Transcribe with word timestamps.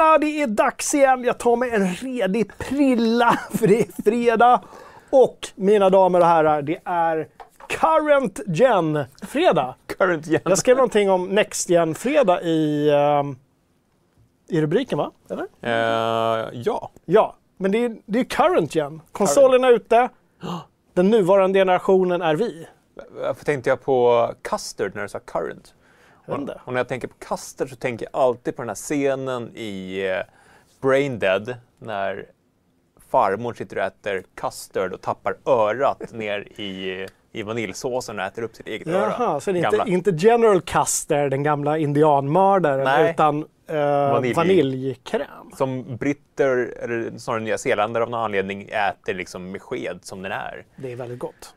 Välkomna! 0.00 0.18
Det 0.18 0.42
är 0.42 0.46
dags 0.46 0.94
igen. 0.94 1.24
Jag 1.24 1.38
tar 1.38 1.56
mig 1.56 1.70
en 1.70 1.86
redig 1.94 2.58
prilla 2.58 3.38
för 3.50 3.66
det 3.66 3.80
är 3.80 4.02
fredag. 4.02 4.60
Och 5.10 5.48
mina 5.54 5.90
damer 5.90 6.20
och 6.20 6.26
herrar, 6.26 6.62
det 6.62 6.78
är 6.84 7.28
Current 7.68 8.40
Gen-fredag. 8.46 9.74
Current 9.86 10.26
gen. 10.26 10.40
Jag 10.44 10.58
skrev 10.58 10.76
någonting 10.76 11.10
om 11.10 11.26
Next 11.28 11.70
Gen-fredag 11.70 12.42
i, 12.42 12.90
ehm, 12.90 13.36
i 14.48 14.60
rubriken, 14.60 14.98
va? 14.98 15.10
Eller? 15.30 15.46
Eh, 15.60 16.48
ja. 16.52 16.90
Ja, 17.04 17.36
men 17.56 17.72
det 17.72 17.84
är, 17.84 17.96
det 18.06 18.20
är 18.20 18.24
Current 18.24 18.74
Gen. 18.74 19.00
Konsolerna 19.12 19.68
är 19.68 19.72
ute. 19.72 20.08
Den 20.94 21.10
nuvarande 21.10 21.58
generationen 21.58 22.22
är 22.22 22.34
vi. 22.34 22.66
Varför 23.10 23.44
tänkte 23.44 23.70
jag 23.70 23.82
på 23.82 24.28
Custard 24.42 24.94
när 24.94 25.02
du 25.02 25.08
sa 25.08 25.18
current? 25.18 25.74
Inte. 26.38 26.60
Och 26.64 26.72
när 26.72 26.80
jag 26.80 26.88
tänker 26.88 27.08
på 27.08 27.14
Custard 27.18 27.70
så 27.70 27.76
tänker 27.76 28.08
jag 28.12 28.20
alltid 28.22 28.56
på 28.56 28.62
den 28.62 28.68
här 28.68 28.74
scenen 28.74 29.50
i 29.54 30.00
eh, 30.06 30.22
Brain 30.80 31.18
Dead 31.18 31.54
när 31.78 32.26
farmor 33.10 33.54
sitter 33.54 33.76
och 33.76 33.82
äter 33.82 34.22
custard 34.34 34.92
och 34.92 35.00
tappar 35.00 35.36
örat 35.46 36.02
ner 36.12 36.60
i, 36.60 37.06
i 37.32 37.42
vaniljsåsen 37.42 38.18
och 38.18 38.24
äter 38.24 38.42
upp 38.42 38.56
sitt 38.56 38.66
eget 38.68 38.88
öra. 38.88 39.14
Jaha, 39.18 39.40
så 39.40 39.52
det 39.52 39.58
är 39.58 39.62
Gamla. 39.62 39.86
inte, 39.86 40.10
inte 40.10 40.26
General 40.26 40.60
Custer, 40.60 41.28
den 41.28 41.42
gamla 41.42 41.78
indianmördaren, 41.78 42.84
Nej. 42.84 43.10
utan 43.10 43.46
eh, 43.66 43.76
Vanilj. 44.12 44.34
vaniljkräm. 44.34 45.50
Som 45.56 45.96
britter, 45.96 46.74
eller 46.82 47.18
snarare 47.18 47.42
nyzeeländare 47.42 48.04
av 48.04 48.10
någon 48.10 48.20
anledning, 48.20 48.62
äter 48.62 49.14
liksom 49.14 49.50
med 49.50 49.62
sked 49.62 49.98
som 50.02 50.22
den 50.22 50.32
är. 50.32 50.64
Det 50.76 50.92
är 50.92 50.96
väldigt 50.96 51.18
gott. 51.18 51.54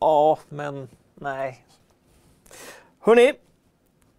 Ja, 0.00 0.38
men 0.48 0.88
nej. 1.14 1.64
Hörni, 3.00 3.32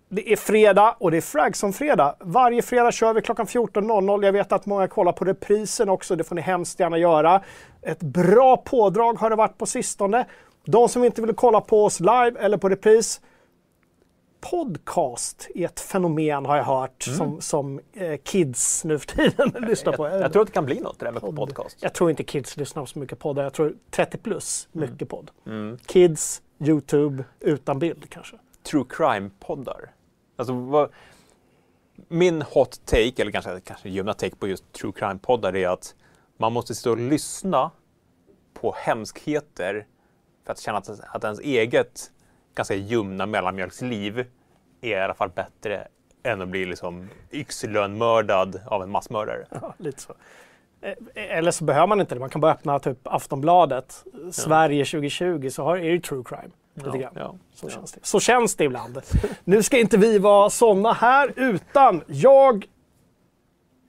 det 0.09 0.31
är 0.31 0.35
fredag 0.35 0.95
och 0.99 1.11
det 1.11 1.17
är 1.17 1.21
Fragson-fredag. 1.21 2.15
Varje 2.19 2.61
fredag 2.61 2.91
kör 2.91 3.13
vi 3.13 3.21
klockan 3.21 3.45
14.00. 3.45 4.25
Jag 4.25 4.31
vet 4.33 4.51
att 4.51 4.65
många 4.65 4.87
kollar 4.87 5.11
på 5.11 5.25
reprisen 5.25 5.89
också. 5.89 6.15
Det 6.15 6.23
får 6.23 6.35
ni 6.35 6.41
hemskt 6.41 6.79
gärna 6.79 6.97
göra. 6.97 7.41
Ett 7.81 7.99
bra 7.99 8.57
pådrag 8.57 9.13
har 9.19 9.29
det 9.29 9.35
varit 9.35 9.57
på 9.57 9.65
sistone. 9.65 10.25
De 10.65 10.89
som 10.89 11.03
inte 11.03 11.21
vill 11.21 11.35
kolla 11.35 11.61
på 11.61 11.85
oss 11.85 11.99
live 11.99 12.33
eller 12.39 12.57
på 12.57 12.69
repris. 12.69 13.21
Podcast 14.41 15.47
är 15.55 15.65
ett 15.65 15.79
fenomen 15.79 16.45
har 16.45 16.57
jag 16.57 16.63
hört 16.63 17.03
som, 17.03 17.41
som 17.41 17.79
eh, 17.93 18.17
kids 18.23 18.83
nu 18.85 18.99
för 18.99 19.07
tiden 19.07 19.51
lyssnar 19.67 19.93
på. 19.93 20.07
Jag 20.07 20.31
tror 20.33 20.41
att 20.41 20.47
det 20.47 20.53
kan 20.53 20.65
bli 20.65 20.79
något 20.79 20.99
det 20.99 21.05
där 21.05 21.11
med 21.11 21.21
podcast. 21.35 21.77
Jag 21.79 21.93
tror 21.93 22.09
inte 22.09 22.23
kids 22.23 22.57
lyssnar 22.57 22.83
på 22.83 22.85
så 22.87 22.99
mycket 22.99 23.19
poddar. 23.19 23.43
Jag 23.43 23.53
tror 23.53 23.73
30 23.91 24.17
plus, 24.17 24.67
Mm. 24.75 24.89
mycket 24.91 25.09
podd. 25.09 25.31
Kids, 25.85 26.41
YouTube, 26.59 27.23
utan 27.39 27.79
bild 27.79 28.09
kanske. 28.09 28.35
true 28.63 28.83
crime-poddar. 28.89 29.89
Alltså, 30.39 30.53
vad, 30.53 30.89
min 32.07 32.41
hot 32.41 32.85
take, 32.85 33.21
eller 33.21 33.31
kanske, 33.31 33.59
kanske 33.59 33.89
ljumna 33.89 34.13
take 34.13 34.35
på 34.35 34.47
just 34.47 34.73
true 34.73 34.91
crime-poddar 34.91 35.55
är 35.55 35.69
att 35.69 35.95
man 36.37 36.53
måste 36.53 36.75
stå 36.75 36.91
och 36.91 36.97
lyssna 36.97 37.71
på 38.53 38.75
hemskheter 38.77 39.85
för 40.45 40.51
att 40.51 40.59
känna 40.59 40.77
att, 40.77 40.89
att 40.89 41.23
ens 41.23 41.39
eget 41.39 42.11
ganska 42.55 42.75
ljumna 42.75 43.25
mellanmjölksliv 43.25 44.19
är 44.81 44.89
i 44.89 44.95
alla 44.95 45.13
fall 45.13 45.29
bättre 45.29 45.87
än 46.23 46.41
att 46.41 46.47
bli 46.49 46.65
liksom 46.65 47.09
yxlönmördad 47.31 48.61
av 48.65 48.83
en 48.83 48.89
massmördare. 48.89 49.45
Ja, 49.49 49.73
lite 49.77 50.01
så. 50.01 50.13
Eh, 50.81 50.93
Eller 51.13 51.51
så 51.51 51.63
behöver 51.63 51.87
man 51.87 51.99
inte 51.99 52.15
det. 52.15 52.19
Man 52.19 52.29
kan 52.29 52.41
bara 52.41 52.51
öppna 52.51 52.79
typ 52.79 52.97
Aftonbladet, 53.03 54.05
Sverige 54.31 54.85
2020, 54.85 55.49
så 55.49 55.63
har, 55.63 55.77
är 55.77 55.91
det 55.91 55.99
true 55.99 56.23
crime. 56.25 56.49
Lite 56.85 56.97
grann. 56.97 57.13
ja, 57.15 57.35
Så, 57.53 57.65
ja. 57.65 57.69
Känns 57.69 57.91
det. 57.91 57.99
så 58.03 58.19
känns 58.19 58.55
det 58.55 58.63
ibland. 58.63 59.01
nu 59.43 59.63
ska 59.63 59.79
inte 59.79 59.97
vi 59.97 60.17
vara 60.19 60.49
såna 60.49 60.93
här, 60.93 61.33
utan 61.35 62.01
jag 62.07 62.65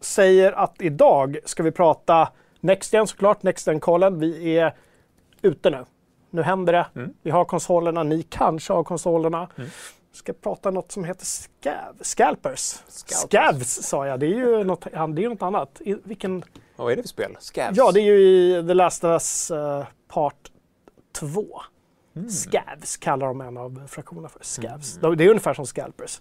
säger 0.00 0.52
att 0.52 0.74
idag 0.78 1.38
ska 1.44 1.62
vi 1.62 1.70
prata 1.70 2.28
Next 2.60 2.92
Gen 2.92 3.06
såklart, 3.06 3.42
Next 3.42 3.66
Gen-kollen. 3.66 4.18
Vi 4.18 4.58
är 4.58 4.74
ute 5.42 5.70
nu. 5.70 5.84
Nu 6.30 6.42
händer 6.42 6.72
det. 6.72 6.86
Mm. 6.96 7.14
Vi 7.22 7.30
har 7.30 7.44
konsolerna, 7.44 8.02
ni 8.02 8.22
kanske 8.22 8.72
har 8.72 8.84
konsolerna. 8.84 9.48
Vi 9.56 10.16
ska 10.16 10.32
prata 10.32 10.70
något 10.70 10.92
som 10.92 11.04
heter 11.04 11.24
scav, 11.24 11.96
Scalpers. 12.00 12.74
Scavs 12.88 13.82
sa 13.82 14.06
jag, 14.06 14.20
det 14.20 14.26
är 14.26 14.30
ju 14.36 14.64
något, 14.64 14.86
ja, 14.92 15.06
det 15.06 15.24
är 15.24 15.28
något 15.28 15.42
annat. 15.42 15.80
I, 15.84 15.96
vilken, 16.04 16.42
Vad 16.76 16.92
är 16.92 16.96
det 16.96 17.02
för 17.02 17.08
spel? 17.08 17.36
Scavs? 17.40 17.76
ja, 17.76 17.92
det 17.92 18.00
är 18.00 18.04
ju 18.04 18.18
i 18.18 18.64
The 18.68 18.74
Last 18.74 19.04
of 19.04 19.08
Us 19.10 19.50
eh, 19.50 19.84
Part 20.08 20.50
2. 21.12 21.44
Scavs 22.28 22.96
kallar 22.96 23.26
de 23.26 23.40
en 23.40 23.56
av 23.56 23.86
fraktionerna 23.88 24.28
för. 24.28 24.44
Scavs. 24.44 24.98
Det 25.16 25.24
är 25.24 25.28
ungefär 25.28 25.54
som 25.54 25.66
Scalpers. 25.66 26.20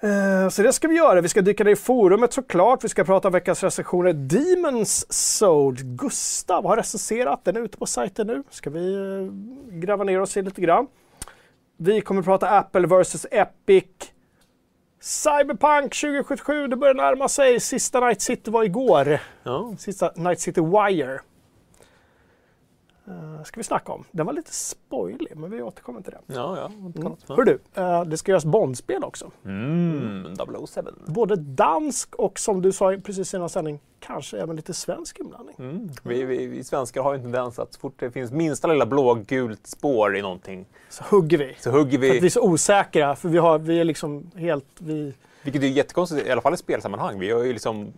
Eh, 0.00 0.48
Så 0.48 0.62
det 0.62 0.72
ska 0.72 0.88
vi 0.88 0.96
göra. 0.96 1.20
Vi 1.20 1.28
ska 1.28 1.40
dyka 1.42 1.64
ner 1.64 1.70
i 1.70 1.76
forumet 1.76 2.32
såklart. 2.32 2.84
Vi 2.84 2.88
ska 2.88 3.04
prata 3.04 3.28
om 3.28 3.32
veckans 3.32 3.62
recensioner. 3.62 4.12
Demons 4.12 5.12
Soul. 5.12 5.76
Gustav 5.82 6.64
har 6.66 6.76
recenserat. 6.76 7.44
Den 7.44 7.56
är 7.56 7.60
ute 7.60 7.78
på 7.78 7.86
sajten 7.86 8.26
nu. 8.26 8.42
Ska 8.50 8.70
vi 8.70 8.94
eh, 8.94 9.32
gräva 9.78 10.04
ner 10.04 10.20
oss 10.20 10.36
i 10.36 10.42
lite 10.42 10.60
grann. 10.60 10.86
Vi 11.76 12.00
kommer 12.00 12.22
prata 12.22 12.48
Apple 12.48 12.86
vs 12.86 13.26
Epic. 13.30 13.84
Cyberpunk 15.00 15.94
2077, 16.00 16.66
det 16.66 16.76
börjar 16.76 16.94
närma 16.94 17.28
sig. 17.28 17.60
Sista 17.60 18.00
Night 18.00 18.20
City 18.22 18.50
var 18.50 18.64
igår. 18.64 19.18
Ja. 19.42 19.74
Sista 19.78 20.12
Night 20.16 20.40
City 20.40 20.60
Wire. 20.60 21.20
Uh, 23.12 23.42
ska 23.44 23.60
vi 23.60 23.64
snacka 23.64 23.92
om. 23.92 24.04
Den 24.10 24.26
var 24.26 24.32
lite 24.32 24.52
spoilig, 24.54 25.32
men 25.36 25.50
vi 25.50 25.62
återkommer 25.62 26.00
till 26.00 26.12
det. 26.12 26.34
Ja, 26.34 26.56
ja. 26.56 26.66
Mm. 26.66 27.12
Hör 27.28 27.44
du, 27.44 27.58
eh, 27.74 28.04
det 28.04 28.16
ska 28.18 28.32
göras 28.32 28.44
Bondspel 28.44 29.04
också. 29.04 29.30
Mm, 29.44 30.34
007. 30.66 30.80
Både 31.06 31.36
dansk 31.36 32.14
och 32.14 32.38
som 32.38 32.62
du 32.62 32.72
sa 32.72 32.96
precis 33.04 33.34
innan 33.34 33.48
sändning, 33.48 33.80
kanske 34.00 34.38
även 34.38 34.56
lite 34.56 34.74
svensk 34.74 35.18
inblandning. 35.18 35.56
Mm. 35.58 35.90
Vi, 36.02 36.24
vi, 36.24 36.46
vi 36.46 36.64
svenskar 36.64 37.02
har 37.02 37.12
ju 37.12 37.16
en 37.16 37.22
tendens 37.22 37.58
att 37.58 37.74
så 37.74 37.80
fort 37.80 37.94
det 37.98 38.10
finns 38.10 38.32
minsta 38.32 38.68
lilla 38.68 38.86
blågult 38.86 39.66
spår 39.66 40.16
i 40.16 40.22
någonting 40.22 40.66
Så 40.88 41.04
hugger 41.04 41.38
vi. 41.38 41.54
så 41.60 41.70
hugger 41.70 41.98
För 41.98 42.06
att 42.06 42.14
vi 42.14 42.20
vi. 42.20 42.26
är 42.26 42.30
så 42.30 42.42
osäkra, 42.42 43.16
för 43.16 43.28
vi, 43.28 43.38
har, 43.38 43.58
vi 43.58 43.80
är 43.80 43.84
liksom 43.84 44.30
helt... 44.36 44.66
Vi, 44.78 45.14
Vilket 45.42 45.62
är 45.62 45.66
jättekonstigt, 45.66 46.26
i 46.26 46.30
alla 46.30 46.40
fall 46.40 46.54
i 46.54 46.56
spelsammanhang. 46.56 47.18
Vi 47.18 47.30
har 47.30 47.44
ju 47.44 47.52
liksom 47.52 47.92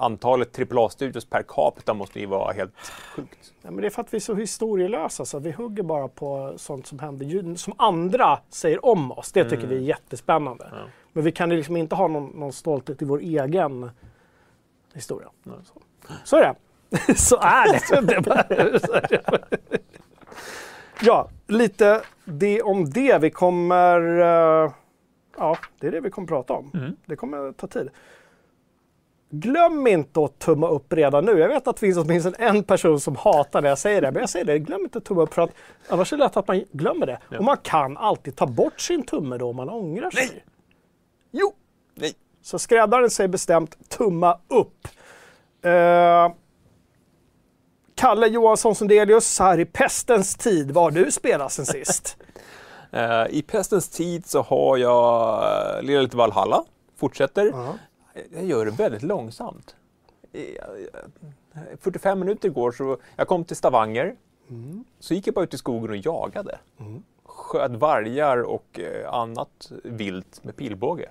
antalet 0.00 0.58
AAA-studios 0.58 1.24
per 1.24 1.42
capita 1.42 1.94
måste 1.94 2.20
ju 2.20 2.26
vara 2.26 2.52
helt 2.52 2.74
sjukt. 3.16 3.52
ja, 3.62 3.70
men 3.70 3.76
det 3.76 3.86
är 3.86 3.90
för 3.90 4.02
att 4.02 4.14
vi 4.14 4.16
är 4.16 4.20
så 4.20 4.34
historielösa, 4.34 5.24
så 5.24 5.38
vi 5.38 5.50
hugger 5.50 5.82
bara 5.82 6.08
på 6.08 6.52
sånt 6.56 6.86
som 6.86 6.98
händer, 6.98 7.54
som 7.54 7.72
andra 7.76 8.38
säger 8.48 8.84
om 8.86 9.12
oss. 9.12 9.32
Det 9.32 9.50
tycker 9.50 9.66
vi 9.66 9.76
är 9.76 9.80
jättespännande. 9.80 10.68
Ja. 10.72 10.78
Men 11.12 11.24
vi 11.24 11.32
kan 11.32 11.48
liksom 11.48 11.76
inte 11.76 11.94
ha 11.94 12.08
någon, 12.08 12.26
någon 12.26 12.52
stolthet 12.52 13.02
i 13.02 13.04
vår 13.04 13.20
egen 13.20 13.90
historia. 14.94 15.28
Så. 15.44 15.62
så 15.64 15.80
så 16.24 16.36
är 16.36 16.42
det. 16.42 16.54
Så 17.16 17.36
är 17.36 19.08
det. 19.08 19.22
ja, 21.02 21.28
lite 21.46 22.02
det 22.24 22.62
om 22.62 22.90
det. 22.90 23.18
Vi 23.18 23.30
kommer... 23.30 24.00
eh, 24.20 24.72
ja, 25.36 25.56
det 25.78 25.86
är 25.86 25.90
det 25.90 26.00
vi 26.00 26.10
kommer 26.10 26.28
prata 26.28 26.52
om. 26.52 26.96
Det 27.06 27.16
kommer 27.16 27.52
ta 27.52 27.66
tid. 27.66 27.90
Glöm 29.30 29.86
inte 29.86 30.24
att 30.24 30.38
tumma 30.38 30.68
upp 30.68 30.92
redan 30.92 31.24
nu. 31.24 31.38
Jag 31.38 31.48
vet 31.48 31.68
att 31.68 31.76
det 31.76 31.80
finns 31.80 31.98
åtminstone 31.98 32.36
en 32.38 32.64
person 32.64 33.00
som 33.00 33.16
hatar 33.16 33.62
när 33.62 33.68
jag 33.68 33.78
säger 33.78 34.00
det. 34.00 34.12
Men 34.12 34.20
jag 34.20 34.30
säger 34.30 34.44
det, 34.44 34.58
glöm 34.58 34.80
inte 34.80 34.98
att 34.98 35.04
tumma 35.04 35.22
upp 35.22 35.34
för 35.34 35.42
att 35.42 35.50
annars 35.88 36.12
är 36.12 36.16
det 36.16 36.24
lätt 36.24 36.36
att 36.36 36.48
man 36.48 36.64
glömmer 36.72 37.06
det. 37.06 37.18
Och 37.38 37.44
man 37.44 37.56
kan 37.56 37.96
alltid 37.96 38.36
ta 38.36 38.46
bort 38.46 38.80
sin 38.80 39.02
tumme 39.02 39.38
då 39.38 39.48
om 39.48 39.56
man 39.56 39.70
ångrar 39.70 40.10
sig. 40.10 40.28
Nej. 40.32 40.44
Jo! 41.30 41.52
Nej. 41.94 42.14
Så 42.42 42.58
skräddaren 42.58 43.10
säger 43.10 43.28
bestämt 43.28 43.88
tumma 43.88 44.38
upp. 44.48 44.88
Eh, 45.62 46.32
Kalle 47.94 48.26
Johansson 48.26 48.74
Sundelius, 48.74 49.38
här 49.38 49.60
i 49.60 49.64
pestens 49.64 50.34
tid, 50.34 50.70
vad 50.70 50.84
har 50.84 50.90
du 50.90 51.10
spelat 51.10 51.52
sen 51.52 51.66
sist? 51.66 52.16
Eh, 52.92 53.26
I 53.30 53.42
pestens 53.42 53.88
tid 53.88 54.26
så 54.26 54.42
har 54.42 54.76
jag 54.76 55.42
uh, 55.82 56.00
lite 56.00 56.16
Valhalla, 56.16 56.64
fortsätter. 56.96 57.46
Ja. 57.46 57.74
Jag 58.32 58.44
gör 58.44 58.64
det 58.64 58.70
väldigt 58.70 59.02
långsamt. 59.02 59.76
I, 60.32 60.58
eh, 60.58 60.64
45 61.80 62.18
minuter 62.18 62.48
igår 62.48 62.72
så 62.72 62.98
jag 63.16 63.28
kom 63.28 63.44
till 63.44 63.56
Stavanger. 63.56 64.16
Så 64.98 65.14
gick 65.14 65.26
jag 65.26 65.34
bara 65.34 65.44
ut 65.44 65.54
i 65.54 65.58
skogen 65.58 65.90
och 65.90 65.96
jagade. 65.96 66.58
Sköt 67.24 67.70
vargar 67.70 68.42
och 68.42 68.80
eh, 68.80 69.14
annat 69.14 69.72
vilt 69.84 70.44
med 70.44 70.56
pilbåge. 70.56 71.10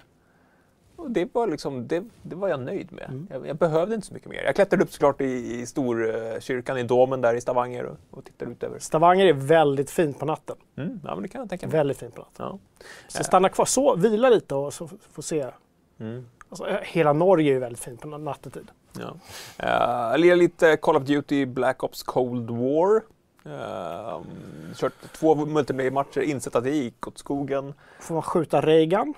Och 0.96 1.12
det, 1.12 1.34
var 1.34 1.48
liksom, 1.48 1.88
det, 1.88 2.04
det 2.22 2.36
var 2.36 2.48
jag 2.48 2.60
nöjd 2.60 2.92
med. 2.92 3.28
Jag, 3.30 3.48
jag 3.48 3.56
behövde 3.56 3.96
inte 3.96 4.08
så 4.08 4.14
mycket 4.14 4.30
mer. 4.30 4.44
Jag 4.44 4.56
klättrade 4.56 4.84
upp 4.84 4.92
såklart 4.92 5.22
i, 5.22 5.60
i 5.62 5.66
storkyrkan 5.66 6.78
i 6.78 6.84
domen 6.84 7.22
där 7.22 7.34
i 7.34 7.42
Stavanger 7.42 7.86
och, 7.86 7.98
och 8.12 8.26
tittade 8.26 8.52
ut 8.52 8.64
över. 8.64 8.80
Stavanger 8.80 9.26
är 9.26 9.34
väldigt 9.34 9.92
fint 9.92 10.20
på 10.20 10.26
natten. 10.26 10.56
Mm, 10.78 11.00
ja, 11.04 11.16
men 11.16 11.22
det 11.22 11.28
kan 11.28 11.42
jag 11.42 11.50
tänka 11.50 11.68
mig. 11.68 11.74
Väldigt 11.74 11.98
fint 11.98 12.16
på 12.16 12.22
natten. 12.22 12.46
Ja. 12.46 12.60
Så 13.08 13.24
stanna 13.24 13.50
kvar, 13.50 13.66
så, 13.66 13.96
vila 13.96 14.30
lite 14.30 14.56
och 14.56 14.74
så 14.74 14.90
få 15.12 15.22
se. 15.22 15.48
Mm. 16.00 16.26
Alltså, 16.50 16.68
eh, 16.68 16.78
hela 16.84 17.14
Norge 17.14 17.50
är 17.52 17.54
ju 17.54 17.60
väldigt 17.60 17.84
fint 17.84 18.02
på 18.02 18.08
nattetid. 18.08 18.72
Ja. 19.60 20.14
Uh, 20.14 20.36
lite 20.38 20.78
Call 20.78 20.96
of 20.96 21.04
Duty 21.04 21.46
Black 21.46 21.84
Ops 21.84 22.04
Cold 22.04 22.50
War. 22.50 23.04
Uh, 23.46 24.22
kört 24.76 24.94
två 25.14 25.36
multiplayer-matcher, 25.36 26.22
insett 26.22 26.56
att 26.56 26.64
det 26.64 26.70
gick 26.76 27.08
åt 27.08 27.18
skogen. 27.18 27.74
Får 28.00 28.14
man 28.14 28.24
skjuta 28.24 28.62
Reagan? 28.62 29.14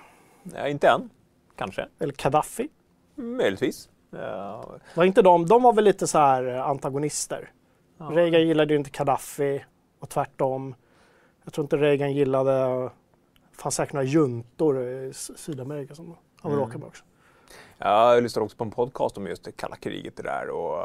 Uh, 0.54 0.70
inte 0.70 0.88
än. 0.88 1.10
kanske. 1.56 1.88
Eller 1.98 2.14
Gaddafi. 2.22 2.68
Möjligtvis. 3.14 3.88
Ja, 4.10 4.64
Var 4.94 5.04
inte 5.04 5.22
de, 5.22 5.46
de 5.46 5.62
var 5.62 5.72
väl 5.72 5.84
lite 5.84 6.06
så 6.06 6.18
här 6.18 6.44
antagonister. 6.44 7.50
Ja. 7.98 8.04
Reagan 8.12 8.46
gillade 8.46 8.74
ju 8.74 8.78
inte 8.78 8.90
Gaddafi 8.90 9.64
och 10.00 10.08
tvärtom. 10.08 10.74
Jag 11.44 11.52
tror 11.52 11.64
inte 11.64 11.76
Reagan 11.76 12.12
gillade, 12.12 12.52
det 12.52 12.90
fanns 13.62 13.74
säkert 13.74 13.92
några 13.92 14.06
juntor 14.06 14.82
i 14.82 15.12
Sydamerika 15.14 15.94
som 15.94 16.16
han 16.42 16.52
Mm. 16.52 16.60
råkade 16.64 16.78
med 16.78 16.88
också. 16.88 17.04
Jag 17.84 18.22
lyssnade 18.22 18.44
också 18.44 18.56
på 18.56 18.64
en 18.64 18.70
podcast 18.70 19.16
om 19.18 19.26
just 19.26 19.44
det 19.44 19.52
kalla 19.52 19.76
kriget 19.76 20.16
det 20.16 20.22
där 20.22 20.50
och 20.50 20.82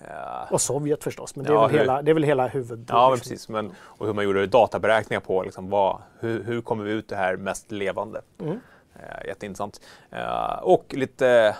eh, 0.00 0.52
Och 0.52 0.60
Sovjet 0.60 1.04
förstås, 1.04 1.36
men 1.36 1.44
det 1.44 1.50
är, 1.50 1.54
Ja, 1.54 1.60
väl, 1.62 1.70
hur- 1.70 1.78
hela, 1.78 2.02
det 2.02 2.10
är 2.10 2.14
väl 2.14 2.22
hela 2.22 2.48
huvud... 2.48 2.86
Ja, 2.88 3.08
men 3.08 3.16
liksom. 3.16 3.30
precis. 3.30 3.48
Men, 3.48 3.72
och 3.80 4.06
hur 4.06 4.12
man 4.14 4.24
gjorde 4.24 4.46
databeräkningar 4.46 5.20
på 5.20 5.42
liksom, 5.42 5.70
vad, 5.70 6.02
hur, 6.20 6.42
hur 6.44 6.60
kommer 6.62 6.84
vi 6.84 6.92
ut 6.92 7.08
det 7.08 7.16
här 7.16 7.36
mest 7.36 7.70
levande. 7.72 8.22
Mm. 8.40 8.60
Eh, 8.94 9.26
jätteintressant. 9.26 9.80
Eh, 10.10 10.58
och 10.62 10.84
lite 10.94 11.56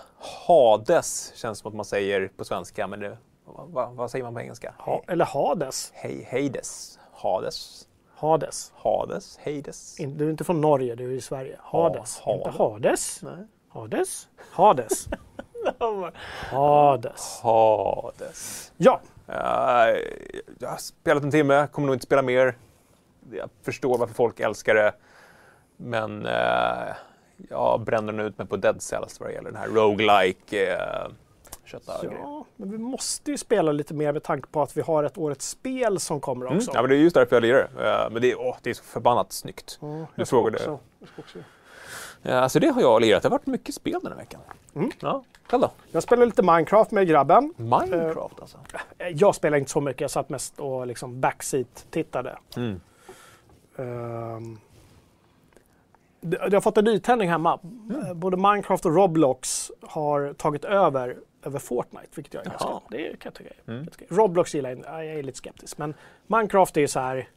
Hades 0.46 1.32
känns 1.34 1.58
som 1.58 1.68
att 1.68 1.74
man 1.74 1.84
säger 1.84 2.30
på 2.36 2.44
svenska, 2.44 2.86
men 2.86 3.00
det, 3.00 3.16
vad, 3.44 3.92
vad, 3.92 4.10
säger 4.10 4.24
man 4.24 4.34
på 4.34 4.40
engelska? 4.40 4.74
Ha, 4.78 5.02
eller 5.08 5.24
Hades. 5.24 5.92
Hej, 5.94 6.28
Hades. 6.30 6.98
Hades. 7.12 7.86
Hades. 8.14 8.72
Hades. 8.76 9.38
Hades. 9.44 10.00
In, 10.00 10.16
du 10.16 10.26
är 10.26 10.30
inte 10.30 10.44
från 10.44 10.60
Norge, 10.60 10.94
du 10.94 11.04
är 11.04 11.16
i 11.16 11.20
Sverige. 11.20 11.56
Hades. 11.62 12.18
Ha- 12.18 12.34
Inte 12.36 12.50
Hades. 12.50 13.22
Nej. 13.22 13.46
Hades. 13.72 14.28
Hades. 14.52 15.08
Hades. 16.50 17.40
Hades. 17.42 18.72
Ja, 18.76 19.00
Eh, 19.32 19.96
jag 20.58 20.68
har 20.68 20.76
spelat 20.76 21.22
en 21.22 21.30
timme, 21.30 21.66
kommer 21.72 21.86
nog 21.86 21.94
inte 21.94 22.06
spela 22.06 22.22
mer. 22.22 22.56
Jag 23.32 23.50
förstår 23.62 23.98
varför 23.98 24.14
folk 24.14 24.40
älskar 24.40 24.74
det. 24.74 24.92
Men 25.76 26.26
uh, 26.26 26.94
jag 27.48 27.80
bränner 27.80 28.12
nog 28.12 28.26
ut 28.26 28.38
mig 28.38 28.46
på 28.46 28.56
Dead 28.56 28.82
Cells 28.82 29.20
vad 29.20 29.28
det 29.28 29.32
gäller 29.32 29.50
den 29.50 29.60
här 29.60 29.68
roguelike 29.68 30.74
uh, 30.76 31.12
ja, 32.20 32.44
men 32.56 32.70
vi 32.70 32.78
måste 32.78 33.30
ju 33.30 33.38
spela 33.38 33.72
lite 33.72 33.94
mer 33.94 34.12
med 34.12 34.22
tanke 34.22 34.48
på 34.48 34.62
att 34.62 34.76
vi 34.76 34.80
har 34.80 35.04
ett 35.04 35.18
årets 35.18 35.48
spel 35.48 36.00
som 36.00 36.20
kommer 36.20 36.46
Mm. 36.46 36.58
också. 36.58 36.70
Ja, 36.74 36.80
men 36.82 36.90
det 36.90 36.96
är 36.96 37.00
just 37.00 37.14
därför 37.14 37.36
jag 37.36 37.42
lirar. 37.42 37.70
Eh, 38.04 38.10
men 38.10 38.22
det 38.22 38.30
är, 38.32 38.40
åh, 38.40 38.56
det 38.62 38.70
är 38.70 38.74
så 38.74 38.84
förbannat 38.84 39.32
snyggt. 39.32 39.78
Ja, 39.80 40.06
Du 40.16 40.24
frågade. 40.26 40.56
också- 40.56 40.78
jag 40.98 41.08
ska 41.08 41.22
också- 41.22 41.38
Uh, 42.26 42.46
så 42.48 42.58
det 42.58 42.68
har 42.68 42.80
jag 42.80 43.00
lirat. 43.00 43.22
Det 43.22 43.28
har 43.28 43.38
varit 43.38 43.46
mycket 43.46 43.74
spel 43.74 44.00
den 44.02 44.12
här 44.12 44.18
veckan. 44.18 44.40
Mm. 44.74 44.90
Ja, 45.00 45.24
själv 45.46 45.60
då? 45.60 45.70
Jag 45.92 46.02
spelar 46.02 46.26
lite 46.26 46.42
Minecraft 46.42 46.90
med 46.90 47.08
grabben. 47.08 47.54
Minecraft 47.56 48.40
alltså? 48.40 48.58
Eh, 48.98 49.08
Jag 49.08 49.34
spelar 49.34 49.58
inte 49.58 49.70
så 49.70 49.80
mycket, 49.80 50.00
jag 50.00 50.10
satt 50.10 50.28
mest 50.28 50.60
och 50.60 50.86
liksom 50.86 51.20
backseat-tittade. 51.20 52.38
Mm. 52.56 52.80
Ehm, 53.76 54.58
det- 56.20 56.36
Jag 56.42 56.52
har 56.52 56.60
fått 56.60 56.78
en 56.78 56.84
nytändning 56.84 57.28
hemma. 57.28 57.58
Mm. 57.90 58.06
Eh, 58.06 58.14
Både 58.14 58.36
Minecraft 58.36 58.86
och 58.86 58.94
Roblox 58.94 59.70
har 59.82 60.32
tagit 60.32 60.64
över 60.64 61.16
över 61.42 61.58
Fortnite, 61.58 62.06
vilket 62.14 62.34
jag 62.34 62.46
är 62.46 62.50
ganska... 62.50 62.68
Det 62.90 63.08
kan 63.18 63.18
jag 63.22 63.34
tycka. 63.34 63.50
är- 63.66 63.72
Mm. 63.72 63.86
Roblox 64.08 64.54
gillar 64.54 64.70
jag 64.70 64.78
jag 65.04 65.06
är 65.06 65.22
lite 65.22 65.38
skeptisk. 65.38 65.78
Men 65.78 65.94
Minecraft 66.26 66.76
är 66.76 66.80
ju 66.80 66.88
så 66.88 67.00
här... 67.00 67.28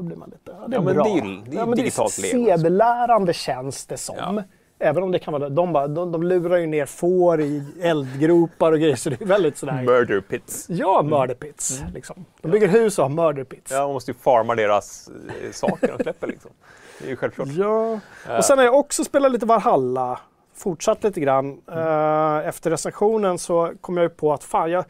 Då 0.00 0.04
blir 0.06 0.16
man 0.16 0.30
lite... 0.30 0.56
Ja, 0.60 0.68
det 0.68 0.74
är 0.76 0.78
Ja, 0.78 0.84
men 0.84 0.94
bra. 0.94 1.04
det 1.04 1.10
är 1.10 1.14
ju- 1.14 1.42
det 1.46 1.56
är 1.56 1.60
ja, 1.60 1.66
men 1.66 1.76
digitalt 1.76 2.18
det 2.22 2.30
är 2.32 2.56
sedelärande 2.56 3.32
känns 3.32 3.86
det 3.86 3.96
som. 3.96 4.16
Ja. 4.18 4.42
Även 4.78 5.02
om 5.02 5.12
det 5.12 5.18
kan 5.18 5.32
vara... 5.32 5.48
De, 5.48 5.72
bara, 5.72 5.88
de, 5.88 6.12
de 6.12 6.22
lurar 6.22 6.56
ju 6.56 6.66
ner 6.66 6.86
får 6.86 7.40
i 7.40 7.64
eldgropar 7.82 8.72
och 8.72 8.78
grejer, 8.78 8.96
så 8.96 9.10
det 9.10 9.20
är 9.20 9.26
väldigt 9.26 9.58
sådär... 9.58 9.82
Murder 9.82 10.20
Pits. 10.20 10.66
Ja, 10.68 11.02
murder 11.02 11.34
pits. 11.34 11.82
Liksom. 11.94 12.24
De 12.42 12.50
bygger 12.50 12.68
hus 12.68 12.98
och 12.98 13.04
har 13.04 13.10
murder 13.10 13.44
pits. 13.44 13.70
Mm. 13.72 13.80
Ja, 13.80 13.86
man 13.86 13.92
måste 13.94 14.10
ju 14.10 14.16
farma 14.18 14.54
deras 14.54 15.08
eh, 15.44 15.50
saker 15.52 15.94
de 15.96 16.02
släpper 16.02 16.26
liksom. 16.26 16.50
Det 16.98 17.04
är 17.06 17.08
ju 17.10 17.16
självklart. 17.16 17.48
Ja. 17.48 18.00
Och 18.38 18.44
sen 18.44 18.58
har 18.58 18.64
jag 18.64 18.74
också 18.74 19.04
spelat 19.04 19.32
lite 19.32 19.46
Valhalla. 19.46 20.20
Fortsatt 20.54 21.04
lite 21.04 21.20
grann. 21.20 21.60
Eh, 21.72 22.48
efter 22.48 22.70
recensionen 22.70 23.38
så 23.38 23.72
kom 23.80 23.96
jag 23.96 24.04
ju 24.04 24.08
på 24.10 24.32
att 24.32 24.44
fan, 24.44 24.70
jag 24.70 24.84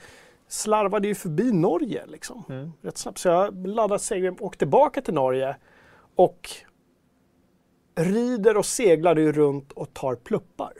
slarvade 0.52 1.08
ju 1.08 1.14
förbi 1.14 1.52
Norge 1.52 2.06
liksom. 2.06 2.44
Mm. 2.48 2.72
Rätt 2.82 2.98
snabbt. 2.98 3.18
Så 3.18 3.28
jag 3.28 3.66
laddade 3.66 3.98
segeln 3.98 4.36
och 4.36 4.46
åkte 4.46 4.58
tillbaka 4.58 5.02
till 5.02 5.14
Norge. 5.14 5.56
Och 6.14 6.50
rider 7.94 8.56
och 8.56 8.66
seglar 8.66 9.16
ju 9.16 9.32
runt 9.32 9.72
och 9.72 9.94
tar 9.94 10.14
pluppar. 10.14 10.72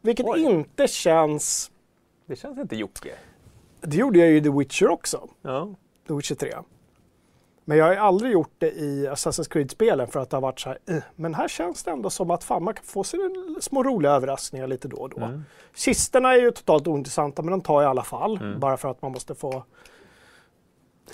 Vilket 0.00 0.26
Oj. 0.26 0.40
inte 0.40 0.88
känns... 0.88 1.70
Det 2.26 2.36
känns 2.36 2.58
inte 2.58 2.76
Jocke. 2.76 3.14
Det 3.80 3.96
gjorde 3.96 4.18
jag 4.18 4.28
ju 4.28 4.36
i 4.36 4.42
The 4.42 4.50
Witcher 4.50 4.88
också. 4.88 5.28
Ja. 5.42 5.74
The 6.08 6.14
Witcher 6.14 6.34
3. 6.34 6.54
Men 7.68 7.78
jag 7.78 7.84
har 7.84 7.94
aldrig 7.94 8.32
gjort 8.32 8.52
det 8.58 8.70
i 8.70 9.08
Assassin's 9.08 9.48
Creed-spelen 9.50 10.08
för 10.08 10.20
att 10.20 10.30
det 10.30 10.36
har 10.36 10.42
varit 10.42 10.60
så 10.60 10.68
här, 10.68 10.78
"Eh." 10.88 11.02
men 11.16 11.34
här 11.34 11.48
känns 11.48 11.82
det 11.84 11.90
ändå 11.90 12.10
som 12.10 12.30
att 12.30 12.44
fan, 12.44 12.64
man 12.64 12.74
kan 12.74 12.84
få 12.84 13.04
sig 13.04 13.20
små 13.60 13.82
roliga 13.82 14.12
överraskningar 14.12 14.66
lite 14.66 14.88
då 14.88 14.96
och 14.96 15.10
då. 15.10 15.16
Mm. 15.16 15.44
Kisterna 15.74 16.32
är 16.34 16.40
ju 16.40 16.50
totalt 16.50 16.86
ointressanta 16.86 17.42
men 17.42 17.50
de 17.50 17.60
tar 17.60 17.82
i 17.82 17.84
alla 17.86 18.02
fall, 18.02 18.36
Mm. 18.36 18.60
bara 18.60 18.76
för 18.76 18.90
att 18.90 19.02
man 19.02 19.12
måste 19.12 19.34
få 19.34 19.64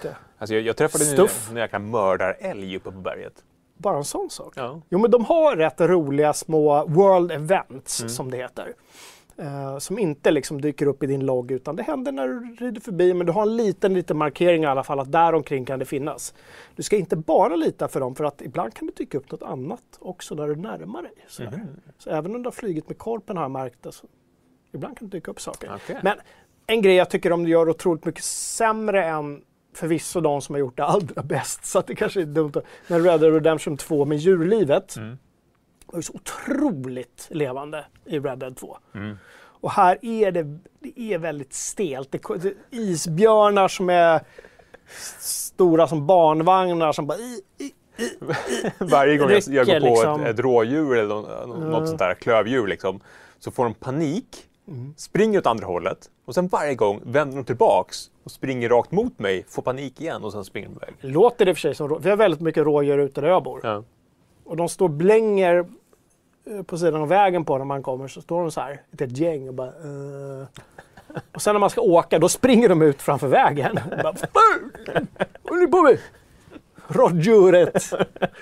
det. 0.02 0.16
Alltså 0.38 0.54
jag, 0.54 0.62
jag 0.62 0.76
träffade 0.76 1.04
Stuff. 1.04 1.48
en 1.50 1.56
jäkla 1.56 1.78
mördarälg 1.78 2.76
uppe 2.76 2.90
på 2.92 2.98
berget. 2.98 3.44
Bara 3.76 3.96
en 3.96 4.04
sån 4.04 4.30
sak. 4.30 4.52
Ja. 4.56 4.80
Jo 4.88 4.98
men 4.98 5.10
de 5.10 5.24
har 5.24 5.56
rätt 5.56 5.80
roliga 5.80 6.32
små 6.32 6.86
world 6.86 7.32
events 7.32 8.00
Mm. 8.00 8.10
som 8.10 8.30
det 8.30 8.36
heter. 8.36 8.74
Eh, 9.36 9.78
som 9.78 9.98
inte 9.98 10.30
liksom 10.30 10.60
dyker 10.60 10.86
upp 10.86 11.02
i 11.02 11.06
din 11.06 11.26
logg 11.26 11.50
utan 11.50 11.76
det 11.76 11.82
händer 11.82 12.12
när 12.12 12.28
du 12.28 12.56
rider 12.66 12.80
förbi 12.80 13.14
men 13.14 13.26
du 13.26 13.32
har 13.32 13.42
en 13.42 13.56
liten, 13.56 13.94
liten 13.94 14.16
markering 14.16 14.62
i 14.62 14.66
alla 14.66 14.84
fall 14.84 15.00
att 15.00 15.12
där 15.12 15.34
omkring 15.34 15.64
kan 15.64 15.78
det 15.78 15.84
finnas. 15.84 16.34
Du 16.76 16.82
ska 16.82 16.96
inte 16.96 17.16
bara 17.16 17.56
lita 17.56 17.88
för 17.88 18.00
dem 18.00 18.14
för 18.14 18.24
att 18.24 18.42
ibland 18.42 18.74
kan 18.74 18.86
det 18.86 18.96
dyka 18.96 19.18
upp 19.18 19.30
något 19.30 19.42
annat 19.42 19.82
också 19.98 20.34
när 20.34 20.48
du 20.48 20.56
närmar 20.56 21.02
dig. 21.02 21.12
sådär. 21.28 21.50
Mhm. 21.50 21.66
Så 21.98 22.10
även 22.10 22.34
om 22.34 22.42
du 22.42 22.46
har 22.46 22.52
flugit 22.52 22.88
med 22.88 22.98
korpen 22.98 23.36
har 23.36 23.44
jag 23.44 23.50
märkt 23.50 23.82
det. 23.82 23.92
Så 23.92 24.06
ibland 24.72 24.98
kan 24.98 25.08
det 25.08 25.16
dyka 25.16 25.30
upp 25.30 25.40
saker. 25.40 25.70
Okej. 25.74 25.98
Men 26.02 26.18
en 26.66 26.82
grej 26.82 26.94
jag 26.94 27.10
tycker 27.10 27.30
de 27.30 27.48
gör 27.48 27.68
otroligt 27.68 28.04
mycket 28.04 28.24
sämre 28.24 29.04
än 29.04 29.42
förvisso 29.74 30.20
de 30.20 30.40
som 30.42 30.54
har 30.54 30.60
gjort 30.60 30.76
det 30.76 30.84
allra 30.84 31.22
bäst. 31.22 31.64
Så 31.64 31.78
att 31.78 31.86
det 31.86 31.94
kanske 31.94 32.20
är 32.20 32.26
dumt 32.26 32.52
att... 32.54 32.64
Men 32.88 33.04
Red 33.04 33.20
Dead 33.20 33.34
Redemption 33.34 33.76
2 33.76 34.04
med 34.04 34.18
djurlivet 34.18 34.96
Mm. 34.96 35.18
Var 35.92 35.98
ju 35.98 36.02
så 36.02 36.12
otroligt 36.12 37.26
levande 37.30 37.84
i 38.04 38.18
Red 38.18 38.38
Dead 38.38 38.56
2. 38.56 38.76
Mm. 38.94 39.16
Och 39.42 39.70
här 39.70 39.98
är 40.02 40.32
det, 40.32 40.58
det 40.80 41.00
är 41.14 41.18
väldigt 41.18 41.52
stelt. 41.52 42.12
Det, 42.12 42.20
det 42.42 42.54
isbjörnar 42.70 43.68
som 43.68 43.90
är 43.90 44.20
stora 45.18 45.88
som 45.88 46.06
barnvagnar 46.06 46.92
som 46.92 47.06
bara... 47.06 47.18
I, 47.18 47.42
i, 47.58 47.72
Varje 48.84 49.16
gång 49.16 49.30
jag, 49.30 49.42
jag 49.46 49.66
går 49.66 49.74
rycker, 49.74 49.80
på 49.80 49.86
liksom. 49.94 50.20
ett, 50.20 50.28
ett 50.28 50.38
rådjur 50.40 50.96
eller 50.96 51.14
något, 51.70 51.86
sånt 51.88 51.98
där 51.98 52.14
klövdjur 52.14 52.66
liksom, 52.66 53.00
så 53.38 53.50
får 53.50 53.64
de 53.64 53.74
panik, 53.74 54.48
Mm. 54.68 54.94
springer 54.96 55.38
åt 55.38 55.46
andra 55.46 55.66
hållet 55.66 56.10
och 56.24 56.34
sen 56.34 56.48
varje 56.48 56.74
gång 56.74 57.00
vänder 57.04 57.36
de 57.36 57.44
tillbaks 57.44 58.10
och 58.24 58.30
springer 58.30 58.68
rakt 58.68 58.92
mot 58.92 59.18
mig, 59.18 59.44
får 59.48 59.62
panik 59.62 60.00
igen 60.00 60.24
och 60.24 60.32
sen 60.32 60.44
springer 60.44 60.68
de 60.68 60.74
iväg. 60.74 60.94
låter 61.14 61.46
det 61.46 61.54
för 61.54 61.60
sig 61.60 61.74
som... 61.74 61.88
rå- 61.88 61.98
Vi 62.02 62.10
har 62.10 62.16
väldigt 62.16 62.40
mycket 62.40 62.64
rådjur 62.64 62.98
ute 62.98 63.20
där 63.20 63.28
jag 63.28 63.42
bor. 63.42 63.60
Ja. 63.62 63.84
Och 64.44 64.56
de 64.56 64.68
står 64.68 64.86
och 64.86 64.90
blänger 64.94 65.66
på 66.66 66.78
sidan 66.78 67.02
av 67.02 67.08
vägen 67.08 67.44
på 67.44 67.58
när 67.58 67.64
man 67.64 67.82
kommer 67.82 68.08
så 68.08 68.20
står 68.22 68.40
de 68.40 68.50
så 68.50 68.60
här, 68.60 68.80
ett, 68.98 69.18
gäng 69.18 69.48
och 69.48 69.54
bara 69.54 69.68
eh. 69.68 70.46
Och 71.34 71.42
sen 71.42 71.54
när 71.54 71.60
man 71.60 71.70
ska 71.70 71.80
åka 71.80 72.18
då 72.18 72.28
springer 72.28 72.68
de 72.68 72.82
ut 72.82 73.02
framför 73.02 73.28
vägen. 73.28 73.80
Bara, 74.02 74.14
"Vad 74.32 75.06
håller 75.48 75.60
ni 75.60 75.66
på 75.66 75.82
med? 75.82 75.98
Rådjuret! 76.88 77.82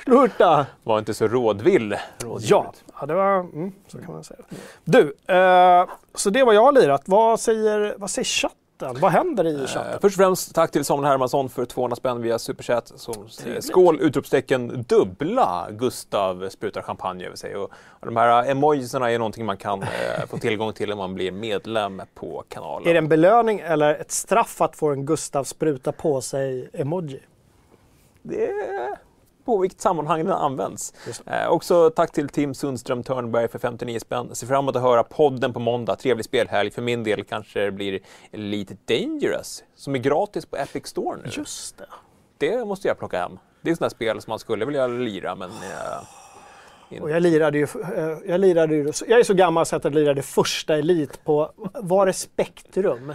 Sluta! 0.05 0.67
Var 0.83 0.99
inte 0.99 1.15
så 1.15 1.29
rådvill. 1.29 1.97
rådjuret. 2.23 2.51
Ja, 2.51 2.73
ja 3.01 3.07
det 3.07 3.15
var, 3.15 3.39
mm, 3.41 3.73
så 3.87 3.99
kan 3.99 4.13
man 4.15 4.25
säga. 4.25 4.41
Du, 4.85 5.15
eh, 5.27 5.89
så 6.15 6.31
det 6.31 6.45
var 6.45 6.53
jag 6.53 6.63
har 6.65 6.73
lirat. 6.73 7.03
Vad 7.07 7.41
säger, 7.41 7.95
vad 7.99 8.11
säger 8.11 8.25
chatten? 8.25 8.57
Vad 8.83 9.13
händer 9.13 9.47
i 9.47 9.55
Eh, 9.61 9.67
chatten? 9.67 9.99
först 10.01 10.19
och 10.19 10.25
främst 10.25 10.55
tack 10.55 10.71
till 10.71 10.85
Samuel 10.85 11.07
Hermansson 11.09 11.49
för 11.49 11.65
200 11.65 11.97
spänn 11.97 12.23
via 12.23 12.39
Superchat. 12.39 12.93
Som, 12.97 13.15
eh, 13.15 13.29
Trevligt. 13.29 13.65
skål! 13.65 14.01
Utropstecken 14.01 14.85
dubbla 14.89 15.67
Gustav 15.71 16.49
sprutar 16.49 16.83
champagne 16.83 17.27
över 17.27 17.37
sig. 17.37 17.57
Och, 17.57 17.71
och 17.89 18.07
de 18.07 18.17
här 18.17 18.51
emojisarna 18.51 19.11
är 19.11 19.19
någonting 19.19 19.47
man 19.47 19.57
kan 19.57 19.83
eh, 19.83 19.89
få 20.29 20.39
tillgång 20.39 20.73
till 20.73 20.93
om 20.93 20.99
man 20.99 21.15
blir 21.15 21.33
medlem 21.33 22.03
på 22.15 22.45
kanalen. 22.49 22.89
Är 22.89 22.93
det 22.95 22.99
en 22.99 23.09
belöning 23.09 23.61
eller 23.61 23.95
ett 23.95 24.11
straff 24.13 24.61
att 24.61 24.77
få 24.77 24.89
en 24.91 25.07
Gustav 25.07 25.45
spruta 25.45 25.93
på 25.93 26.21
sig 26.21 26.71
emoji? 26.73 27.21
Det 28.23 28.51
på 29.57 29.59
vilket 29.59 29.81
sammanhang 29.81 30.25
den 30.25 30.33
används. 30.33 30.95
Eh, 31.27 31.49
också 31.49 31.91
tack 31.91 32.13
till 32.13 32.29
Tim 32.29 32.55
Sundström 32.55 33.03
Törnberg 33.03 33.49
för 33.49 33.59
59 33.59 33.99
spänn. 34.01 34.35
Ser 34.35 34.47
fram 34.47 34.65
emot 34.65 34.77
att 34.77 34.83
höra 34.83 35.03
podden 35.03 35.53
på 35.53 35.61
måndag. 35.61 35.97
Trevlig 35.97 36.25
spelhelg. 36.25 36.71
För 36.71 36.83
min 36.83 37.05
del 37.05 37.25
kanske 37.25 37.61
det 37.61 37.71
blir 37.73 38.01
Elite 38.33 38.77
Dangerous 38.85 39.65
som 39.75 39.95
är 39.95 39.99
gratis 39.99 40.47
på 40.47 40.57
Epic 40.57 40.87
Store 40.87 41.19
nu. 41.25 41.31
Just 41.33 41.79
det. 41.79 41.87
Det 42.39 42.65
måste 42.65 42.89
jag 42.89 42.99
plocka 42.99 43.19
hem. 43.21 43.39
Det 43.63 43.71
är 43.71 43.75
sådana 43.75 43.91
spel 43.91 44.21
som 44.21 44.31
man 44.31 44.39
skulle 44.39 44.65
vilja 44.65 44.87
lira 44.87 45.35
men 45.35 45.51
eh, 46.91 47.03
Och 47.03 47.11
jag 47.11 47.23
lirade 47.23 47.59
ju, 47.59 47.67
eh, 47.97 48.19
jag 48.27 48.41
lirade 48.41 48.75
ju, 48.75 48.93
jag 49.09 49.21
är 49.21 49.25
så 49.25 49.35
gammal 49.35 49.67
så 49.67 49.77
att 49.77 49.85
jag 49.85 49.95
lirade 49.95 50.23
första 50.23 50.77
Elit 50.77 51.25
på, 51.25 51.53
var 51.75 52.07
det 52.07 52.13
Spektrum 52.13 53.15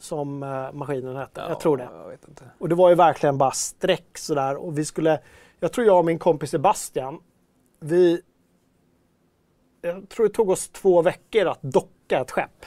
som 0.00 0.42
eh, 0.42 0.72
maskinen 0.72 1.16
hette? 1.16 1.44
jag 1.48 1.60
tror 1.60 1.76
det. 1.76 1.88
Jag. 1.92 2.48
Och 2.58 2.68
det 2.68 2.74
var 2.74 2.88
ju 2.88 2.94
verkligen 2.94 3.38
bara 3.38 3.50
streck 3.50 4.18
sådär 4.18 4.56
och 4.56 4.78
vi 4.78 4.84
skulle, 4.84 5.18
jag 5.62 5.72
tror 5.72 5.86
jag 5.86 5.98
och 5.98 6.04
min 6.04 6.18
kompis 6.18 6.50
Sebastian, 6.50 7.20
vi 7.80 8.22
jag 9.80 10.08
tror 10.08 10.26
det 10.26 10.34
tog 10.34 10.50
oss 10.50 10.68
två 10.68 11.02
veckor 11.02 11.46
att 11.46 11.62
docka 11.62 12.20
ett 12.20 12.30
skepp. 12.30 12.66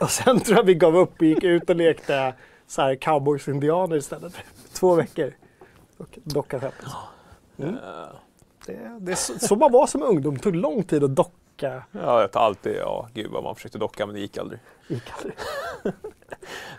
Och 0.00 0.10
sen 0.10 0.40
tror 0.40 0.56
jag 0.56 0.64
vi 0.64 0.74
gav 0.74 0.96
upp 0.96 1.20
och 1.20 1.26
gick 1.26 1.44
ut 1.44 1.70
och 1.70 1.76
lekte 1.76 2.34
så 2.66 2.82
här 2.82 2.94
cowboys-indianer 2.94 3.96
istället. 3.96 4.34
Två 4.72 4.94
veckor. 4.94 5.32
Och 5.98 6.18
docka 6.24 6.60
skeppet. 6.60 6.88
Mm. 7.58 7.76
Det, 8.66 8.98
det 9.00 9.12
är 9.12 9.16
så, 9.16 9.38
så 9.38 9.56
man 9.56 9.72
var 9.72 9.86
som 9.86 10.02
ungdom. 10.02 10.34
Det 10.34 10.40
tog 10.40 10.56
lång 10.56 10.82
tid 10.82 11.04
att 11.04 11.16
docka. 11.16 11.36
Ja, 11.56 12.20
jag 12.20 12.32
tar 12.32 12.40
alltid, 12.40 12.76
ja, 12.76 13.08
gud 13.14 13.30
vad 13.30 13.44
man 13.44 13.54
försökte 13.54 13.78
docka 13.78 14.06
men 14.06 14.14
det 14.14 14.20
gick 14.20 14.38
aldrig. 14.38 14.60
Gick 14.88 15.12
aldrig. 15.16 15.34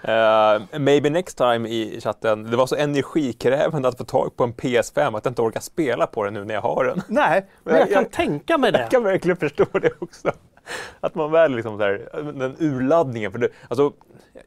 Uh, 0.07 0.79
maybe 0.79 1.09
next 1.09 1.37
time 1.37 1.69
i 1.69 2.01
chatten. 2.01 2.43
Det 2.43 2.57
var 2.57 2.67
så 2.67 2.75
energikrävande 2.75 3.87
att 3.87 3.97
få 3.97 4.03
tag 4.03 4.35
på 4.35 4.43
en 4.43 4.53
PS5 4.53 5.17
att 5.17 5.25
jag 5.25 5.31
inte 5.31 5.41
orkar 5.41 5.59
spela 5.59 6.07
på 6.07 6.23
den 6.23 6.33
nu 6.33 6.45
när 6.45 6.53
jag 6.53 6.61
har 6.61 6.85
den. 6.85 7.01
Nej, 7.07 7.45
men 7.63 7.75
jag 7.75 7.89
kan 7.89 8.05
tänka 8.05 8.57
mig 8.57 8.71
det. 8.71 8.79
Jag 8.79 8.91
kan 8.91 9.03
verkligen 9.03 9.37
förstå 9.37 9.65
det 9.71 9.91
också. 9.99 10.31
Att 10.99 11.15
man 11.15 11.31
väl 11.31 11.55
liksom 11.55 11.77
så 11.77 11.83
här, 11.83 12.09
den 12.33 12.55
urladdningen. 12.59 13.31
För 13.31 13.39
det, 13.39 13.49
alltså, 13.67 13.93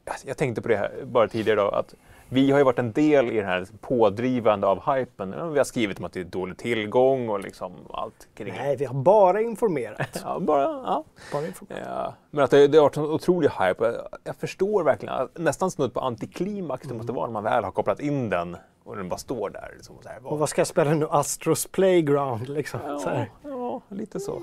jag, 0.05 0.17
jag 0.25 0.37
tänkte 0.37 0.63
på 0.63 0.69
det 0.69 0.77
här 0.77 0.93
bara 1.05 1.29
tidigare 1.29 1.61
då, 1.61 1.69
att 1.69 1.95
vi 2.29 2.51
har 2.51 2.59
ju 2.59 2.65
varit 2.65 2.79
en 2.79 2.93
del 2.93 3.31
i 3.31 3.37
det 3.37 3.47
här 3.47 3.67
pådrivande 3.81 4.67
av 4.67 4.95
hypen. 4.95 5.53
Vi 5.53 5.59
har 5.59 5.65
skrivit 5.65 5.99
om 5.99 6.05
att 6.05 6.13
det 6.13 6.21
är 6.21 6.25
dålig 6.25 6.59
tillgång 6.59 7.29
och 7.29 7.41
liksom 7.41 7.73
allt 7.91 8.29
kring 8.35 8.55
Nej, 8.57 8.77
vi 8.77 8.85
har 8.85 8.95
bara 8.95 9.41
informerat. 9.41 10.21
ja, 10.25 10.39
bara, 10.41 10.63
ja. 10.63 11.05
bara 11.33 11.47
informerat. 11.47 11.83
Ja. 11.87 12.15
Men 12.31 12.45
att 12.45 12.51
det, 12.51 12.69
det 12.69 12.79
har 12.79 12.83
varit 12.83 12.97
en 12.97 13.05
otrolig 13.05 13.49
hype. 13.49 13.85
Jag, 13.85 13.95
jag 14.25 14.37
förstår 14.37 14.85
verkligen, 14.85 15.29
nästan 15.35 15.71
snudd 15.71 15.95
på 15.95 16.01
antiklimax 16.01 16.89
det 16.89 16.95
måste 16.95 17.13
vara 17.13 17.27
när 17.27 17.33
man 17.33 17.45
väl 17.45 17.65
har 17.65 17.71
kopplat 17.71 18.01
in 18.01 18.31
den 18.31 18.57
och 18.85 18.97
den 18.97 19.09
bara 19.09 19.19
står 19.19 19.51
där. 19.51 19.73
Liksom, 19.77 19.97
så 20.03 20.09
här, 20.09 20.27
Och 20.27 20.39
vad 20.39 20.49
ska 20.49 20.61
jag 20.61 20.67
spela 20.67 20.95
nu? 20.95 21.07
Astros 21.11 21.67
Playground 21.67 22.49
liksom? 22.49 22.81
Ja, 22.87 23.27
ja, 23.43 23.81
lite 23.89 24.21
så. 24.21 24.41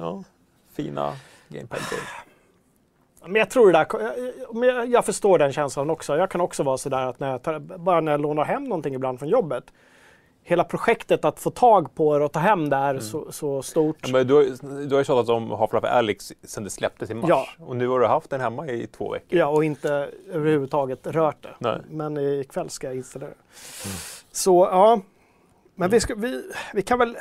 Ja, 0.00 0.24
fina 0.72 1.12
gamepad-grejer. 1.48 2.29
Men 3.22 3.34
jag 3.34 3.50
tror 3.50 3.72
det 3.72 3.78
där, 3.78 3.86
jag, 4.66 4.86
jag, 4.86 5.04
förstår 5.04 5.38
den 5.38 5.52
känslan 5.52 5.90
också. 5.90 6.16
Jag 6.16 6.30
kan 6.30 6.40
också 6.40 6.62
vara 6.62 6.78
sådär 6.78 7.06
att 7.06 7.20
när 7.20 7.30
jag 7.30 7.42
tar, 7.42 7.58
bara 7.58 8.00
när 8.00 8.12
jag 8.12 8.20
lånar 8.20 8.44
hem 8.44 8.64
någonting 8.64 8.94
ibland 8.94 9.18
från 9.18 9.28
jobbet. 9.28 9.64
Hela 10.42 10.64
projektet 10.64 11.24
att 11.24 11.40
få 11.40 11.50
tag 11.50 11.94
på 11.94 12.18
det 12.18 12.24
och 12.24 12.32
ta 12.32 12.38
hem 12.40 12.68
det 12.70 12.76
är 12.76 12.98
så, 12.98 13.32
så 13.32 13.62
stort. 13.62 13.96
Ja, 14.00 14.08
men 14.12 14.26
du, 14.26 14.34
har- 14.34 14.86
du 14.86 14.94
har 14.94 15.00
ju 15.00 15.04
tjatat 15.04 15.28
om 15.28 15.50
Half-Life 15.50 15.86
Alyx 15.86 16.32
sedan 16.42 16.64
det 16.64 16.70
släpptes 16.70 17.10
i 17.10 17.14
mars. 17.14 17.28
Ja. 17.28 17.46
Och 17.58 17.76
nu 17.76 17.88
har 17.88 18.00
du 18.00 18.06
haft 18.06 18.30
den 18.30 18.40
hemma 18.40 18.66
i 18.68 18.86
två 18.86 19.12
veckor. 19.12 19.38
Ja, 19.38 19.46
och 19.46 19.64
inte 19.64 20.10
överhuvudtaget 20.32 21.06
rört 21.06 21.42
det. 21.42 21.54
Nej. 21.58 21.80
Men 21.90 22.16
ikväll 22.16 22.70
ska 22.70 22.86
jag 22.86 22.96
installera 22.96 23.30
det. 23.30 23.36
Så 24.32 24.68
ja, 24.72 25.00
men 25.74 25.90
vi, 25.90 26.00
ska, 26.00 26.14
vi, 26.14 26.42
vi 26.74 26.82
kan 26.82 26.98
väl... 26.98 27.16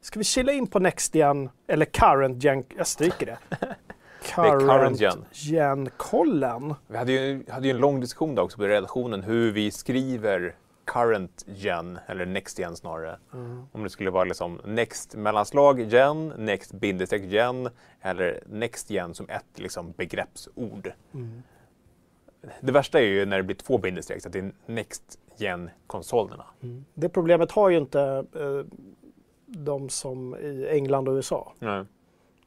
Ska 0.00 0.18
vi 0.18 0.24
chilla 0.24 0.52
in 0.52 0.66
på 0.66 0.78
Next 0.78 1.14
Gen 1.14 1.50
eller 1.68 1.84
Current 1.84 2.44
Gen? 2.44 2.64
Jag 2.76 2.86
stryker 2.86 3.26
det. 3.26 3.38
current 4.26 5.00
gen. 5.00 5.24
Gen-kollen. 5.32 6.74
Vi 6.86 6.96
hade 6.96 7.12
ju, 7.12 7.44
hade 7.48 7.66
ju 7.66 7.70
en 7.70 7.78
lång 7.78 8.00
diskussion 8.00 8.34
där 8.34 8.42
också 8.42 8.58
på 8.58 8.64
redaktionen 8.64 9.22
hur 9.22 9.52
vi 9.52 9.70
skriver 9.70 10.54
current 10.84 11.44
gen, 11.46 11.98
eller 12.06 12.26
next 12.26 12.58
gen 12.58 12.76
snarare. 12.76 13.18
Om 13.72 13.82
det 13.82 13.90
skulle 13.90 14.10
vara 14.10 14.24
liksom 14.24 14.60
next 14.64 15.14
mellanslag 15.14 15.80
gen, 15.80 16.28
next 16.28 16.72
bindestreck 16.72 17.22
gen 17.22 17.68
eller 18.00 18.40
next 18.46 18.90
gen 18.90 19.14
som 19.14 19.28
ett 19.28 19.58
liksom 19.58 19.92
begreppsord. 19.96 20.92
Det 22.60 22.72
värsta 22.72 23.00
är 23.00 23.04
ju 23.04 23.26
när 23.26 23.36
det 23.36 23.42
blir 23.42 23.56
två 23.56 23.78
bindestreck, 23.78 24.22
så 24.22 24.28
att 24.28 24.32
det 24.32 24.38
är 24.38 24.52
next 24.66 25.18
gen 25.36 25.70
konsolerna. 25.86 26.44
Det 26.94 27.08
problemet 27.08 27.50
har 27.50 27.70
ju 27.70 27.76
inte 27.76 28.00
eh, 28.34 28.76
de 29.46 29.88
som 29.88 30.36
i 30.36 30.66
England 30.70 31.08
och 31.08 31.14
USA. 31.14 31.52
Nej. 31.58 31.84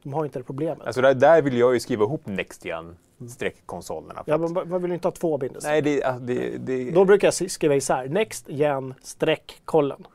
De 0.02 0.12
har 0.12 0.24
inte 0.24 0.38
det 0.38 0.42
problemet. 0.42 0.86
Alltså 0.86 1.00
där, 1.00 1.14
där 1.14 1.42
vill 1.42 1.58
jag 1.58 1.74
ju 1.74 1.80
skriva 1.80 2.04
ihop 2.04 2.26
next 2.26 2.64
gen 2.64 2.96
streck 3.28 3.56
konsolerna. 3.66 4.22
ja, 4.26 4.38
men 4.38 4.52
man 4.68 4.82
vill 4.82 4.92
inte 4.92 5.08
ha 5.08 5.12
två 5.12 5.38
bindestreck. 5.38 5.70
Nej, 5.72 5.82
det, 5.82 6.02
alltså, 6.04 6.22
det, 6.24 6.58
det, 6.58 6.90
Då 6.90 7.04
brukar 7.04 7.26
jag 7.40 7.50
skriva 7.50 7.74
isär. 7.74 8.08
Next 8.08 8.44
Gen 8.48 8.94
streck 9.02 9.60
kollen. 9.64 10.06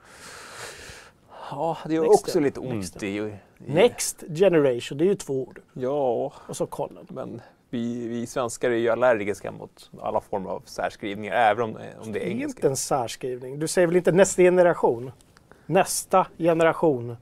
ja, 1.51 1.77
det 1.85 1.95
är 1.95 2.01
Next 2.01 2.13
också 2.13 2.39
lite 2.39 2.59
Next 2.59 2.95
ont 2.95 3.03
i, 3.03 3.07
i... 3.07 3.33
Next 3.57 4.23
Generation, 4.35 4.97
det 4.97 5.03
är 5.03 5.07
ju 5.07 5.15
två 5.15 5.41
ord. 5.41 5.59
Ja, 5.73 6.33
Och 6.47 6.57
så 6.57 6.65
kollen. 6.67 7.05
men 7.09 7.41
vi, 7.69 8.07
vi 8.07 8.27
svenskar 8.27 8.71
är 8.71 8.75
ju 8.75 8.89
allergiska 8.89 9.51
mot 9.51 9.91
alla 10.01 10.21
former 10.21 10.49
av 10.49 10.61
särskrivningar, 10.65 11.35
även 11.35 11.63
om, 11.63 11.69
om 11.69 11.75
det 11.75 12.09
är 12.09 12.13
Det 12.13 12.19
är 12.19 12.29
engelska. 12.31 12.57
inte 12.59 12.67
en 12.67 12.75
särskrivning. 12.77 13.59
Du 13.59 13.67
säger 13.67 13.87
väl 13.87 13.95
inte 13.95 14.11
nästa 14.11 14.41
generation? 14.41 15.11
Nästa 15.65 16.27
generation. 16.37 17.17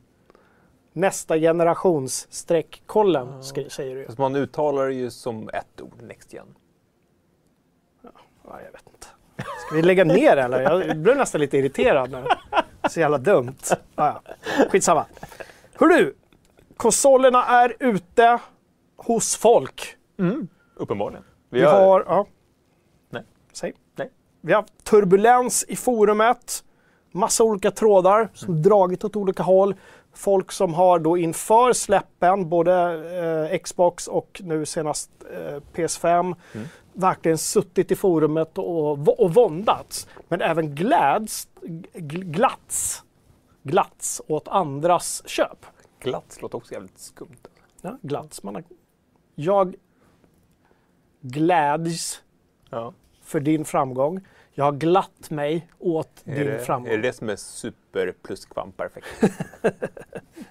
Nästa 0.93 1.37
generations 1.37 2.27
streck 2.29 2.83
kollen 2.85 3.43
skri- 3.43 3.69
säger 3.69 3.95
du. 3.95 4.05
Fast 4.05 4.17
man 4.17 4.35
uttalar 4.35 4.87
det 4.87 4.93
ju 4.93 5.11
som 5.11 5.49
ett 5.49 5.81
ord, 5.81 6.01
next 6.01 6.33
gen. 6.33 6.55
Ja, 8.03 8.59
jag 8.65 8.71
vet 8.71 8.87
inte. 8.93 9.07
Ska 9.67 9.75
vi 9.75 9.81
lägga 9.81 10.03
ner 10.03 10.37
eller? 10.37 10.59
Jag 10.87 10.97
blev 10.97 11.17
nästan 11.17 11.41
lite 11.41 11.57
irriterad 11.57 12.11
nu. 12.11 12.23
Så 12.89 12.99
jävla 12.99 13.17
dumt. 13.17 13.55
Ja, 13.69 13.77
ja. 13.95 14.21
Skitsamma. 14.69 15.05
Hör 15.73 15.87
du, 15.87 16.15
konsolerna 16.77 17.45
är 17.45 17.75
ute 17.79 18.39
hos 18.97 19.35
folk. 19.35 19.97
Uppenbarligen. 20.75 21.23
Vi 21.49 21.63
har... 21.63 22.03
Ja. 22.07 22.25
Nej. 23.09 23.23
Säg. 23.53 23.73
Nej. 23.95 24.11
Vi 24.41 24.53
har 24.53 24.61
haft 24.61 24.83
turbulens 24.83 25.65
i 25.67 25.75
forumet. 25.75 26.63
Massa 27.11 27.43
olika 27.43 27.71
trådar 27.71 28.29
som 28.33 28.49
Mm. 28.49 28.61
dragit 28.63 29.03
åt 29.03 29.15
olika 29.15 29.43
håll. 29.43 29.75
Folk 30.13 30.51
som 30.51 30.73
har 30.73 30.99
då 30.99 31.17
inför 31.17 31.73
släppen, 31.73 32.49
både 32.49 32.73
eh, 33.51 33.57
Xbox 33.59 34.07
och 34.07 34.41
nu 34.43 34.65
senast 34.65 35.11
eh, 35.33 35.59
PS5, 35.73 36.35
Mm. 36.53 36.67
verkligen 36.93 37.37
suttit 37.37 37.91
i 37.91 37.95
forumet 37.95 38.57
och, 38.57 39.19
och 39.19 39.33
våndats. 39.33 40.07
Men 40.27 40.41
även 40.41 40.75
gläds, 40.75 41.47
gl- 41.93 42.23
glatts, 42.23 43.03
glatts 43.63 44.21
åt 44.27 44.47
andras 44.47 45.23
köp. 45.25 45.65
Glatt 45.99 46.37
låter 46.41 46.57
också 46.57 46.73
jävligt 46.73 46.99
skumt. 46.99 47.47
Ja, 47.81 47.97
glatts. 48.01 48.43
Man 48.43 48.55
har, 48.55 48.63
jag 49.35 49.75
gläds 51.21 52.21
Ja. 52.69 52.93
för 53.21 53.39
din 53.39 53.65
framgång. 53.65 54.21
Jag 54.55 54.65
har 54.65 54.71
glatt 54.71 55.29
mig 55.29 55.67
åt 55.79 56.21
Är, 56.25 56.35
din 56.35 56.45
det, 56.47 56.59
framgång. 56.59 56.91
är 56.91 56.97
det 56.97 57.03
det 57.07 57.13
som 57.13 57.29
är 57.29 57.35
super 57.35 58.13
pluskvamperfekt? 58.23 59.07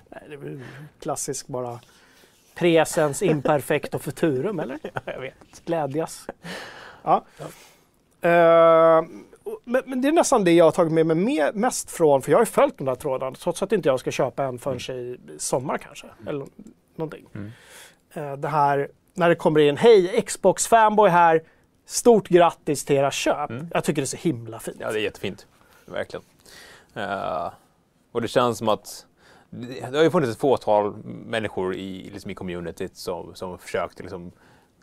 Nej, 0.08 0.22
det 0.28 0.34
är 0.34 0.60
klassisk 1.00 1.46
bara 1.46 1.80
presens 2.54 3.22
imperfekt 3.22 3.94
och 3.94 4.02
futurum, 4.02 4.60
eller? 4.60 4.78
jag 5.04 5.20
vet. 5.20 5.64
Glädjas. 5.64 6.26
Ja. 7.02 7.24
Eh, 8.20 9.02
men, 9.64 9.82
men 9.86 10.00
det 10.02 10.08
är 10.08 10.12
nästan 10.12 10.44
det 10.44 10.52
jag 10.52 10.64
har 10.64 10.72
tagit 10.72 10.92
med 10.92 11.06
mig 11.06 11.16
me- 11.16 11.52
mest 11.54 11.90
från, 11.90 12.22
för 12.22 12.30
jag 12.30 12.38
har 12.38 12.42
ju 12.42 12.46
följt 12.50 12.78
den 12.78 12.84
där 12.86 12.94
tråden, 12.94 13.34
trots 13.34 13.62
att 13.62 13.72
inte 13.72 13.88
jag 13.88 14.00
ska 14.00 14.10
köpa 14.10 14.44
en 14.44 14.58
förrän 14.58 14.96
i 14.98 15.18
sommar 15.38 15.78
kanske, 15.78 16.06
eller 16.28 16.46
någonting. 16.96 17.26
Mm. 17.34 17.50
Eh, 18.14 18.32
det 18.36 18.48
här, 18.48 18.88
när 19.14 19.28
det 19.28 19.34
kommer 19.34 19.60
in, 19.60 19.76
hej 19.76 20.22
Xbox 20.26 20.66
fanboy 20.66 21.10
här, 21.10 21.42
stort 21.86 22.28
grattis 22.28 22.84
till 22.84 22.96
era 22.96 23.10
köp. 23.10 23.50
Mm. 23.50 23.68
Jag 23.72 23.84
tycker 23.84 24.02
det 24.02 24.04
är 24.04 24.06
så 24.06 24.16
himla 24.16 24.60
fint. 24.60 24.76
Ja, 24.80 24.92
det 24.92 25.00
är 25.00 25.02
jättefint. 25.02 25.46
Verkligen. 25.86 26.24
Eh, 26.94 27.52
och 28.12 28.22
det 28.22 28.28
känns 28.28 28.58
som 28.58 28.68
att 28.68 29.06
det 29.50 29.96
har 29.96 30.02
ju 30.02 30.10
funnits 30.10 30.32
ett 30.32 30.38
fåtal 30.38 30.94
människor 31.04 31.74
i, 31.74 32.10
liksom 32.12 32.30
i 32.30 32.34
communityt 32.34 32.96
som, 32.96 33.34
som 33.34 33.58
försökt 33.58 34.00
liksom 34.00 34.32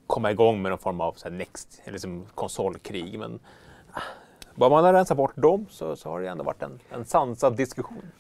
komma 0.08 0.32
igång 0.32 0.62
med 0.62 0.70
någon 0.70 0.80
form 0.80 1.02
av 1.02 1.14
så 1.14 1.30
här 1.30 1.36
next, 1.36 1.82
liksom 1.86 2.26
konsolkrig. 2.36 3.20
Men 3.20 3.40
ah, 3.94 4.02
bara 4.56 4.70
man 4.70 4.84
har 4.84 4.94
rensat 4.94 5.18
bort 5.18 5.36
dem 5.36 5.66
så, 5.70 5.96
så 5.96 6.10
har 6.10 6.22
det 6.22 6.30
ändå 6.30 6.44
varit 6.44 6.62
en, 6.62 6.80
en 6.90 7.06
sansad 7.06 7.56
diskussion. 7.56 8.12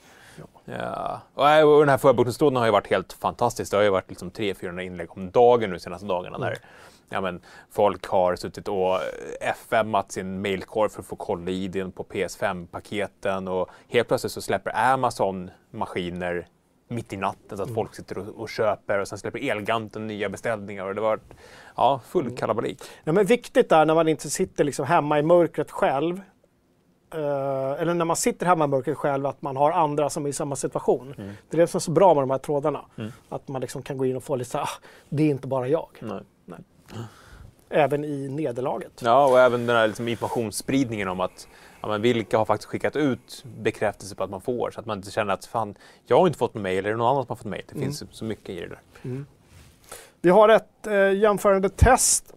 Ja. 0.66 1.22
Och, 1.34 1.50
äh, 1.50 1.68
och 1.68 1.80
den 1.80 1.90
här 1.90 1.98
förbokningstråden 1.98 2.58
har 2.58 2.66
ju 2.66 2.72
varit 2.72 2.88
helt 2.88 3.14
fantastisk. 3.14 3.72
Det 3.72 3.78
har 3.78 3.84
ju 3.84 3.90
varit 3.90 4.10
liksom 4.10 4.32
300-400 4.32 4.80
inlägg 4.80 5.12
om 5.12 5.32
dagen 5.32 5.70
nu 5.70 5.76
de 5.76 5.80
senaste 5.80 6.08
dagarna. 6.08 6.38
Där. 6.38 6.58
Ja, 7.10 7.22
men 7.22 7.42
folk 7.72 8.08
har 8.08 8.36
suttit 8.36 8.68
och 8.68 8.96
eh, 8.96 9.50
FM-at 9.52 10.12
sin 10.12 10.42
mailkorg 10.42 10.90
för 10.90 11.00
att 11.00 11.06
få 11.08 11.16
kolla 11.16 11.52
i 11.52 11.68
den 11.68 11.92
på 11.92 12.04
PS5-paketen 12.04 13.48
och 13.48 13.70
helt 13.88 14.08
plötsligt 14.08 14.32
så 14.34 14.42
släpper 14.42 14.94
Amazon 14.94 15.52
maskiner 15.72 16.48
mitt 16.88 17.14
i 17.14 17.18
natten 17.18 17.58
så 17.58 17.64
att 17.64 17.74
folk 17.74 17.96
sitter 17.96 18.18
och, 18.18 18.28
och 18.28 18.50
köper 18.50 19.00
och 19.00 19.08
sen 19.08 19.18
släpper 19.18 19.50
Elganten 19.50 20.08
nya 20.08 20.30
beställningar 20.30 20.86
och 20.86 20.96
det 20.96 21.02
var 21.02 21.20
ja, 21.76 22.02
full 22.08 22.38
kalabalik. 22.38 22.84
Ja, 23.04 23.12
men 23.12 23.26
viktigt 23.26 23.72
är 23.72 23.86
när 23.86 23.96
man 23.96 24.08
inte 24.08 24.30
sitter 24.30 24.64
liksom 24.64 24.86
hemma 24.86 25.20
i 25.20 25.22
mörkret 25.24 25.72
själv. 25.72 26.22
eh, 27.14 27.82
eller 27.82 27.94
när 27.94 28.06
man 28.06 28.16
sitter 28.16 28.46
hemma 28.46 28.66
i 28.66 28.68
mörkret 28.68 28.98
själv, 28.98 29.26
att 29.26 29.42
man 29.42 29.58
har 29.58 29.72
andra 29.72 30.10
som 30.10 30.26
är 30.26 30.30
i 30.30 30.34
samma 30.34 30.56
situation. 30.56 31.14
Det 31.50 31.58
är 31.58 31.62
det 31.62 31.68
som 31.68 31.78
är 31.78 31.82
så 31.82 31.92
bra 31.92 32.14
med 32.14 32.24
de 32.24 32.30
här 32.32 32.38
trådarna. 32.38 32.86
Att 33.30 33.48
man 33.48 33.62
liksom 33.62 33.82
kan 33.82 33.98
gå 33.98 34.06
in 34.06 34.16
och 34.16 34.24
få 34.24 34.36
lite 34.36 34.50
så 34.50 34.58
här, 34.58 34.66
ah, 34.66 34.70
det 35.10 35.24
är 35.24 35.30
inte 35.30 35.48
bara 35.48 35.68
jag. 35.68 35.90
Nej. 36.00 36.22
Även 37.70 38.06
i 38.06 38.30
nederlaget. 38.30 39.02
Ja, 39.04 39.26
och 39.26 39.40
även 39.40 39.66
den 39.66 39.76
här 39.76 39.88
liksom 39.88 40.08
informationsspridningen 40.08 41.08
om 41.08 41.20
att 41.20 41.48
ja, 41.82 41.88
men 41.88 42.02
vilka 42.02 42.38
har 42.38 42.46
faktiskt 42.46 42.70
skickat 42.70 42.96
ut 42.96 43.44
bekräftelse 43.58 44.16
på 44.16 44.24
att 44.24 44.30
man 44.30 44.42
får 44.42 44.72
så 44.72 44.80
att 44.80 44.86
man 44.86 44.98
inte 44.98 45.12
känner 45.12 45.34
att 45.34 45.46
fan, 45.46 45.76
jag 46.06 46.20
har 46.20 46.28
inte 46.28 46.40
fått 46.40 46.54
något 46.54 46.64
mejl 46.64 46.86
eller 46.86 46.98
någon 46.98 47.08
annan 47.08 47.24
som 47.24 47.30
har 47.30 47.36
fått 47.36 47.46
mejl. 47.46 47.64
Det 47.74 47.80
finns 47.80 48.04
så 48.12 48.26
mycket 48.26 48.50
i 48.50 48.60
det 48.60 48.68
där. 48.68 49.26
Vi 50.22 50.30
har 50.30 50.50
ett 50.50 50.88
eh, 50.88 51.12
jämförande 51.12 51.70
test 51.70 52.34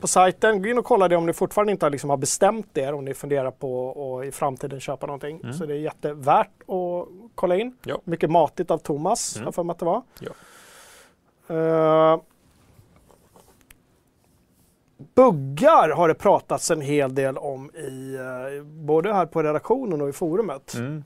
på 0.00 0.06
sajten. 0.06 0.62
Gå 0.62 0.68
in 0.68 0.78
och 0.78 0.84
kolla 0.84 1.08
det 1.08 1.16
om 1.16 1.26
ni 1.26 1.32
fortfarande 1.32 1.72
inte 1.72 1.90
liksom 1.90 2.10
har 2.10 2.16
bestämt 2.16 2.78
er, 2.78 2.92
om 2.92 3.04
ni 3.04 3.14
funderar 3.14 3.50
på 3.50 4.20
att 4.20 4.26
i 4.26 4.32
framtiden 4.32 4.80
köpa 4.80 5.06
någonting. 5.06 5.52
Så 5.52 5.66
det 5.66 5.74
är 5.74 5.78
jättevärt 5.78 6.62
att 6.62 7.08
kolla 7.34 7.56
in. 7.56 7.76
Ja. 7.84 8.00
Mycket 8.04 8.30
matigt 8.30 8.70
av 8.70 8.78
Thomas, 8.78 9.40
jag 9.44 9.54
för 9.54 9.62
mig 9.62 9.72
att 9.72 9.78
det 9.78 9.84
var. 9.84 10.02
Ja. 10.20 10.30
Eh, 11.54 12.20
buggar 15.14 15.88
har 15.88 16.08
det 16.08 16.14
pratats 16.14 16.70
en 16.70 16.80
hel 16.80 17.14
del 17.14 17.38
om 17.38 17.70
i, 17.74 18.14
eh, 18.14 18.64
både 18.64 19.12
här 19.14 19.26
på 19.26 19.42
redaktionen 19.42 20.00
och 20.00 20.08
i 20.08 20.12
forumet. 20.12 20.74
Mm. 20.74 21.04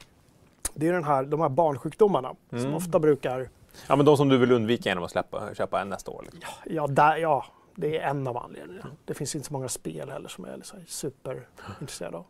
Det 0.75 0.89
är 0.89 0.93
den 0.93 1.05
här, 1.05 1.25
de 1.25 1.41
här 1.41 1.49
barnsjukdomarna 1.49 2.35
som 2.51 2.59
Mm. 2.59 2.75
ofta 2.75 2.99
brukar, 2.99 3.49
Ja, 3.89 3.97
men 3.97 4.07
de 4.07 4.17
som 4.17 4.29
du 4.29 4.39
vill 4.39 4.53
undvika 4.53 4.89
genom 4.89 5.05
att 5.05 5.11
släppa, 5.11 5.55
köpa 5.55 5.81
en 5.81 5.89
nästa 5.89 6.11
år. 6.11 6.23
Liksom. 6.23 6.41
ja, 6.67 6.87
där, 6.87 7.17
ja 7.17 7.45
det 7.75 7.99
är 7.99 8.09
en 8.11 8.27
av 8.27 8.37
anledningarna. 8.37 8.91
Det 9.05 9.15
finns 9.15 9.35
inte 9.35 9.47
så 9.47 9.53
många 9.53 9.69
spel 9.69 10.11
heller 10.11 10.29
som 10.29 10.45
jag 10.45 10.53
är 10.53 10.57
liksom 10.57 10.79
superintresserad 10.87 12.15
av. 12.15 12.25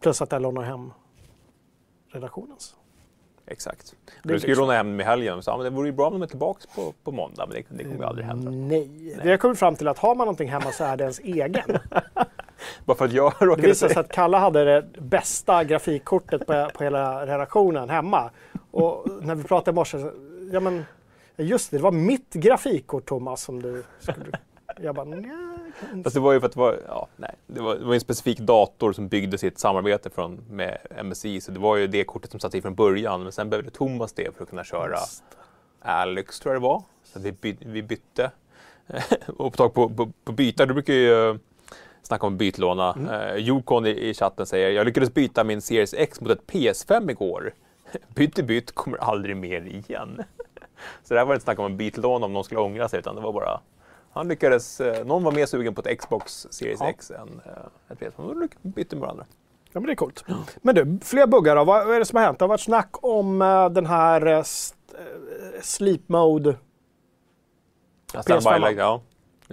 Plus 0.00 0.22
att 0.22 0.32
jag 0.32 0.42
lånar 0.42 0.62
hem 0.62 0.92
redaktionens. 2.08 2.76
Exakt. 3.50 3.94
Det 4.06 4.12
Du 4.14 4.20
skulle 4.22 4.34
liksom- 4.38 4.62
låna 4.64 4.72
hem 4.76 5.00
i 5.00 5.04
helgen 5.04 5.38
och 5.38 5.44
sa 5.44 5.56
men 5.56 5.64
det 5.64 5.70
vore 5.70 5.88
ju 5.88 5.92
bra 5.92 6.06
om 6.06 6.12
de 6.12 6.22
är 6.22 6.26
tillbaka 6.26 6.60
på, 6.74 6.92
på 7.04 7.12
måndag, 7.12 7.46
men 7.46 7.56
det, 7.56 7.76
det 7.76 7.84
kommer 7.84 7.98
ju 7.98 8.04
aldrig 8.04 8.26
hända. 8.26 8.50
Nej. 8.50 9.18
Vi 9.22 9.30
har 9.30 9.36
kommit 9.36 9.58
fram 9.58 9.76
till 9.76 9.88
att 9.88 9.98
har 9.98 10.14
man 10.14 10.24
någonting 10.24 10.48
hemma 10.48 10.72
så 10.72 10.84
är 10.84 10.96
det 10.96 11.02
ens 11.04 11.18
egen. 11.18 11.78
Bara 12.84 12.96
för 12.96 13.04
att 13.04 13.12
jag 13.12 13.32
Det 13.38 13.44
råkade 13.44 13.68
visade 13.68 13.92
sig 13.94 14.00
att 14.00 14.12
Kalle 14.12 14.36
hade 14.36 14.64
det 14.64 15.00
bästa 15.00 15.64
grafikkortet 15.64 16.46
på, 16.46 16.70
på 16.74 16.84
hela 16.84 17.26
redaktionen 17.26 17.90
hemma. 17.90 18.30
Och 18.70 19.06
när 19.22 19.34
vi 19.34 19.44
pratade 19.44 19.70
i 19.70 19.74
morse, 19.74 19.98
ja 20.52 20.60
men 20.60 20.84
just 21.36 21.70
det, 21.70 21.76
det 21.76 21.82
var 21.82 21.92
mitt 21.92 22.34
grafikkort 22.34 23.06
Thomas 23.06 23.42
som 23.42 23.62
du 23.62 23.84
skulle... 24.00 24.16
Jag 24.82 24.94
bara, 24.94 25.04
kan- 25.04 26.02
Fast 26.04 26.14
det 26.14 26.20
var 26.20 26.32
ju 26.32 26.40
för 26.40 26.46
att 26.46 26.52
det 26.52 26.60
var, 26.60 26.78
ja, 26.88 27.08
nej, 27.16 27.34
det 27.46 27.60
var, 27.60 27.74
det 27.74 27.84
var 27.84 27.94
en 27.94 28.00
specifik 28.00 28.38
dator 28.38 28.92
som 28.92 29.08
byggde 29.08 29.38
sitt 29.38 29.58
samarbete 29.58 30.10
från, 30.10 30.44
med 30.50 30.78
MSI, 31.04 31.40
så 31.40 31.52
det 31.52 31.60
var 31.60 31.76
ju 31.76 31.86
det 31.86 32.04
kortet 32.04 32.30
som 32.30 32.40
satt 32.40 32.54
i 32.54 32.62
från 32.62 32.74
början. 32.74 33.22
Men 33.22 33.32
sen 33.32 33.50
behövde 33.50 33.70
Thomas 33.70 34.12
det 34.12 34.36
för 34.36 34.42
att 34.42 34.50
kunna 34.50 34.64
köra 34.64 34.98
Alex, 35.80 36.40
tror 36.40 36.54
jag 36.54 36.62
det 36.62 36.66
var. 36.66 36.82
Så 37.04 37.18
vi, 37.20 37.32
by, 37.32 37.56
vi 37.60 37.82
bytte. 37.82 38.30
och 39.26 39.52
på 39.52 39.56
tag 39.56 39.74
på, 39.74 39.88
på, 39.88 40.12
på 40.24 40.32
byta, 40.32 40.66
du 40.66 40.74
brukar 40.74 40.94
ju 40.94 41.30
eh, 41.30 41.36
snacka 42.02 42.26
om 42.26 42.36
bytlåna. 42.36 42.92
Mm. 42.92 43.08
Eh, 43.08 43.36
Jokon 43.36 43.86
i, 43.86 43.90
i 43.90 44.14
chatten 44.14 44.46
säger, 44.46 44.70
jag 44.70 44.86
lyckades 44.86 45.14
byta 45.14 45.44
min 45.44 45.60
Series 45.62 45.94
X 45.94 46.20
mot 46.20 46.30
ett 46.30 46.46
PS5 46.46 47.10
igår. 47.10 47.54
Bytt 48.14 48.38
i 48.38 48.42
bytt, 48.42 48.74
kommer 48.74 48.98
aldrig 48.98 49.36
mer 49.36 49.60
igen. 49.60 50.22
så 51.04 51.14
det 51.14 51.20
här 51.20 51.26
var 51.26 51.34
inte 51.34 51.44
snack 51.44 51.58
om 51.58 51.64
en 51.64 51.76
bytlån 51.76 52.22
om 52.24 52.32
någon 52.32 52.44
skulle 52.44 52.60
ångra 52.60 52.88
sig, 52.88 52.98
utan 52.98 53.14
det 53.14 53.20
var 53.20 53.32
bara 53.32 53.60
han 54.18 54.28
lyckades, 54.28 54.80
eh, 54.80 55.04
någon 55.06 55.22
var 55.24 55.32
mer 55.32 55.46
sugen 55.46 55.74
på 55.74 55.80
ett 55.80 55.98
Xbox 56.00 56.46
Series 56.50 56.80
Ja. 56.80 56.88
X 56.88 57.10
än 57.10 57.40
eh, 57.46 57.52
ett 57.92 57.98
PS5. 58.00 58.48
De 58.62 58.70
bytte 58.70 58.96
med 58.96 59.00
varandra. 59.00 59.26
Ja 59.72 59.80
men 59.80 59.86
det 59.86 59.92
är 59.92 59.96
coolt. 59.96 60.24
Men 60.62 60.74
du, 60.74 60.98
fler 61.04 61.26
buggar 61.26 61.56
då? 61.56 61.64
Vad 61.64 61.94
är 61.94 61.98
det 61.98 62.04
som 62.04 62.16
har 62.16 62.24
hänt? 62.24 62.38
Det 62.38 62.42
har 62.44 62.48
varit 62.48 62.60
snack 62.60 62.90
om 62.92 63.42
eh, 63.42 63.70
den 63.70 63.86
här 63.86 64.44
sleep 65.62 66.00
mode, 66.08 66.56
Ja, 68.12 68.20
PS5. 68.20 68.40
standby, 68.40 68.74
ja. 68.80 69.00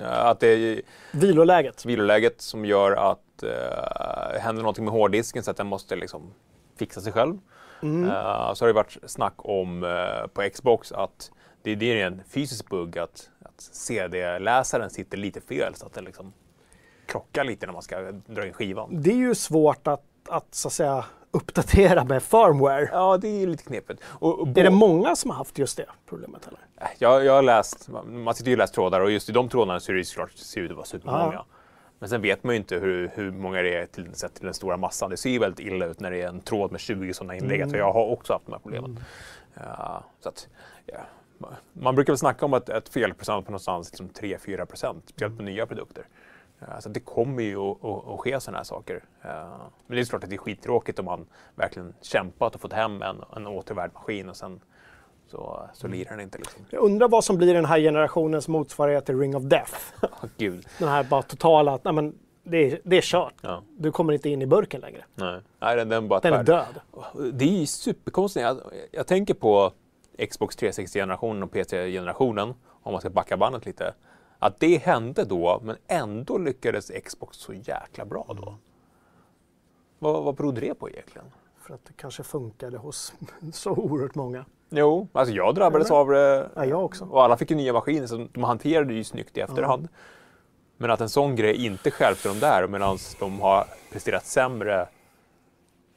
Att 0.05 0.39
det 0.39 0.47
är 0.47 0.81
viloläget. 1.11 1.85
viloläget 1.85 2.41
som 2.41 2.65
gör 2.65 2.91
att 3.11 3.43
eh, 3.43 4.39
händer 4.41 4.61
någonting 4.61 4.85
med 4.85 4.93
hårddisken 4.93 5.43
så 5.43 5.51
att 5.51 5.57
den 5.57 5.67
måste 5.67 5.95
liksom 5.95 6.33
fixa 6.79 7.01
sig 7.01 7.13
själv. 7.13 7.37
Mm. 7.81 8.09
Eh, 8.09 8.53
så 8.53 8.65
har 8.65 8.67
det 8.67 8.73
varit 8.73 8.97
snack 9.05 9.33
om 9.37 9.83
eh, 9.83 10.27
på 10.33 10.49
Xbox 10.53 10.91
att 10.91 11.31
det, 11.61 11.75
det 11.75 12.01
är 12.01 12.05
en 12.07 12.21
fysisk 12.29 12.69
bugg 12.69 12.97
att, 12.97 13.29
att 13.55 13.61
CD-läsaren 13.61 14.89
sitter 14.89 15.17
lite 15.17 15.41
fel 15.41 15.75
så 15.75 15.85
att 15.85 15.93
den 15.93 16.03
liksom 16.03 16.33
krockar 17.05 17.43
lite 17.43 17.65
när 17.65 17.73
man 17.73 17.81
ska 17.81 18.11
dra 18.11 18.47
in 18.47 18.53
skivan. 18.53 19.01
Det 19.03 19.11
är 19.11 19.15
ju 19.15 19.35
svårt 19.35 19.87
att, 19.87 20.03
att 20.29 20.55
så 20.55 20.67
att 20.67 20.73
säga 20.73 21.05
uppdatera 21.31 22.03
med 22.03 22.23
firmware. 22.23 22.89
Ja, 22.91 23.17
det 23.17 23.27
är 23.27 23.47
lite 23.47 23.63
knepigt. 23.63 24.01
Och, 24.05 24.39
och 24.39 24.47
Är 24.47 24.63
det 24.63 24.69
många 24.69 25.15
som 25.15 25.29
har 25.29 25.37
haft 25.37 25.57
just 25.57 25.77
det 25.77 25.85
problemet? 26.05 26.47
Eller? 26.47 26.59
Äh, 26.81 26.87
Jag, 26.97 27.25
jag 27.25 27.33
har 27.33 27.41
läst, 27.41 27.89
man 28.05 28.35
sitter 28.35 28.49
ju 28.49 28.55
och 28.55 28.57
läser 28.57 28.73
trådar 28.73 29.01
och 29.01 29.11
just 29.11 29.29
i 29.29 29.31
de 29.31 29.49
trådarna 29.49 29.79
så 29.79 29.91
är 29.91 29.95
det 29.95 30.05
såklart 30.05 30.31
ser 30.31 30.61
ut 30.61 30.71
att 30.71 30.77
vara 30.77 30.85
supermånga. 30.85 31.33
Ja. 31.33 31.45
Men 31.99 32.09
sen 32.09 32.21
vet 32.21 32.43
man 32.43 32.55
ju 32.55 32.57
inte 32.57 32.75
hur, 32.75 33.11
hur 33.15 33.31
många 33.31 33.61
det 33.61 33.75
är 33.75 33.85
till, 33.85 34.15
sett 34.15 34.33
till 34.33 34.45
den 34.45 34.53
stora 34.53 34.77
massan. 34.77 35.09
Det 35.09 35.17
ser 35.17 35.29
ju 35.29 35.39
väldigt 35.39 35.59
illa 35.67 35.85
ut 35.85 35.99
när 35.99 36.11
det 36.11 36.21
är 36.21 36.27
en 36.27 36.41
tråd 36.41 36.71
med 36.71 36.79
20 36.81 37.13
sådana 37.13 37.35
inlägg. 37.35 37.59
Mm. 37.59 37.69
Så 37.69 37.77
jag 37.77 37.93
har 37.93 38.05
också 38.05 38.33
haft 38.33 38.45
de 38.45 38.51
här 38.51 38.59
problemen. 38.59 38.99
Ja, 39.53 40.03
så 40.19 40.29
att, 40.29 40.47
ja. 40.85 40.97
Man 41.73 41.95
brukar 41.95 42.13
väl 42.13 42.17
snacka 42.17 42.45
om 42.45 42.53
att 42.53 42.69
ett 42.69 42.89
felprocent 42.89 43.45
på 43.45 43.51
någonstans 43.51 43.91
liksom 43.91 44.09
3-4 44.09 44.65
procent, 44.65 45.03
speciellt 45.09 45.37
på 45.37 45.43
nya 45.43 45.65
produkter. 45.65 46.07
Ja, 46.59 46.81
Så 46.81 46.89
det 46.89 46.99
kommer 46.99 47.43
ju 47.43 47.57
att, 47.57 48.19
ske 48.19 48.39
sådana 48.39 48.57
här 48.57 48.63
saker. 48.63 49.03
Ja, 49.21 49.71
Men 49.87 49.95
det 49.95 50.01
är 50.01 50.05
klart 50.05 50.23
att 50.23 50.29
det 50.29 50.35
är 50.35 50.37
skittråkigt 50.37 50.99
om 50.99 51.05
man 51.05 51.25
verkligen 51.55 51.93
kämpat 52.01 52.55
och 52.55 52.61
fått 52.61 52.73
hem 52.73 53.01
en, 53.01 53.23
en 53.35 53.47
återvärd 53.47 53.91
maskin 53.93 54.29
och 54.29 54.35
sen 54.37 54.59
så, 55.27 55.69
så 55.73 55.87
lirar 55.87 56.11
den 56.11 56.19
inte. 56.19 56.37
Liksom. 56.37 56.65
Jag 56.69 56.83
undrar 56.83 57.07
vad 57.07 57.23
som 57.23 57.37
blir 57.37 57.53
den 57.53 57.65
här 57.65 57.79
generationens 57.79 58.47
motsvarighet 58.47 59.05
till 59.05 59.19
Ring 59.19 59.35
of 59.35 59.43
Death. 59.43 59.73
Åh, 60.01 60.29
Gud. 60.37 60.67
Den 60.79 60.89
här 60.89 61.03
bara 61.03 61.21
totala, 61.21 61.73
att 61.73 61.83
nej, 61.83 61.93
men 61.93 62.15
det, 62.43 62.57
är, 62.57 62.79
det 62.83 62.97
är 62.97 63.01
kört. 63.01 63.33
Ja, 63.41 63.63
Du 63.77 63.91
kommer 63.91 64.13
inte 64.13 64.29
in 64.29 64.41
i 64.41 64.45
burken 64.45 64.81
längre. 64.81 65.05
nej. 65.15 65.41
nej 65.59 65.75
den, 65.75 65.89
den 65.89 66.07
bara 66.07 66.19
Den 66.19 66.33
är 66.33 66.43
död. 66.43 66.81
Det 67.33 67.45
är 67.45 67.59
ju 67.59 67.65
superkonstigt. 67.65 68.43
Jag, 68.43 68.59
jag 68.91 69.07
tänker 69.07 69.33
på 69.33 69.71
Xbox 70.29 70.57
360-generationen 70.57 71.43
och 71.43 71.51
PC-generationen, 71.51 72.53
om 72.67 72.91
man 72.91 73.01
ska 73.01 73.09
backa 73.09 73.37
bandet 73.37 73.65
lite. 73.65 73.93
Att 74.39 74.59
det 74.59 74.77
hände 74.77 75.23
då, 75.23 75.59
men 75.63 75.77
ändå 75.87 76.37
lyckades 76.37 76.91
Xbox 77.05 77.37
så 77.37 77.53
jäkla 77.53 78.05
bra 78.05 78.25
då. 78.37 78.55
Vad, 79.99 80.23
vad 80.23 80.35
berodde 80.35 80.61
det 80.61 80.75
på 80.75 80.89
egentligen? 80.89 81.27
För 81.57 81.73
att 81.73 81.85
det 81.85 81.93
kanske 81.93 82.23
funkade 82.23 82.77
hos 82.77 83.13
så 83.53 83.71
oerhört 83.71 84.15
många. 84.15 84.45
Jo, 84.69 85.07
alltså 85.11 85.33
jag 85.33 85.55
drabbades 85.55 85.91
av 85.91 86.09
det. 86.09 86.49
Ja, 86.55 86.65
jag 86.65 86.85
också. 86.85 87.05
Och 87.05 87.23
alla 87.23 87.37
fick 87.37 87.51
ju 87.51 87.57
nya 87.57 87.73
maskiner, 87.73 88.07
så 88.07 88.27
de 88.33 88.43
hanterade 88.43 88.87
det 88.87 88.93
ju 88.93 89.03
snyggt 89.03 89.37
i 89.37 89.39
efterhand. 89.39 89.87
Men 90.77 90.91
att 90.91 91.01
en 91.01 91.09
sån 91.09 91.35
grej 91.35 91.65
inte 91.65 91.91
stjälpte 91.91 92.27
dem 92.27 92.39
där, 92.39 92.67
medan 92.67 92.97
de 93.19 93.41
har 93.41 93.65
presterat 93.91 94.25
sämre 94.25 94.87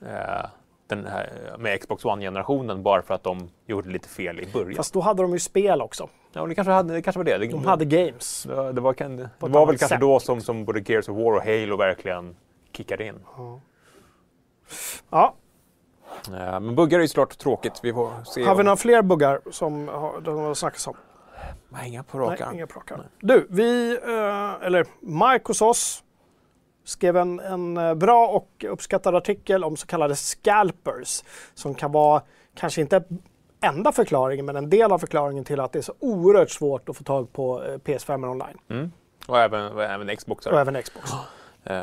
eh, 0.01 0.47
den 0.89 1.07
här, 1.07 1.55
med 1.59 1.81
Xbox 1.81 2.05
One-generationen 2.05 2.83
bara 2.83 3.03
för 3.03 3.15
att 3.15 3.23
de 3.23 3.51
gjorde 3.67 3.91
lite 3.91 4.09
fel 4.09 4.41
i 4.41 4.47
början. 4.53 4.75
Fast 4.77 4.93
då 4.95 5.01
hade 5.01 5.23
de 5.23 5.33
ju 5.33 5.39
spel 5.39 5.83
också. 5.83 6.09
Ja, 6.33 6.47
det 6.47 6.55
kanske, 6.55 6.73
hade, 6.73 6.95
det 6.95 7.03
kanske 7.03 7.19
var 7.19 7.25
det. 7.25 7.39
Det, 7.39 7.47
De 7.47 7.65
hade 7.65 7.85
games. 7.85 8.43
det, 8.43 8.73
det 8.73 8.81
var, 8.81 8.95
det 9.09 9.31
På 9.39 9.47
ett 9.47 9.53
var 9.53 9.67
väl 9.67 9.79
kanske 9.79 9.95
sätt. 9.95 10.01
då 10.01 10.21
som, 10.21 10.41
som 10.41 10.65
både 10.65 10.83
Gears 10.93 11.09
of 11.09 11.17
War 11.17 11.33
och 11.35 11.43
Halo 11.43 11.77
verkligen 11.77 12.37
kickade 12.73 13.07
in. 13.07 13.15
Ja, 15.11 15.35
Eh, 16.29 16.61
men 16.61 16.75
buggar 16.75 16.99
är 16.99 17.03
ju 17.03 17.09
såklart 17.09 17.39
tråkigt. 17.39 17.81
Vi 17.83 17.93
får 17.93 18.25
se. 18.25 18.45
har 18.45 18.55
vi 18.55 18.61
om- 18.61 18.65
några 18.65 18.77
fler 18.77 19.03
buggar 19.03 19.41
som 19.51 19.89
har, 19.89 20.21
de 20.21 20.39
har 20.39 20.55
snackats 20.55 20.87
om? 20.87 20.97
Nej, 21.69 21.89
inga 21.89 22.03
på 22.03 22.19
Nej, 22.19 22.29
rak 22.29 22.55
inga 22.55 22.67
plockar. 22.67 23.09
Du, 23.21 23.47
vi, 23.51 23.91
eh, 24.03 24.67
eller 24.67 24.87
Mike 25.01 25.45
hos 25.47 25.63
oss 25.63 26.05
skrev 26.89 27.17
en, 27.17 27.41
en 27.41 27.77
eh, 27.77 27.95
bra 27.95 28.27
och 28.29 28.65
uppskattad 28.69 29.15
artikel 29.15 29.65
om 29.65 29.77
så 29.77 29.87
kallade 29.87 30.17
scalpers 30.17 31.25
som 31.55 31.75
kan 31.75 31.93
vara, 31.93 32.23
kanske 32.55 32.81
inte 32.81 33.03
enda 33.61 33.93
förklaringen, 33.93 34.47
men 34.47 34.57
en 34.57 34.71
del 34.71 34.93
av 34.93 34.99
förklaringen 34.99 35.45
till 35.45 35.61
att 35.61 35.73
det 35.73 35.79
är 35.79 35.83
så 35.83 35.95
oerhört 35.99 36.51
svårt 36.51 36.89
att 36.89 36.97
få 36.97 37.05
tag 37.05 37.33
på 37.33 37.65
eh, 37.65 37.75
PS5 37.79 38.31
online 38.31 38.59
Mm. 38.69 38.93
Och 39.27 39.39
även, 39.39 39.79
även 39.79 40.17
Xboxar. 40.17 40.53
och 40.53 40.61
även 40.61 40.83
Xbox. 40.83 41.11
Eh, 41.65 41.77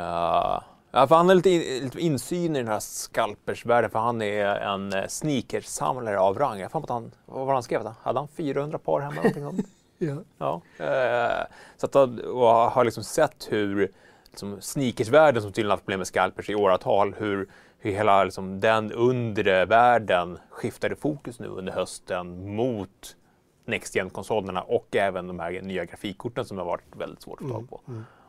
ja, 0.91 1.07
för 1.07 1.15
han 1.15 1.27
har 1.27 1.35
lite, 1.35 1.49
in, 1.49 1.83
lite 1.83 1.99
insyn 1.99 2.55
i 2.55 2.59
den 2.59 2.67
här 2.67 2.79
skalpersvärlden 2.79 3.91
för 3.91 3.99
han 3.99 4.21
är 4.21 4.45
en 4.45 4.93
uh, 4.93 5.07
sneakersamlare 5.07 6.19
av 6.19 6.39
rang. 6.39 6.59
Jag 6.59 6.71
mig 6.79 6.83
att 6.83 6.89
han, 6.89 7.11
vad 7.25 7.45
var 7.45 7.53
han 7.53 7.63
skrev? 7.63 7.81
Hade 8.01 8.19
han 8.19 8.27
400 8.27 8.77
par 8.77 8.99
hemma? 8.99 9.15
Någonting 9.15 9.43
sånt? 9.43 9.65
Ja. 9.97 10.15
Ja. 10.37 10.85
Eh, 10.85 11.45
så 11.77 11.85
att, 11.85 11.93
han- 11.93 12.21
har 12.73 12.83
liksom 12.83 13.03
sett 13.03 13.47
hur 13.49 13.91
liksom, 14.35 14.61
sneakersvärlden 14.61 15.41
som 15.41 15.51
tydligen 15.51 15.71
haft 15.71 15.83
problem 15.83 15.99
med 15.99 16.07
scalpers 16.07 16.49
i 16.49 16.55
åratal, 16.55 17.15
hur, 17.17 17.47
hur 17.79 17.91
hela 17.91 18.23
liksom, 18.23 18.59
den 18.59 18.91
undre 18.91 19.65
världen 19.65 20.37
skiftade 20.49 20.95
fokus 20.95 21.39
nu 21.39 21.47
under 21.47 21.73
hösten 21.73 22.55
mot 22.55 23.15
Next 23.65 23.95
Gen-konsolerna 23.95 24.61
och 24.61 24.95
även 24.95 25.27
de 25.27 25.39
här 25.39 25.61
nya 25.61 25.85
grafikkorten 25.85 26.45
som 26.45 26.57
har 26.57 26.65
varit 26.65 26.83
väldigt 26.95 27.21
svårt 27.21 27.41
att 27.41 27.47
få 27.47 27.53
tag 27.53 27.69
på. 27.69 27.81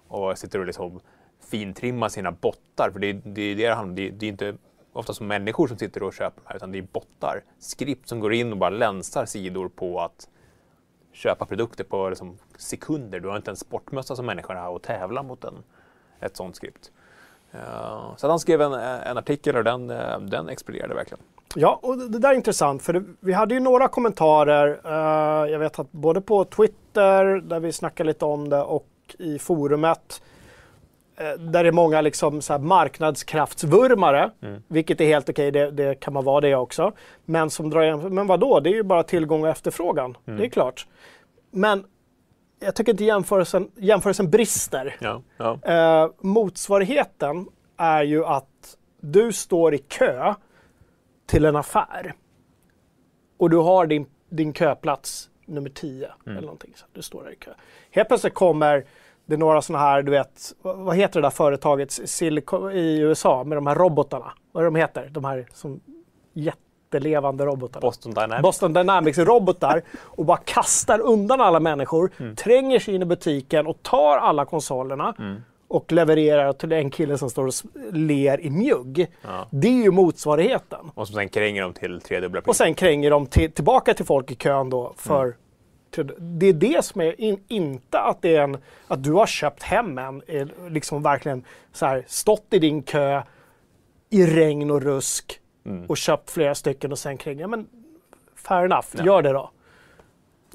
Och 0.09 0.39
sitter 0.39 0.59
och 0.59 0.67
liksom 0.67 1.01
fintrimmar 1.51 2.09
sina 2.09 2.33
bottar, 2.33 2.91
för 2.93 2.99
det, 3.01 3.07
är- 3.11 3.21
det 3.25 3.55
det 3.55 3.67
handlar 3.67 3.83
om. 3.91 3.95
Det, 3.95 4.11
det 4.11 4.27
är 4.27 4.31
inte 4.31 4.55
ofta 4.93 5.13
som 5.15 5.27
människor 5.27 5.69
som 5.69 5.79
sitter 5.79 6.03
och 6.03 6.15
köper 6.15 6.41
de 6.45 6.49
här, 6.49 6.57
utan 6.57 6.73
det 6.73 6.79
är 6.79 6.83
bottar. 6.93 7.43
Skript 7.59 8.09
som 8.09 8.21
går 8.21 8.33
in 8.33 8.53
och 8.53 8.59
bara 8.59 8.71
länsar 8.71 9.25
sidor 9.27 9.69
på 9.69 10.01
att 10.01 10.29
köpa 11.13 11.47
produkter 11.47 11.85
på 11.85 12.09
liksom 12.09 12.39
sekunder. 12.57 13.21
Du 13.21 13.29
har 13.29 13.37
inte 13.37 13.51
en 13.51 13.57
sportmössa 13.57 14.17
som 14.17 14.27
människan 14.27 14.57
har 14.57 14.69
och 14.69 14.83
tävla 14.83 15.23
mot 15.23 15.45
en, 15.45 15.55
ett 16.21 16.37
sånt 16.37 16.57
skript. 16.57 16.91
Uh, 17.55 18.17
så 18.17 18.29
han 18.29 18.39
skrev 18.39 18.63
en, 18.63 18.73
en 18.73 19.19
artikel 19.19 19.57
och 19.57 19.65
den, 19.65 19.91
uh, 19.91 20.19
den 20.21 20.49
exploderade 20.49 20.95
verkligen. 20.95 21.23
Ja, 21.55 21.81
och 21.83 21.99
det 21.99 22.19
där 22.19 22.31
är 22.31 22.35
intressant 22.35 22.83
för 22.83 22.93
det, 22.93 23.05
vi 23.21 23.33
hade 23.33 23.55
ju 23.55 23.61
några 23.61 23.89
kommentarer. 23.89 24.69
Uh, 24.85 25.51
jag 25.51 25.59
vet 25.59 25.79
att 25.79 25.93
både 25.93 26.21
på 26.21 26.45
Twitter 26.45 27.41
där 27.41 27.61
vi 27.61 27.73
snackade 27.73 28.07
lite 28.07 28.25
om 28.25 28.49
det 28.49 28.63
och 28.63 28.87
i 29.19 29.39
forumet 29.39 30.23
där 31.39 31.63
det 31.63 31.69
är 31.69 31.73
många 31.73 32.01
liksom 32.01 32.41
så 32.43 32.59
marknadskraftsvurmare, 32.59 34.31
mm. 34.43 34.63
vilket 34.69 35.01
är 35.01 35.07
helt 35.07 35.29
okej, 35.29 35.51
det, 35.51 35.71
det, 35.71 35.95
kan 36.01 36.13
man 36.13 36.25
vara 36.25 36.41
det 36.41 36.55
också. 36.55 36.93
Men 37.25 37.51
som 37.51 37.71
drar 37.71 37.83
igen, 37.83 38.15
men 38.15 38.27
vadå, 38.27 38.61
det 38.61 38.71
är 38.71 38.75
ju 38.75 38.83
bara 38.83 39.03
tillgång 39.03 39.43
och 39.43 39.49
efterfrågan, 39.49 40.17
mm. 40.27 40.39
det 40.39 40.47
är 40.47 40.49
klart. 40.49 40.87
Men 41.51 41.85
jag 42.59 42.75
tycker 42.75 42.93
inte 42.93 43.05
jämförelsen, 43.05 43.71
jämförelsen 43.77 44.31
brister. 44.31 44.97
Ja, 44.99 45.23
ja. 45.37 45.59
Eh, 45.63 46.11
motsvarigheten 46.21 47.49
är 47.77 48.03
ju 48.03 48.25
att 48.25 48.77
du 49.01 49.33
står 49.33 49.75
i 49.75 49.79
kö 49.79 50.35
till 51.27 51.45
en 51.45 51.57
affär 51.57 52.15
och 53.39 53.51
du 53.51 53.57
har 53.57 53.87
din, 53.87 54.07
din 54.29 54.53
köplats 54.53 55.31
nummer 55.47 55.71
10 55.71 56.07
mm. 56.07 56.37
eller 56.37 56.47
någonting. 56.47 56.73
Så 56.77 56.87
du 56.93 57.03
står 57.03 57.25
där 57.25 57.33
i 57.33 57.37
kö. 57.37 57.51
Helt 57.91 58.09
plötsligt 58.09 58.35
kommer 58.35 58.85
det 59.27 59.37
några 59.37 59.63
sådana 59.63 59.85
här, 59.85 60.03
du 60.03 60.11
vet, 60.11 60.53
vad 60.63 60.97
heter 60.97 61.21
det 61.21 61.27
där 61.27 61.31
företaget 61.31 61.93
Silicon, 61.93 62.73
i 62.73 62.99
USA 62.99 63.45
med 63.45 63.57
de 63.57 63.67
här 63.67 63.75
robotarna? 63.75 64.33
Vad 64.53 64.63
är 64.63 64.65
de 64.65 64.75
heter? 64.75 65.09
De 65.11 65.25
här 65.25 65.47
som 65.53 65.81
jättelevande 66.87 67.45
robotarna. 67.45 67.81
Boston 67.81 68.15
Dynamics. 68.15 68.43
Boston 68.43 68.73
Dynamics 68.73 69.19
robotar 69.19 69.83
och 69.99 70.25
bara 70.25 70.37
kastar 70.37 71.01
undan 71.01 71.41
alla 71.41 71.61
människor, 71.61 72.11
mm. 72.19 72.37
tränger 72.37 72.79
sig 72.79 72.95
in 72.95 73.03
i 73.03 73.05
butiken 73.05 73.67
och 73.67 73.83
tar 73.83 74.19
alla 74.19 74.45
konsolerna. 74.45 75.15
Mm 75.19 75.37
och 75.69 75.93
levererar 75.93 76.53
till 76.53 76.73
en 76.73 76.91
kille 76.91 77.19
som 77.19 77.31
står 77.31 77.47
och 77.47 77.53
ler 77.93 78.41
i 78.41 78.51
mjugg. 78.51 79.07
Ja. 79.23 79.47
Det 79.51 79.69
är 79.69 79.83
ju 79.83 79.91
motsvarigheten. 79.91 80.91
Och 80.95 81.09
sen 81.09 81.29
kränger 81.29 81.63
de 81.63 81.73
till 81.73 82.01
tredubbla 82.01 82.41
pris. 82.41 82.49
Och 82.49 82.57
sen 82.57 82.75
kränger 82.75 83.11
de 83.11 83.27
till, 83.27 83.53
tillbaka 83.53 83.95
till 83.95 84.05
folk 84.05 84.31
i 84.31 84.35
kön 84.35 84.71
då 84.71 84.93
för 84.97 85.25
mm. 85.25 85.37
till, 85.91 86.13
det 86.19 86.47
är 86.47 86.53
det 86.53 86.85
som 86.85 87.01
är, 87.01 87.21
in, 87.21 87.41
inte 87.49 87.99
att 87.99 88.23
det 88.23 88.37
är 88.37 88.43
en, 88.43 88.59
att 88.89 89.05
du 89.05 89.13
har 89.13 89.27
köpt 89.27 89.63
hem 89.63 89.99
en, 89.99 90.23
liksom 90.69 91.03
verkligen 91.03 91.45
så 91.73 91.87
här, 91.87 92.05
stått 92.07 92.47
i 92.51 92.59
din 92.59 92.83
kö 92.83 93.23
i 94.11 94.27
regn 94.27 94.71
och 94.71 94.83
rusk 94.83 95.41
mm. 95.67 95.87
och 95.87 95.97
köpt 95.97 96.31
flera 96.31 96.55
stycken 96.55 96.93
och 96.93 96.99
sen 96.99 97.17
kränger. 97.17 97.41
Ja, 97.41 97.49
men 97.49 97.69
fair 98.35 98.65
enough, 98.65 98.87
ja. 98.93 99.05
gör 99.05 99.23
det 99.23 99.33
då. 99.33 99.51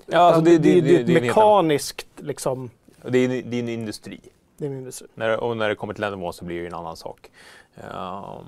Ja, 0.05 0.19
alltså 0.19 0.41
det, 0.41 0.57
det, 0.57 0.81
det, 0.81 1.03
det, 1.03 1.13
är 1.13 1.17
ett 1.17 1.23
mekaniskt 1.23 2.07
liksom. 2.15 2.69
Det 3.03 3.17
är, 3.17 3.27
det 3.27 3.57
är 3.57 3.59
en 3.59 3.69
industri. 3.69 4.19
Det 4.57 4.65
är 4.65 4.69
min 4.69 4.79
industri. 4.79 5.07
När, 5.15 5.39
och 5.39 5.57
när 5.57 5.69
det 5.69 5.75
kommer 5.75 5.93
till 5.93 6.01
ländermål 6.01 6.33
så 6.33 6.45
blir 6.45 6.61
det 6.61 6.67
en 6.67 6.73
annan 6.73 6.97
sak. 6.97 7.31
Uh, 7.77 8.39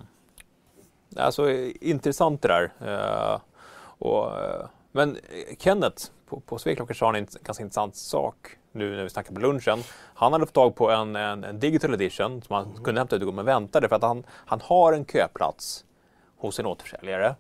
alltså 1.16 1.52
intressant 1.82 2.42
det 2.42 2.48
där. 2.48 2.72
Uh, 2.82 3.40
och, 3.84 4.26
uh, 4.26 4.66
men 4.92 5.18
Kenneth 5.60 6.06
på, 6.30 6.40
på 6.40 6.58
Sveklockor 6.58 6.94
sa 6.94 7.16
en 7.16 7.28
ganska 7.44 7.64
intressant 7.64 7.96
sak 7.96 8.58
nu 8.72 8.96
när 8.96 9.04
vi 9.04 9.10
snackade 9.10 9.36
på 9.36 9.42
lunchen. 9.42 9.80
Han 10.14 10.34
hade 10.34 10.46
fått 10.46 10.56
tag 10.56 10.76
på 10.76 10.92
en, 10.92 11.16
en, 11.16 11.44
en 11.44 11.60
digital 11.60 11.94
edition 11.94 12.42
som 12.42 12.56
han 12.56 12.66
mm. 12.66 12.84
kunde 12.84 13.02
hämta 13.02 13.16
ut 13.16 13.34
men 13.34 13.46
väntade 13.46 13.90
för 13.90 13.96
att 13.96 14.02
han, 14.02 14.24
han 14.30 14.62
har 14.62 14.94
en 14.94 15.06
köplats 15.06 15.86
hos 16.48 16.60
en 16.60 16.66
återförsäljare. 16.66 17.36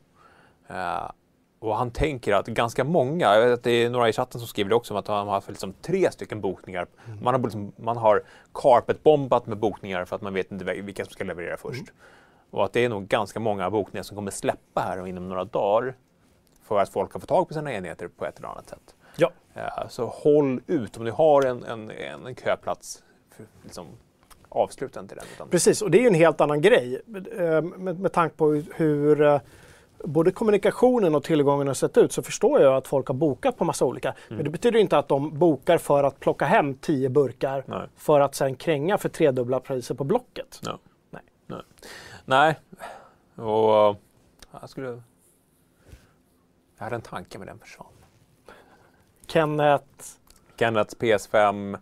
Uh, 0.71 1.11
och 1.59 1.75
han 1.75 1.91
tänker 1.91 2.33
att 2.33 2.47
ganska 2.47 2.83
många, 2.83 3.25
jag 3.25 3.41
vet 3.41 3.53
att 3.53 3.63
det 3.63 3.71
är 3.71 3.89
några 3.89 4.09
i 4.09 4.13
chatten 4.13 4.39
som 4.39 4.47
skriver 4.47 4.69
det 4.69 4.75
också, 4.75 4.95
att 4.95 5.07
han 5.07 5.27
har 5.27 5.33
haft 5.33 5.49
liksom 5.49 5.73
tre 5.81 6.11
stycken 6.11 6.41
bokningar. 6.41 6.87
Mm. 7.05 7.23
Man, 7.23 7.33
har 7.33 7.41
liksom, 7.41 7.73
man 7.75 7.97
har 7.97 8.23
carpet-bombat 8.53 9.45
med 9.45 9.57
bokningar 9.57 10.05
för 10.05 10.15
att 10.15 10.21
man 10.21 10.33
vet 10.33 10.51
inte 10.51 10.65
vilka 10.65 11.05
som 11.05 11.13
ska 11.13 11.23
leverera 11.23 11.57
först. 11.57 11.81
Mm. 11.81 11.93
Och 12.51 12.65
att 12.65 12.73
det 12.73 12.85
är 12.85 12.89
nog 12.89 13.07
ganska 13.07 13.39
många 13.39 13.69
bokningar 13.69 14.03
som 14.03 14.15
kommer 14.15 14.31
släppa 14.31 14.81
här 14.81 15.07
inom 15.07 15.29
några 15.29 15.43
dagar 15.43 15.95
för 16.63 16.79
att 16.79 16.89
folk 16.89 17.13
har 17.13 17.19
fått 17.19 17.29
tag 17.29 17.47
på 17.47 17.53
sina 17.53 17.73
enheter 17.73 18.07
på 18.07 18.25
ett 18.25 18.37
eller 18.37 18.47
annat 18.47 18.69
sätt. 18.69 18.95
Ja. 19.15 19.31
ja 19.53 19.85
så 19.89 20.05
håll 20.05 20.61
ut, 20.67 20.97
om 20.97 21.03
ni 21.03 21.11
har 21.11 21.45
en, 21.45 21.63
en, 21.63 21.91
en 22.27 22.35
köplats, 22.35 23.03
för, 23.35 23.45
liksom, 23.63 23.87
avsluta 24.53 24.99
inte 24.99 25.15
den. 25.15 25.23
Utan... 25.35 25.49
Precis, 25.49 25.81
och 25.81 25.91
det 25.91 25.97
är 25.97 26.01
ju 26.01 26.07
en 26.07 26.13
helt 26.13 26.41
annan 26.41 26.61
grej 26.61 27.01
eh, 27.37 27.61
med, 27.61 27.99
med 27.99 28.13
tanke 28.13 28.35
på 28.35 28.63
hur 28.75 29.21
eh, 29.21 29.41
både 30.03 30.31
kommunikationen 30.31 31.15
och 31.15 31.23
tillgången 31.23 31.67
har 31.67 31.73
sett 31.73 31.97
ut 31.97 32.11
så 32.11 32.21
förstår 32.23 32.61
jag 32.61 32.75
att 32.75 32.87
folk 32.87 33.07
har 33.07 33.15
bokat 33.15 33.57
på 33.57 33.65
massa 33.65 33.85
olika. 33.85 34.09
Mm. 34.09 34.19
Men 34.27 34.43
det 34.43 34.49
betyder 34.49 34.79
inte 34.79 34.97
att 34.97 35.07
de 35.07 35.39
bokar 35.39 35.77
för 35.77 36.03
att 36.03 36.19
plocka 36.19 36.45
hem 36.45 36.75
tio 36.75 37.09
burkar 37.09 37.63
Nej. 37.67 37.87
för 37.95 38.19
att 38.19 38.35
sen 38.35 38.55
kränga 38.55 38.97
för 38.97 39.09
tredubbla 39.09 39.59
priser 39.59 39.95
på 39.95 40.03
Blocket. 40.03 40.59
No. 40.63 40.79
Nej. 41.09 41.21
Nej. 41.47 41.61
Nej. 42.25 42.59
Och 43.47 43.97
jag 44.61 44.69
skulle... 44.69 45.01
Jag 46.77 46.83
hade 46.83 46.95
en 46.95 47.01
tanke 47.01 47.37
med 47.37 47.47
den 47.47 47.59
försvann. 47.59 47.87
Kenneth? 49.27 50.05
Kenneth 50.59 50.95
PS5 50.95 51.77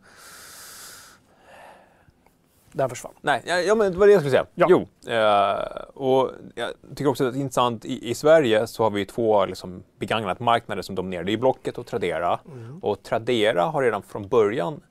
den 2.71 2.89
försvann. 2.89 3.13
Nej, 3.21 3.43
ja, 3.67 3.75
men 3.75 3.91
det 3.91 3.97
var 3.97 4.07
det 4.07 4.13
jag 4.13 4.21
skulle 4.21 4.31
säga. 4.31 4.45
Ja. 4.55 4.67
Jo, 4.69 4.87
eh, 5.11 5.83
och 5.93 6.31
jag 6.55 6.69
tycker 6.89 7.07
också 7.07 7.27
att 7.27 7.33
det 7.33 7.39
är 7.39 7.41
intressant, 7.41 7.85
i, 7.85 8.09
i 8.09 8.15
Sverige 8.15 8.67
så 8.67 8.83
har 8.83 8.89
vi 8.89 9.05
två 9.05 9.45
liksom, 9.45 9.83
marknader 10.37 10.81
som 10.81 10.95
dominerar. 10.95 11.23
Det 11.23 11.33
är 11.33 11.37
Blocket 11.37 11.77
och 11.77 11.85
Tradera. 11.85 12.39
Mm. 12.45 12.79
Och 12.83 13.03
Tradera 13.03 13.63
har 13.63 13.83
redan 13.83 14.03
från 14.03 14.27
början 14.27 14.81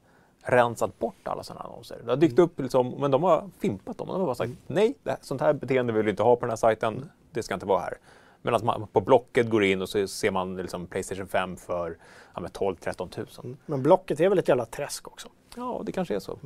rensat 0.42 0.98
bort 0.98 1.28
alla 1.28 1.42
sådana 1.42 1.64
annonser. 1.64 1.98
Det 2.04 2.10
har 2.10 2.16
dykt 2.16 2.38
mm. 2.38 2.44
upp, 2.44 2.60
liksom, 2.60 2.94
men 2.98 3.10
de 3.10 3.22
har 3.22 3.50
fimpat 3.60 3.98
dem. 3.98 4.06
De 4.06 4.20
har 4.20 4.26
bara 4.26 4.34
sagt 4.34 4.46
mm. 4.46 4.58
nej, 4.66 4.94
det, 5.02 5.16
sånt 5.20 5.40
här 5.40 5.52
beteende 5.52 5.92
vill 5.92 6.04
vi 6.04 6.10
inte 6.10 6.22
ha 6.22 6.36
på 6.36 6.40
den 6.40 6.50
här 6.50 6.56
sajten. 6.56 7.10
Det 7.30 7.42
ska 7.42 7.54
inte 7.54 7.66
vara 7.66 7.80
här. 7.80 7.98
Medan 8.42 8.60
man 8.64 8.86
på 8.92 9.00
Blocket 9.00 9.50
går 9.50 9.64
in 9.64 9.82
och 9.82 9.88
så 9.88 10.06
ser 10.06 10.30
man 10.30 10.56
liksom 10.56 10.86
Playstation 10.86 11.28
5 11.28 11.56
för 11.56 11.96
ja, 12.34 12.40
12-13 12.40 13.18
000. 13.18 13.26
Mm. 13.44 13.56
Men 13.66 13.82
Blocket 13.82 14.20
är 14.20 14.28
väl 14.28 14.38
ett 14.38 14.48
jävla 14.48 14.66
träsk 14.66 15.08
också? 15.08 15.28
Ja, 15.56 15.82
det 15.84 15.92
kanske 15.92 16.14
är 16.14 16.18
så. 16.18 16.38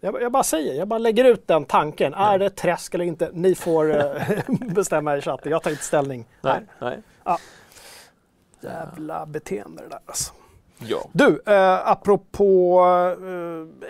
Jag, 0.00 0.22
jag, 0.22 0.32
bara 0.32 0.42
säger, 0.42 0.74
jag 0.74 0.88
bara 0.88 0.98
lägger 0.98 1.24
ut 1.24 1.46
den 1.46 1.64
tanken. 1.64 2.14
Ja. 2.16 2.34
Är 2.34 2.38
det 2.38 2.50
träsk 2.50 2.94
eller 2.94 3.04
inte? 3.04 3.30
Ni 3.32 3.54
får 3.54 3.90
uh, 3.90 4.04
bestämma 4.74 5.16
i 5.16 5.20
chatten. 5.20 5.52
Jag 5.52 5.62
tar 5.62 5.70
inte 5.70 5.82
ställning. 5.82 6.26
Nej, 6.40 6.60
nej. 6.78 7.02
Ja. 7.24 7.38
Jävla 8.60 9.26
beteende 9.26 9.82
det 9.82 9.88
där 9.88 10.00
alltså. 10.06 10.32
Ja. 10.78 10.98
Du, 11.12 11.42
eh, 11.46 11.88
apropå 11.88 12.80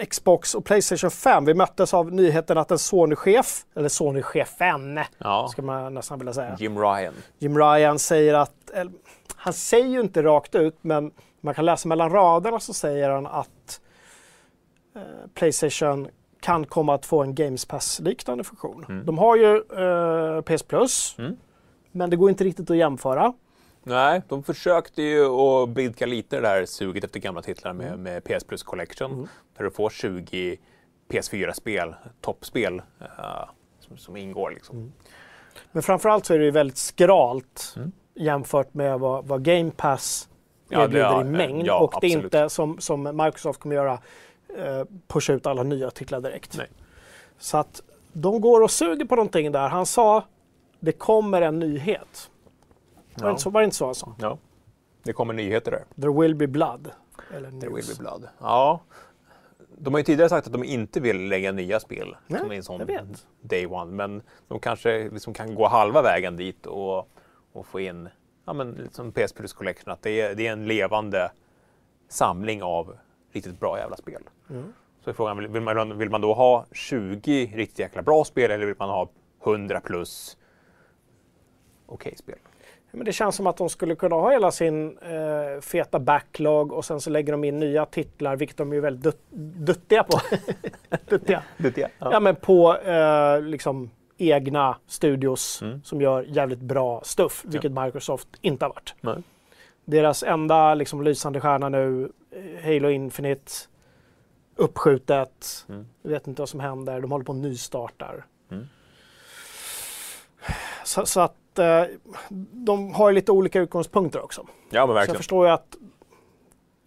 eh, 0.00 0.06
Xbox 0.06 0.54
och 0.54 0.64
Playstation 0.64 1.10
5. 1.10 1.44
Vi 1.44 1.54
möttes 1.54 1.94
av 1.94 2.12
nyheten 2.12 2.58
att 2.58 2.70
en 2.70 2.78
Sony-chef, 2.78 3.64
eller 3.76 3.88
Sony-chefen, 3.88 5.00
ja. 5.18 5.48
ska 5.52 5.62
man 5.62 5.94
nästan 5.94 6.18
vilja 6.18 6.32
säga. 6.32 6.56
Jim 6.58 6.78
Ryan. 6.78 7.14
Jim 7.38 7.58
Ryan 7.58 7.98
säger 7.98 8.34
att, 8.34 8.70
eller, 8.70 8.92
han 9.36 9.52
säger 9.52 9.86
ju 9.86 10.00
inte 10.00 10.22
rakt 10.22 10.54
ut, 10.54 10.78
men 10.80 11.10
man 11.40 11.54
kan 11.54 11.64
läsa 11.64 11.88
mellan 11.88 12.10
raderna 12.10 12.60
så 12.60 12.74
säger 12.74 13.10
han 13.10 13.26
att 13.26 13.48
Eh, 13.48 13.87
Playstation 15.34 16.08
kan 16.40 16.66
komma 16.66 16.94
att 16.94 17.06
få 17.06 17.22
en 17.22 17.34
Games 17.34 17.64
Pass-liknande 17.64 18.44
funktion. 18.44 18.84
Mm. 18.88 19.06
De 19.06 19.18
har 19.18 19.36
ju 19.36 19.56
eh, 19.56 20.40
PS 20.40 20.62
Plus, 20.62 21.16
mm. 21.18 21.36
men 21.92 22.10
det 22.10 22.16
går 22.16 22.30
inte 22.30 22.44
riktigt 22.44 22.70
att 22.70 22.76
jämföra. 22.76 23.32
Nej, 23.82 24.22
de 24.28 24.42
försökte 24.42 25.02
ju 25.02 25.26
att 25.26 25.68
blidka 25.68 26.06
lite 26.06 26.36
det 26.36 26.42
där 26.42 26.66
suget 26.66 27.04
efter 27.04 27.20
gamla 27.20 27.42
titlar 27.42 27.72
med, 27.72 27.86
mm. 27.86 28.02
med 28.02 28.24
PS 28.24 28.44
Plus 28.44 28.62
Collection. 28.62 29.12
Mm. 29.12 29.28
Där 29.56 29.64
du 29.64 29.70
får 29.70 29.90
20 29.90 30.58
PS4-spel, 31.08 31.94
toppspel, 32.20 32.74
uh, 32.74 33.50
som, 33.80 33.98
som, 33.98 34.16
ingår. 34.16 34.50
Liksom. 34.50 34.76
Mm. 34.76 34.92
Men 35.72 35.82
framförallt 35.82 36.26
så 36.26 36.34
är 36.34 36.38
det 36.38 36.44
ju 36.44 36.50
väldigt 36.50 36.76
skralt 36.76 37.74
mm. 37.76 37.92
jämfört 38.14 38.74
med 38.74 39.00
vad, 39.00 39.24
vad 39.24 39.44
Game 39.44 39.70
Pass 39.70 40.28
erbjuder 40.70 41.00
ja, 41.00 41.12
ja, 41.12 41.20
i 41.20 41.24
mängd. 41.24 41.66
Ja, 41.66 41.78
och 41.78 41.94
det 42.00 42.06
är 42.06 42.10
inte 42.10 42.48
som, 42.48 42.78
som 42.78 43.02
Microsoft 43.02 43.60
kommer 43.60 43.74
göra 43.74 43.98
eh, 44.56 44.84
pusha 45.06 45.32
ut 45.32 45.46
alla 45.46 45.62
nya 45.62 45.90
titlar 45.90 46.20
direkt. 46.20 46.56
Nej. 46.56 46.68
Så 47.38 47.58
att 47.58 47.82
de 48.12 48.40
går 48.40 48.62
och 48.62 48.70
suger 48.70 49.04
på 49.04 49.16
någonting 49.16 49.52
där. 49.52 49.68
Han 49.68 49.86
sa 49.86 50.24
det 50.80 50.92
kommer 50.92 51.42
en 51.42 51.58
nyhet. 51.58 52.30
Var, 53.14 53.26
det 53.26 53.30
inte 53.30 53.42
så, 53.42 53.50
var 53.50 53.60
det 53.60 53.64
inte 53.64 53.76
så 53.76 53.84
han 53.84 53.94
sa? 53.94 54.14
Ja, 54.18 54.38
det 55.02 55.12
kommer 55.12 55.34
nyheter 55.34 55.70
där. 55.70 55.84
There 56.00 56.20
will 56.22 56.34
be 56.34 56.46
blood. 56.46 56.90
Eller 57.34 57.50
There 57.50 57.74
will 57.74 57.84
be 57.88 57.94
blood. 57.98 58.28
Ja. 58.40 58.80
De 59.80 59.94
har 59.94 59.98
ju 59.98 60.04
tidigare 60.04 60.28
sagt 60.28 60.46
att 60.46 60.52
de 60.52 60.64
inte 60.64 61.00
vill 61.00 61.28
lägga 61.28 61.52
nya 61.52 61.80
spel 61.80 62.16
Nej, 62.26 62.40
som 62.40 62.50
är 62.50 62.56
en 62.56 62.62
sån 62.62 62.86
day 63.40 63.66
one. 63.66 63.92
Men 63.92 64.22
de 64.48 64.60
kanske 64.60 65.10
liksom 65.10 65.34
kan 65.34 65.54
gå 65.54 65.68
halva 65.68 66.02
vägen 66.02 66.36
dit 66.36 66.66
och, 66.66 67.08
och 67.52 67.66
få 67.66 67.80
in 67.80 68.08
ja, 68.44 68.52
men, 68.52 68.72
liksom 68.72 69.12
PS 69.12 69.32
Plus 69.32 69.52
Collection. 69.52 69.92
Att 69.92 70.02
det 70.02 70.20
är, 70.20 70.34
det 70.34 70.46
är 70.46 70.52
en 70.52 70.66
levande 70.66 71.30
samling 72.08 72.62
av 72.62 72.96
riktigt 73.32 73.60
bra 73.60 73.78
jävla 73.78 73.96
spel. 73.96 74.22
Mm. 74.50 74.72
Så 75.04 75.10
är 75.10 75.14
frågan, 75.14 75.52
vill 75.52 75.62
man, 75.62 75.98
vill 75.98 76.10
man 76.10 76.20
då 76.20 76.34
ha 76.34 76.66
20 76.72 77.46
riktigt 77.54 77.78
jäkla 77.78 78.02
bra 78.02 78.24
spel 78.24 78.50
eller 78.50 78.66
vill 78.66 78.74
man 78.78 78.88
ha 78.88 79.08
100 79.44 79.80
plus 79.80 80.36
okej 81.86 82.16
spel. 82.16 82.38
Men 82.90 83.04
det 83.04 83.12
känns 83.12 83.36
som 83.36 83.46
att 83.46 83.56
de 83.56 83.68
skulle 83.68 83.94
kunna 83.94 84.16
ha 84.16 84.30
hela 84.30 84.50
sin 84.50 84.98
eh, 84.98 85.60
feta 85.60 85.98
backlog 85.98 86.72
och 86.72 86.84
sen 86.84 87.00
så 87.00 87.10
lägger 87.10 87.32
de 87.32 87.44
in 87.44 87.58
nya 87.58 87.86
titlar, 87.86 88.36
vilket 88.36 88.56
de 88.56 88.72
är 88.72 88.80
väldigt 88.80 89.02
dutt, 89.02 89.20
duttiga 89.66 90.02
på. 90.04 90.18
duttiga. 91.08 91.42
Duttiga? 91.56 91.88
Ja. 91.98 92.12
ja. 92.12 92.20
men 92.20 92.36
på 92.36 92.76
eh, 92.76 93.42
liksom 93.42 93.90
egna 94.18 94.76
studios 94.86 95.62
Mm. 95.62 95.82
som 95.84 96.00
gör 96.00 96.22
jävligt 96.22 96.60
bra 96.60 97.00
stuff, 97.04 97.44
vilket 97.46 97.72
Microsoft 97.72 98.28
inte 98.40 98.64
har 98.64 98.70
varit. 98.70 98.94
Nej. 99.00 99.16
Deras 99.84 100.22
enda 100.22 100.74
liksom, 100.74 101.02
lysande 101.02 101.40
stjärna 101.40 101.68
nu, 101.68 102.12
eh, 102.30 102.64
Halo 102.64 102.88
Infinite, 102.90 103.52
uppskjutet. 104.58 105.66
Mm. 105.68 105.86
Vet 106.02 106.26
inte 106.26 106.42
vad 106.42 106.48
som 106.48 106.60
händer. 106.60 107.00
De 107.00 107.12
håller 107.12 107.24
på 107.24 107.32
att 107.32 107.38
nystartar. 107.38 108.26
Mm. 108.50 108.66
Så, 110.84 111.06
så 111.06 111.20
att 111.20 111.58
eh, 111.58 111.84
de 112.52 112.94
har 112.94 113.12
lite 113.12 113.32
olika 113.32 113.60
utgångspunkter 113.60 114.24
också. 114.24 114.40
Ja, 114.40 114.46
men 114.46 114.70
Så 114.70 114.76
jag 114.78 114.94
verkligen. 114.94 115.16
förstår 115.16 115.46
ju 115.46 115.52
att 115.52 115.76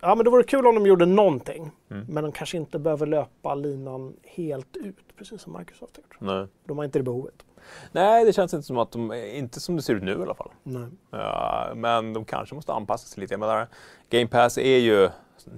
Ja 0.03 0.15
men 0.15 0.23
det 0.25 0.31
vore 0.31 0.43
kul 0.43 0.67
om 0.67 0.75
de 0.75 0.86
gjorde 0.86 1.05
någonting. 1.05 1.71
Mm. 1.91 2.05
Men 2.10 2.23
de 2.23 2.31
kanske 2.31 2.57
inte 2.57 2.79
behöver 2.79 3.05
löpa 3.05 3.55
linan 3.55 4.13
helt 4.23 4.77
ut, 4.77 4.97
precis 5.17 5.41
som 5.41 5.57
Microsoft 5.60 5.97
gjort. 5.97 6.17
Nej. 6.19 6.47
De 6.65 6.77
har 6.77 6.86
inte 6.86 6.99
det 6.99 7.03
behovet. 7.03 7.45
Nej, 7.91 8.25
det 8.25 8.34
känns 8.34 8.53
inte 8.53 8.67
som 8.67 8.77
att 8.77 8.91
de, 8.91 9.13
inte 9.13 9.60
som 9.60 9.75
det 9.75 9.81
ser 9.81 9.95
ut 9.95 10.03
nu 10.03 10.12
i 10.12 10.21
alla 10.21 10.34
fall. 10.34 10.51
Nej. 10.63 10.88
Ja, 11.12 11.71
men 11.75 12.13
de 12.13 12.25
kanske 12.25 12.55
måste 12.55 12.73
anpassa 12.73 13.07
sig 13.07 13.21
lite. 13.21 13.34
Jag 13.34 13.39
menar, 13.39 13.67
Game 14.10 14.27
Pass 14.27 14.57
är 14.57 14.77
ju 14.77 15.10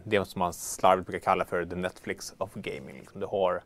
det 0.04 0.26
som 0.26 0.39
man 0.39 0.54
slarvigt 0.54 1.08
brukar 1.08 1.26
kalla 1.26 1.46
för 1.46 1.65
the 1.65 1.76
Netflix 1.76 2.34
of 2.38 2.54
gaming. 2.54 2.96
Liksom. 3.00 3.19
Du 3.19 3.26
har 3.26 3.63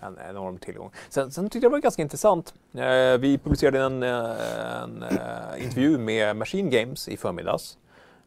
en 0.00 0.18
enorm 0.30 0.58
tillgång. 0.58 0.90
Sen, 1.08 1.30
sen 1.30 1.44
tyckte 1.44 1.58
jag 1.58 1.72
det 1.72 1.76
var 1.76 1.78
ganska 1.78 2.02
intressant. 2.02 2.54
Eh, 2.74 3.18
vi 3.18 3.40
publicerade 3.44 3.80
en, 3.80 4.02
eh, 4.02 4.82
en, 4.82 5.02
en 5.02 5.62
intervju 5.62 5.98
med 5.98 6.36
Machine 6.36 6.70
Games 6.70 7.08
i 7.08 7.16
förmiddags. 7.16 7.78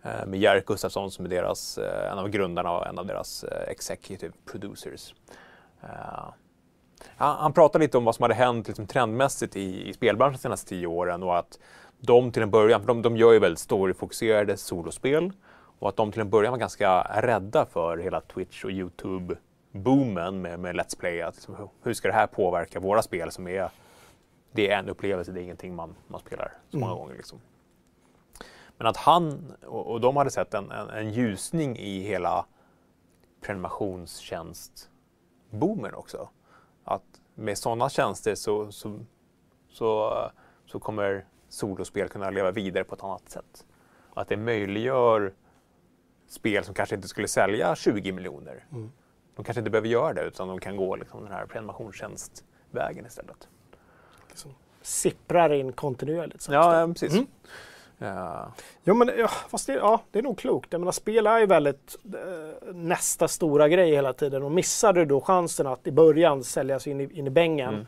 Eh, 0.03 0.25
med 0.25 0.39
Jerk 0.39 0.65
Gustafsson 0.65 1.11
som 1.11 1.25
är 1.25 1.29
deras, 1.29 1.77
eh, 1.77 2.11
en 2.11 2.17
av 2.17 2.29
grundarna 2.29 2.71
och 2.71 2.87
en 2.87 2.99
av 2.99 3.05
deras 3.05 3.45
executive 3.67 4.33
producers. 4.45 5.15
Eh, 5.83 6.33
han, 7.15 7.37
han 7.37 7.53
pratade 7.53 7.85
lite 7.85 7.97
om 7.97 8.05
vad 8.05 8.15
som 8.15 8.23
hade 8.23 8.33
hänt 8.33 8.67
liksom, 8.67 8.87
trendmässigt 8.87 9.55
i, 9.55 9.89
i 9.89 9.93
spelbranschen 9.93 10.33
de 10.33 10.41
senaste 10.41 10.69
tio 10.69 10.87
åren 10.87 11.23
och 11.23 11.37
att 11.37 11.59
de 11.99 12.31
till 12.31 12.43
en 12.43 12.51
början, 12.51 12.81
för 12.81 12.87
de, 12.87 13.01
de 13.01 13.17
gör 13.17 13.31
ju 13.31 13.39
väldigt 13.39 13.59
storyfokuserade 13.59 14.57
solospel 14.57 15.31
och 15.79 15.89
att 15.89 15.95
de 15.95 16.11
till 16.11 16.21
en 16.21 16.29
början 16.29 16.51
var 16.51 16.57
ganska 16.57 17.01
rädda 17.01 17.65
för 17.65 17.97
hela 17.97 18.21
Twitch 18.21 18.63
och 18.63 18.71
Youtube-boomen 18.71 20.41
med, 20.41 20.59
med 20.59 20.75
Let's 20.75 20.99
Play. 20.99 21.21
Att, 21.21 21.35
liksom, 21.35 21.69
hur- 21.83 21.93
ska 21.93 22.07
det 22.07 22.13
här 22.13 22.27
påverka 22.27 22.79
våra 22.79 23.01
spel 23.01 23.31
som 23.31 23.47
är, 23.47 23.69
det 24.51 24.71
är 24.71 24.79
en 24.79 24.89
upplevelse, 24.89 25.31
det 25.31 25.41
är 25.41 25.43
ingenting 25.43 25.75
man, 25.75 25.95
man 26.07 26.19
spelar 26.19 26.51
så 26.69 26.77
många 26.77 26.93
gånger. 26.93 27.15
Liksom. 27.15 27.39
Men 28.77 28.87
att 28.87 28.97
han 28.97 29.53
och, 29.65 29.91
och 29.91 30.01
de 30.01 30.17
hade 30.17 30.29
sett 30.29 30.53
en, 30.53 30.71
en, 30.71 30.89
en 30.89 31.11
ljusning 31.11 31.77
i 31.77 31.99
hela 31.99 32.45
prenumerationstjänst-boomen 33.41 35.93
också. 35.93 36.29
Att 36.83 37.03
med 37.35 37.57
sådana 37.57 37.89
tjänster 37.89 38.35
så, 38.35 38.71
så, 38.71 38.99
så, 39.69 40.13
så 40.65 40.79
kommer 40.79 41.25
solospel 41.49 42.09
kunna 42.09 42.29
leva 42.29 42.51
vidare 42.51 42.83
på 42.83 42.95
ett 42.95 43.03
annat 43.03 43.29
sätt. 43.29 43.65
Att 44.13 44.27
det 44.27 44.37
möjliggör 44.37 45.33
spel 46.33 46.63
som 46.63 46.73
kanske 46.73 46.95
inte 46.95 47.07
skulle 47.07 47.27
sälja 47.27 47.75
20 47.75 48.11
miljoner. 48.11 48.65
Mm. 48.71 48.91
De 49.35 49.45
kanske 49.45 49.59
inte 49.59 49.71
behöver 49.71 49.87
göra 49.87 50.13
det 50.13 50.21
utan 50.21 50.47
de 50.47 50.59
kan 50.59 50.77
gå 50.77 50.95
liksom 50.95 51.23
den 51.23 51.31
här 51.31 51.45
prenumerationstjänstvägen 51.45 53.05
istället. 53.05 53.47
Liksom, 54.29 54.51
sipprar 54.81 55.53
in 55.53 55.71
kontinuerligt. 55.71 56.41
så 56.41 56.53
Ja, 56.53 56.79
ja 56.79 56.87
precis. 56.87 57.13
Mm. 57.13 57.27
Ja, 57.97 58.53
Ja, 58.83 58.93
men 58.93 59.11
ja, 59.17 59.27
fast 59.27 59.67
det, 59.67 59.73
ja, 59.73 60.01
det 60.11 60.19
är 60.19 60.23
nog 60.23 60.37
klokt. 60.37 60.67
Jag 60.73 60.79
menar, 60.79 60.91
spel 60.91 61.27
är 61.27 61.39
ju 61.39 61.45
väldigt 61.45 61.97
eh, 62.13 62.73
nästa 62.73 63.27
stora 63.27 63.69
grej 63.69 63.91
hela 63.91 64.13
tiden. 64.13 64.43
Och 64.43 64.51
missar 64.51 64.93
du 64.93 65.05
då 65.05 65.21
chansen 65.21 65.67
att 65.67 65.87
i 65.87 65.91
början 65.91 66.43
sälja 66.43 66.79
sig 66.79 66.91
in 66.91 67.01
i, 67.01 67.19
in 67.19 67.27
i 67.27 67.29
bängen 67.29 67.73
Mm. 67.73 67.85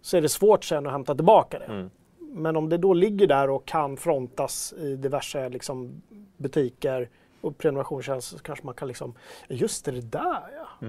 så 0.00 0.16
är 0.16 0.20
det 0.20 0.28
svårt 0.28 0.64
sen 0.64 0.86
att 0.86 0.92
hämta 0.92 1.14
tillbaka 1.14 1.58
det. 1.58 1.64
mm. 1.64 1.90
Men 2.18 2.56
om 2.56 2.68
det 2.68 2.78
då 2.78 2.94
ligger 2.94 3.26
där 3.26 3.50
och 3.50 3.66
kan 3.66 3.96
frontas 3.96 4.72
i 4.72 4.96
diverse 4.96 5.48
liksom, 5.48 6.02
butiker 6.36 7.08
och 7.42 7.58
prenumerationstjänster 7.58 8.36
så 8.36 8.42
kanske 8.42 8.64
man 8.66 8.74
kan 8.74 8.88
liksom, 8.88 9.14
just 9.48 9.84
det, 9.84 9.90
det 9.90 10.00
där 10.00 10.42
ja. 10.80 10.88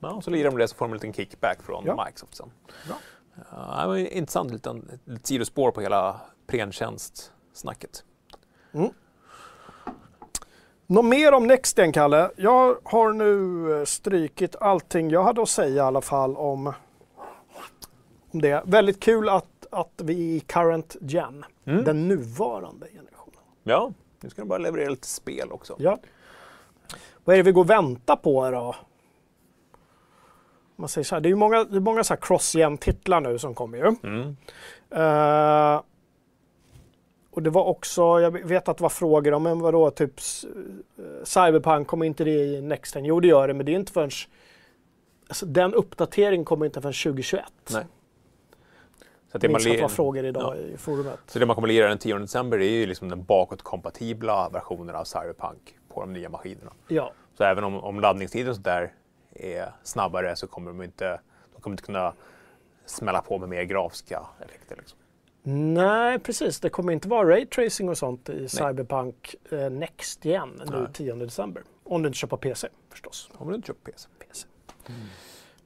Ja, 0.00 0.10
och 0.12 0.24
så 0.24 0.30
lirar 0.30 0.50
de 0.50 0.58
det 0.58 0.68
så 0.68 0.74
får 0.76 0.84
de 0.84 0.90
en 0.92 0.94
liten 0.96 1.12
kickback 1.12 1.62
från 1.62 1.84
Ja. 1.86 2.04
Microsoft 2.06 2.34
sen. 2.36 2.50
Bra. 2.86 2.96
Ja, 3.50 3.86
det 3.86 4.16
intressant, 4.16 4.50
liten, 4.52 5.00
ett 5.16 5.26
sidospår 5.26 5.70
på 5.70 5.80
hela 5.80 6.20
prentjänst-snacket. 6.46 8.04
Något 10.86 11.04
mer 11.04 11.32
om 11.32 11.46
Nexten, 11.46 11.92
Kalle? 11.92 12.30
Jag 12.36 12.76
har 12.84 13.12
nu 13.12 13.72
eh, 13.78 13.84
strykit 13.84 14.56
allting 14.56 15.10
jag 15.10 15.22
hade 15.24 15.42
att 15.42 15.48
säga 15.48 15.74
i 15.76 15.86
alla 15.86 16.00
fall 16.00 16.36
om, 16.36 16.66
om 18.30 18.40
det. 18.40 18.62
Väldigt 18.66 19.00
kul 19.00 19.28
att, 19.28 19.66
att 19.70 19.92
vi 20.02 20.14
är 20.32 20.36
i 20.36 20.40
current 20.40 20.96
gen, 21.00 21.44
Mm. 21.64 21.84
den 21.84 22.08
nuvarande 22.08 22.86
generationen. 22.88 23.40
Ja, 23.62 23.92
nu 24.22 24.30
ska 24.30 24.42
de 24.42 24.48
bara 24.48 24.58
leverera 24.58 24.90
lite 24.90 25.08
spel 25.08 25.52
också. 25.52 25.76
Ja. 25.78 25.98
Vad 27.24 27.34
är 27.34 27.36
det 27.36 27.42
vi 27.42 27.52
går 27.52 27.60
och 27.60 27.70
väntar 27.70 28.16
på 28.16 28.50
då? 28.50 28.74
Man 30.76 30.88
säger 30.88 31.04
så 31.04 31.14
här, 31.14 31.20
det 31.20 31.26
är 31.26 31.30
ju 31.30 31.36
många, 31.36 31.64
det 31.64 31.76
är 31.76 31.80
många 31.80 32.04
så 32.04 32.14
här 32.14 32.20
cross-gen-titlar 32.20 33.20
nu 33.20 33.38
som 33.38 33.54
kommer 33.54 33.78
ju. 33.78 33.94
Mm. 34.02 34.36
Eh, 34.90 35.82
och 37.30 37.42
det 37.42 37.50
var 37.50 37.64
också, 37.64 38.20
jag 38.20 38.30
vet 38.30 38.68
att 38.68 38.76
det 38.76 38.82
var 38.82 38.88
frågor 38.88 39.32
om, 39.32 39.42
men 39.42 39.60
vadå, 39.60 39.90
typ 39.90 40.14
eh, 40.18 41.24
Cyberpunk, 41.24 41.88
kommer 41.88 42.06
inte 42.06 42.24
det 42.24 42.30
i 42.30 42.62
Nexten? 42.62 43.04
Jo, 43.04 43.20
det 43.20 43.28
gör 43.28 43.48
det, 43.48 43.54
men 43.54 43.66
det 43.66 43.72
är 43.72 43.76
inte 43.76 43.92
förrän... 43.92 44.10
Alltså, 45.28 45.46
den 45.46 45.74
uppdateringen 45.74 46.44
kommer 46.44 46.66
inte 46.66 46.80
förrän 46.80 46.92
2021. 46.92 47.44
Nej. 47.70 47.84
Så, 49.32 49.38
det 49.38 49.48
man 49.48 49.56
att 49.56 49.62
det 49.64 49.82
var 49.82 49.88
frågor 49.88 50.24
idag 50.24 50.56
Ja. 50.56 50.62
i 50.62 50.76
forumet. 50.76 51.18
så 51.26 51.38
det 51.38 51.46
man 51.46 51.54
kommer 51.54 51.68
lira 51.68 51.88
den 51.88 51.98
10 51.98 52.18
december 52.18 52.58
är 52.58 52.70
ju 52.70 52.86
liksom 52.86 53.08
den 53.08 53.24
bakåtkompatibla 53.24 54.48
versionen 54.52 54.94
av 54.96 55.04
Cyberpunk 55.04 55.76
på 55.88 56.00
de 56.00 56.12
nya 56.12 56.28
maskinerna. 56.28 56.72
Ja, 56.88 57.12
Så 57.38 57.44
även 57.44 57.64
om, 57.64 57.76
om 57.84 58.00
laddningstiden 58.00 58.50
och 58.50 58.56
sådär 58.56 58.92
är 59.34 59.72
snabbare 59.82 60.36
så 60.36 60.46
kommer 60.46 60.70
de 60.70 60.82
inte, 60.82 61.20
de 61.54 61.60
kommer 61.62 61.74
inte 61.74 61.82
kunna 61.84 62.12
smälla 62.86 63.22
på 63.22 63.38
med 63.38 63.48
mer 63.48 63.62
grafiska 63.62 64.22
effekter. 64.46 64.76
Liksom. 64.76 64.98
nej 65.64 66.18
precis. 66.18 66.60
Det 66.60 66.68
kommer 66.68 66.92
inte 66.92 67.08
vara 67.08 67.28
raytracing 67.28 67.88
och 67.90 67.98
sånt 67.98 68.28
i 68.28 68.48
Cyberpunk 68.48 69.34
eh, 69.50 69.70
Next 69.70 70.26
igen 70.26 70.62
nu 70.70 70.78
Nej. 70.80 70.86
10 70.92 71.14
december. 71.14 71.62
Om 71.84 72.02
du 72.02 72.06
inte 72.06 72.18
köper 72.18 72.36
PC 72.36 72.68
förstås. 72.90 73.30
Om 73.34 73.48
du 73.48 73.54
inte 73.54 73.66
köper 73.66 73.92
PC. 73.92 74.08
PC. 74.28 74.46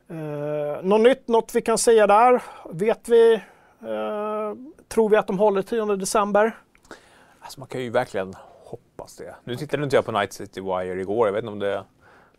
Eh, 0.08 0.82
något 0.82 1.00
nytt, 1.00 1.28
något 1.28 1.54
vi 1.54 1.62
kan 1.62 1.78
säga 1.78 2.06
där? 2.06 2.42
Vet 2.70 3.08
vi? 3.08 3.42
Eh, 3.82 4.54
tror 4.88 5.08
vi 5.08 5.16
att 5.16 5.26
de 5.26 5.38
håller 5.38 5.62
10 5.62 5.84
december? 5.96 6.56
Alltså 7.40 7.60
man 7.60 7.68
kan 7.68 7.80
ju 7.80 7.90
verkligen 7.90 8.34
hoppas 8.64 9.16
det. 9.16 9.34
Nu 9.44 9.56
tittade 9.56 9.84
inte 9.84 9.96
jag 9.96 10.04
på 10.04 10.12
Night 10.12 10.32
City 10.32 10.60
Wire 10.60 11.00
igår. 11.00 11.26
Jag 11.28 11.32
vet 11.32 11.42
inte 11.42 11.52
om 11.52 11.58
det... 11.58 11.84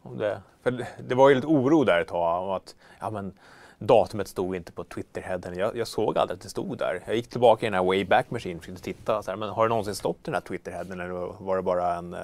Om 0.02 0.17
det, 0.17 0.41
för 0.63 0.86
det- 1.08 1.15
var 1.15 1.30
ju 1.30 1.36
lite 1.36 1.47
oro 1.47 1.84
där 1.84 2.02
ett 2.02 2.08
tag 2.08 2.43
om 2.43 2.50
att 2.50 2.76
ja, 3.00 3.10
men, 3.10 3.34
datumet 3.80 4.28
stod 4.28 4.56
inte 4.56 4.71
på 4.71 4.84
Twitterheaden. 4.84 5.58
Jag, 5.58 5.76
jag 5.78 5.88
såg 5.88 6.17
aldrig 6.17 6.36
att 6.38 6.41
det 6.43 6.50
stod 6.50 6.78
där. 6.78 7.04
Jag 7.06 7.15
gick 7.15 7.30
tillbaka 7.30 7.65
i 7.65 7.69
den 7.69 7.73
här 7.80 7.84
Wayback 7.86 8.32
Machine 8.32 8.58
och 8.58 8.63
försökte 8.63 8.84
titta. 8.84 9.23
Så 9.23 9.32
här, 9.32 9.38
men 9.38 9.50
har 9.50 9.63
det 9.65 9.69
någonsin 9.69 9.95
stått 9.95 10.23
den 10.23 10.34
här 10.34 10.41
Twitterheaden 10.41 11.00
eller 11.00 11.43
var 11.43 11.56
det 11.56 11.62
bara 11.62 11.95
en 11.95 12.13
eh, 12.13 12.19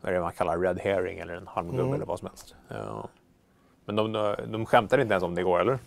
vad 0.00 0.10
är 0.10 0.14
det 0.16 0.20
man 0.22 0.32
kallar 0.32 0.58
red 0.58 0.78
herring 0.80 1.18
eller 1.18 1.34
en 1.34 1.46
halmgubbe 1.46 1.82
Mm. 1.82 1.94
eller 1.94 2.06
vad 2.06 2.18
som 2.18 2.28
helst. 2.28 2.54
Ja. 2.68 3.08
Men 3.84 3.96
de, 3.96 4.12
de, 4.12 4.36
de 4.46 4.66
skämtade 4.66 5.02
inte 5.02 5.12
ens 5.12 5.24
om 5.24 5.34
det 5.34 5.40
igår 5.40 5.60
eller? 5.60 5.78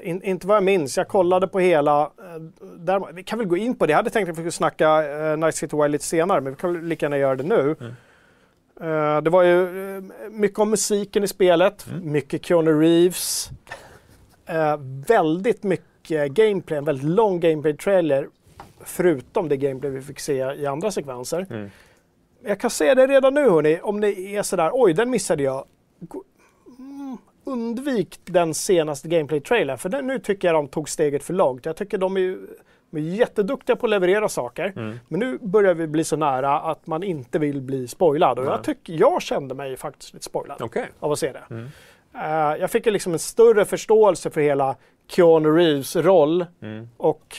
In, 0.00 0.22
inte 0.22 0.46
vad 0.46 0.56
jag 0.56 0.64
minns. 0.64 0.96
Jag 0.96 1.08
kollade 1.08 1.48
på 1.48 1.58
hela. 1.60 2.02
eh, 2.02 2.42
Där, 2.78 3.12
vi 3.12 3.22
kan 3.22 3.38
väl 3.38 3.48
gå 3.48 3.56
in 3.56 3.74
på 3.78 3.86
det. 3.86 3.90
Jag 3.90 3.96
hade 3.96 4.10
tänkt 4.10 4.28
att 4.28 4.32
vi 4.32 4.34
skulle 4.34 4.50
snacka 4.52 5.02
uh, 5.32 5.36
Night 5.36 5.54
City 5.54 5.76
Wild 5.76 5.90
lite 5.92 6.04
senare, 6.04 6.40
men 6.40 6.52
vi 6.52 6.58
kan 6.58 6.72
väl 6.74 6.82
lika 6.84 7.06
gärna 7.06 7.18
göra 7.18 7.36
det 7.36 7.42
nu. 7.44 7.76
Mm. 7.80 7.92
Eh, 8.80 9.22
det 9.22 9.30
var 9.30 9.42
ju 9.42 9.96
eh, 9.96 10.02
mycket 10.30 10.58
om 10.58 10.70
musiken 10.70 11.24
i 11.24 11.28
spelet, 11.28 11.86
Mm. 11.90 12.12
mycket 12.12 12.44
Keanu 12.46 12.80
Reeves. 12.80 13.48
Eh, 14.46 14.76
väldigt 15.08 15.62
mycket 15.62 16.32
gameplay, 16.32 16.78
en 16.78 16.84
väldigt 16.84 17.04
lång 17.04 17.40
gameplay-trailer. 17.40 18.28
Förutom 18.84 19.48
det 19.48 19.56
gameplay 19.56 19.90
vi 19.90 20.00
fick 20.02 20.20
se 20.20 20.34
i 20.54 20.66
andra 20.66 20.90
sekvenser. 20.90 21.46
Mm. 21.50 21.70
Jag 22.44 22.60
kan 22.60 22.70
säga 22.70 22.94
det 22.94 23.06
redan 23.06 23.34
nu 23.34 23.50
hörni, 23.50 23.80
om 23.82 24.00
det 24.00 24.18
är 24.20 24.42
sådär, 24.42 24.70
oj 24.72 24.92
den 24.94 25.10
missade 25.10 25.42
jag. 25.42 25.64
Mm, 27.46 27.58
undvik 27.60 28.20
den 28.24 28.54
senaste 28.54 29.08
gameplay-trailern, 29.08 29.78
för 29.78 29.88
den, 29.88 30.06
nu 30.06 30.18
tycker 30.18 30.48
jag 30.48 30.54
de 30.54 30.68
tog 30.68 30.88
steget 30.88 31.22
för 31.22 31.34
långt. 31.34 31.66
Jag 31.66 31.76
tycker 31.76 31.98
de 31.98 32.16
är, 32.16 32.38
de 32.90 32.96
är 32.96 33.00
jätteduktiga 33.00 33.76
på 33.76 33.86
att 33.86 33.90
leverera 33.90 34.28
saker, 34.28 34.72
Mm. 34.76 34.98
men 35.08 35.20
nu 35.20 35.38
börjar 35.38 35.74
vi 35.74 35.86
bli 35.86 36.04
så 36.04 36.16
nära 36.16 36.60
att 36.60 36.86
man 36.86 37.02
inte 37.02 37.38
vill 37.38 37.60
bli 37.60 37.88
spoilad. 37.88 38.38
Och 38.38 38.44
jag, 38.44 38.64
tycker, 38.64 38.92
jag 38.92 39.22
kände 39.22 39.54
mig 39.54 39.76
faktiskt 39.76 40.12
lite 40.14 40.24
spoilad 40.24 40.62
Okej. 40.62 40.86
av 41.00 41.12
att 41.12 41.18
se 41.18 41.32
det. 41.32 41.42
Mm. 41.50 41.68
Eh, 42.14 42.60
jag 42.60 42.70
fick 42.70 42.86
ju 42.86 42.92
liksom 42.92 43.12
en 43.12 43.18
större 43.18 43.64
förståelse 43.64 44.30
för 44.30 44.40
hela 44.40 44.76
Keanu 45.10 45.48
Reeves 45.50 45.96
roll 45.96 46.46
Mm. 46.62 46.88
och 46.96 47.36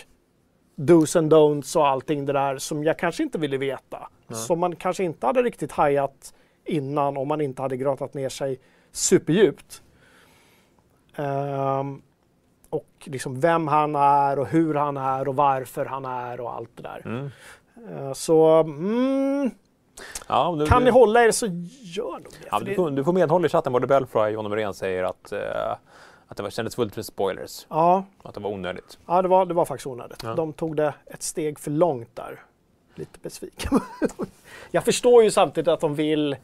dos 0.75 1.15
and 1.15 1.33
don'ts 1.33 1.77
och 1.77 1.87
allting 1.87 2.25
det 2.25 2.33
där 2.33 2.57
som 2.57 2.83
jag 2.83 2.99
kanske 2.99 3.23
inte 3.23 3.37
ville 3.37 3.57
veta. 3.57 4.09
Som 4.29 4.59
man 4.59 4.75
kanske 4.75 5.03
inte 5.03 5.25
hade 5.27 5.41
riktigt 5.43 5.71
hajat 5.71 6.33
innan 6.65 7.17
om 7.17 7.27
man 7.27 7.41
inte 7.41 7.61
hade 7.61 7.77
grottat 7.77 8.13
ner 8.13 8.29
sig 8.29 8.59
superdjupt. 8.91 9.81
Ehm, 11.19 12.01
och 12.69 12.87
liksom 13.03 13.39
vem 13.39 13.67
han 13.67 13.95
är 13.95 14.39
och 14.39 14.47
hur 14.47 14.75
han 14.75 14.97
är 14.97 15.27
och 15.27 15.35
varför 15.35 15.85
han 15.85 16.05
är 16.05 16.41
och 16.41 16.53
allt 16.53 16.69
det 16.75 16.83
där. 16.83 17.01
Mm. 17.05 17.31
Eh, 17.89 18.13
så 18.13 18.59
mm, 18.59 19.51
Ja, 20.27 20.55
du, 20.59 20.65
kan 20.65 20.83
ni 20.83 20.89
hålla 20.91 21.23
er 21.23 21.31
så 21.31 21.45
gör 21.81 22.11
nog 22.11 22.31
det. 22.41 22.47
ja, 22.51 22.59
du, 22.59 22.75
får, 22.75 22.91
du 22.91 23.03
får 23.03 23.13
medhåll 23.13 23.45
i 23.45 23.49
chatten. 23.49 23.73
Både 23.73 23.87
Belfry 23.87 24.21
och 24.21 24.31
John 24.31 24.49
Norén 24.49 24.73
säger 24.73 25.03
att, 25.03 25.31
eh, 25.31 25.39
att 26.27 26.37
det 26.37 26.43
var, 26.43 26.49
kändes 26.49 26.75
fullt 26.75 26.95
med 26.95 27.05
spoilers. 27.05 27.65
ja, 27.69 28.03
Att 28.23 28.33
det 28.33 28.39
var 28.39 28.49
onödigt. 28.49 28.99
ja 29.05 29.21
det, 29.21 29.27
var, 29.27 29.45
det 29.45 29.53
var 29.53 29.65
faktiskt 29.65 29.87
onödigt. 29.87 30.23
Ja. 30.23 30.33
De 30.33 30.53
tog 30.53 30.75
det 30.75 30.93
ett 31.05 31.23
steg 31.23 31.59
för 31.59 31.71
långt 31.71 32.15
där. 32.15 32.39
Lite 32.95 33.19
besviken. 33.19 33.79
jag 34.71 34.85
förstår 34.85 35.23
ju 35.23 35.31
samtidigt 35.31 35.67
att 35.67 35.79
de 35.79 35.95
vill 35.95 36.35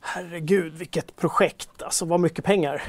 Herregud, 0.00 0.72
vilket 0.74 1.16
projekt. 1.16 1.82
Alltså 1.82 2.04
vad 2.04 2.20
mycket 2.20 2.44
pengar. 2.44 2.82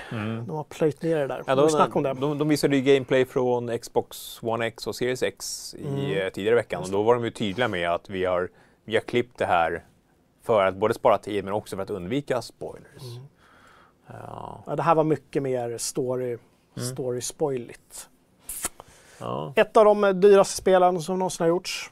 De 0.47 0.49
har 0.49 0.63
plöjt 0.63 1.01
ner 1.01 1.15
det 1.17 1.27
där. 1.27 1.35
Mm. 1.35 1.45
Ja, 1.47 1.55
de, 1.55 1.69
snacka 1.69 1.93
om 1.93 2.03
det. 2.03 2.13
De, 2.13 2.37
de 2.37 2.47
visade 2.47 2.77
ju 2.77 2.81
gameplay 2.93 3.25
från 3.25 3.77
Xbox 3.79 4.39
One 4.43 4.65
X 4.67 4.87
och 4.87 4.95
Series 4.95 5.23
X 5.23 5.75
i, 5.79 5.87
Mm. 5.87 6.17
eh, 6.17 6.29
tidigare 6.29 6.55
veckan. 6.55 6.83
Och 6.83 6.89
då 6.89 7.03
var 7.03 7.15
de 7.15 7.23
ju 7.25 7.31
tydliga 7.31 7.67
med 7.67 7.89
att 7.91 8.09
vi 8.09 8.25
har, 8.25 8.49
vi 8.85 8.93
har 8.95 9.01
klippt 9.01 9.37
det 9.37 9.45
här 9.45 9.83
för 10.43 10.65
att 10.65 10.75
både 10.75 10.93
spara 10.93 11.17
tid 11.17 11.43
men 11.45 11.53
också 11.53 11.75
för 11.75 11.83
att 11.83 11.89
undvika 11.89 12.41
spoilers. 12.41 13.01
Mm. 13.01 13.23
Ja, 14.07 14.63
Ja, 14.67 14.75
det 14.75 14.83
här 14.83 14.95
var 14.95 15.03
mycket 15.03 15.43
mer 15.43 15.77
story, 15.77 16.37
Mm. 16.77 16.89
story 16.89 17.21
spoiligt. 17.21 18.09
ja. 19.19 19.53
Ett 19.55 19.77
av 19.77 19.85
de 19.85 20.21
dyraste 20.21 20.55
spelen 20.57 21.01
som 21.01 21.19
någonsin 21.19 21.43
har 21.43 21.47
gjorts. 21.49 21.91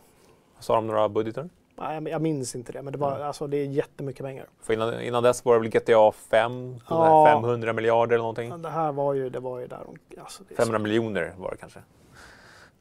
Sa 0.59 0.75
de 0.75 0.87
några 0.87 1.09
budgetar? 1.09 1.49
Nej, 1.77 2.03
jag- 2.07 2.21
minns 2.21 2.55
inte 2.55 2.71
det, 2.71 2.81
men 2.81 2.93
det, 2.93 2.99
var, 2.99 3.15
Mm. 3.15 3.27
alltså, 3.27 3.47
det 3.47 3.57
är 3.57 3.65
jättemycket 3.65 4.25
pengar. 4.25 4.45
För 4.61 4.73
innan, 4.73 5.01
innan 5.01 5.23
dess 5.23 5.45
var 5.45 5.53
det 5.53 5.59
väl 5.59 5.69
GTA 5.69 6.11
5, 6.11 6.79
Ja. 6.89 7.25
500 7.25 7.73
miljarder 7.73 8.13
eller 8.15 8.23
någonting. 8.23 8.61
Det 8.61 8.69
här 8.69 8.91
var 8.91 9.13
ju, 9.13 9.29
det 9.29 9.39
var 9.39 9.59
ju 9.59 9.67
där 9.67 9.79
alltså, 10.21 10.43
det 10.47 10.53
är 10.53 10.55
så- 10.55 10.61
500 10.61 10.79
miljoner 10.79 11.33
var 11.37 11.51
det 11.51 11.57
kanske. 11.57 11.79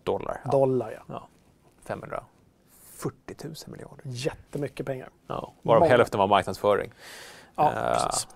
Dollar. 0.02 0.40
Ja. 0.44 0.50
dollar 0.50 1.02
ja. 1.08 1.28
540 1.84 3.36
000 3.44 3.54
miljarder. 3.66 4.02
Jättemycket 4.04 4.86
pengar. 4.86 5.08
Ja. 5.26 5.52
Varav 5.62 5.80
Många. 5.80 5.90
hälften 5.92 6.20
var 6.20 6.26
marknadsföring. 6.26 6.92
Ja, 7.56 7.72
Eh. 7.72 7.92
precis. 8.04 8.28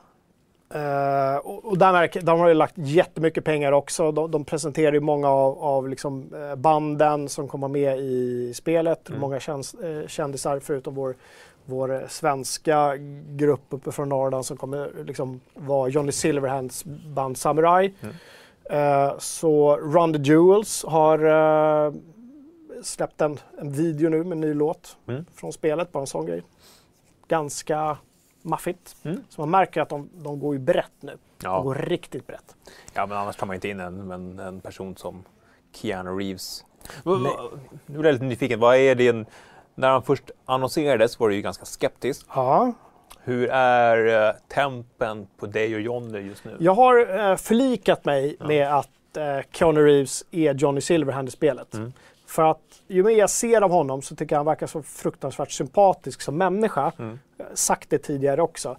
Eh, 0.75 1.37
och 1.47 1.79
där 1.79 1.93
märker, 1.93 2.21
de 2.21 2.41
har 2.41 2.49
ju 2.49 2.55
lagt 2.55 2.75
jättemycket 2.79 3.45
pengar 3.45 3.73
också. 3.73 4.13
De, 4.13 4.31
de 4.31 4.45
presenterar 4.45 4.93
ju 4.93 5.01
många 5.01 5.29
av, 5.29 5.59
av 5.59 5.89
liksom, 5.89 6.35
eh, 6.35 6.57
banden 6.57 7.29
som 7.29 7.49
kommer 7.49 7.69
med 7.69 7.99
i 7.99 8.53
spelet. 8.55 9.09
Mm. 9.09 9.21
Många 9.21 9.41
käns, 9.41 9.75
eh, 9.75 10.07
kändisar 10.07 10.61
förutom 10.61 10.95
vår, 10.95 11.15
vår 11.65 12.05
svenska 12.09 12.97
grupp 13.29 13.63
uppe 13.69 13.93
från 13.93 14.09
Norrland 14.09 14.47
som 14.47 14.57
kommer 14.57 14.91
liksom 15.07 15.41
vara 15.55 15.89
Johnny 15.89 16.13
Silverhands 16.13 16.85
band 17.15 17.39
Samurai. 17.39 17.95
Mm. 18.01 18.15
Eh, 18.71 19.13
så 19.19 19.77
Run 19.77 20.13
the 20.13 20.19
Jewels 20.33 20.85
har 20.89 21.19
eh, 21.87 21.93
släppt 22.83 23.21
en, 23.21 23.39
en 23.59 23.73
video 23.73 24.09
nu 24.11 24.25
med 24.25 24.33
en 24.33 24.41
ny 24.41 24.55
låt 24.55 24.97
Mm. 25.07 25.25
från 25.35 25.53
spelet. 25.53 25.93
Bara 25.93 26.01
en 26.01 26.07
sån 26.07 26.27
grej. 26.27 26.43
Ganska 27.29 27.97
maffigt. 28.43 28.97
Mm. 29.03 29.25
Så 29.29 29.41
man 29.41 29.51
märker 29.51 29.81
att 29.81 29.89
de, 29.89 30.09
de 30.15 30.41
går 30.41 30.55
ju 30.55 30.59
brett 30.61 30.93
nu. 31.01 31.13
De 31.13 31.47
Ja. 31.47 31.61
går 31.63 31.75
riktigt 31.75 32.27
brett. 32.27 32.57
ja, 32.95 33.07
men 33.07 33.19
annars 33.19 33.37
tar 33.37 33.47
man 33.47 33.55
inte 33.55 33.69
in 33.69 33.81
en, 33.81 34.11
en, 34.11 34.39
en 34.39 34.61
person 34.61 34.97
som 34.97 35.23
Keanu 35.73 36.11
Reeves. 36.11 36.65
Nej. 37.05 37.33
Nu 37.87 37.99
blir 37.99 38.05
jag 38.05 38.13
lite 38.13 38.25
nyfiken. 38.25 38.61
Vad 38.61 38.77
är 38.77 38.95
det, 38.95 39.27
när 39.75 39.89
han 39.89 40.03
först 40.03 40.31
annonserades 40.45 41.21
var 41.21 41.29
du 41.29 41.35
ju 41.35 41.43
ganska 41.43 41.65
skeptisk. 41.65 42.27
Ja. 42.35 42.73
Hur 43.23 43.49
är 43.51 44.29
eh, 44.29 44.35
tempen 44.49 45.27
på 45.37 45.47
dig 45.47 45.75
och 45.75 45.81
Johnny 45.81 46.19
just 46.19 46.45
nu? 46.45 46.57
Jag 46.61 46.75
har 46.75 47.19
eh, 47.31 47.37
förlikat 47.37 48.05
mig 48.05 48.37
Ja. 48.41 48.47
med 48.47 48.75
att 48.75 49.17
eh, 49.17 49.39
Keanu 49.51 49.81
Reeves 49.85 50.25
är 50.31 50.55
Johnny 50.55 50.81
Silverhand 50.81 51.29
i 51.29 51.31
spelet. 51.31 51.75
Mm. 51.75 51.93
För 52.31 52.43
att 52.43 52.83
ju 52.89 53.03
mer 53.03 53.11
jag 53.11 53.31
ser 53.31 53.63
av 53.63 53.71
honom 53.71 54.03
så 54.03 54.17
tycker 54.17 54.35
jag 54.35 54.39
han 54.39 54.47
verkar 54.47 54.67
så 54.67 54.83
fruktansvärt 54.83 55.51
sympatisk 55.51 56.23
som 56.23 56.39
människa. 56.39 56.93
Mm. 56.99 57.19
Eh, 57.39 57.47
Sagt 57.55 57.91
det 57.91 57.99
tidigare 57.99 58.43
också. 58.43 58.77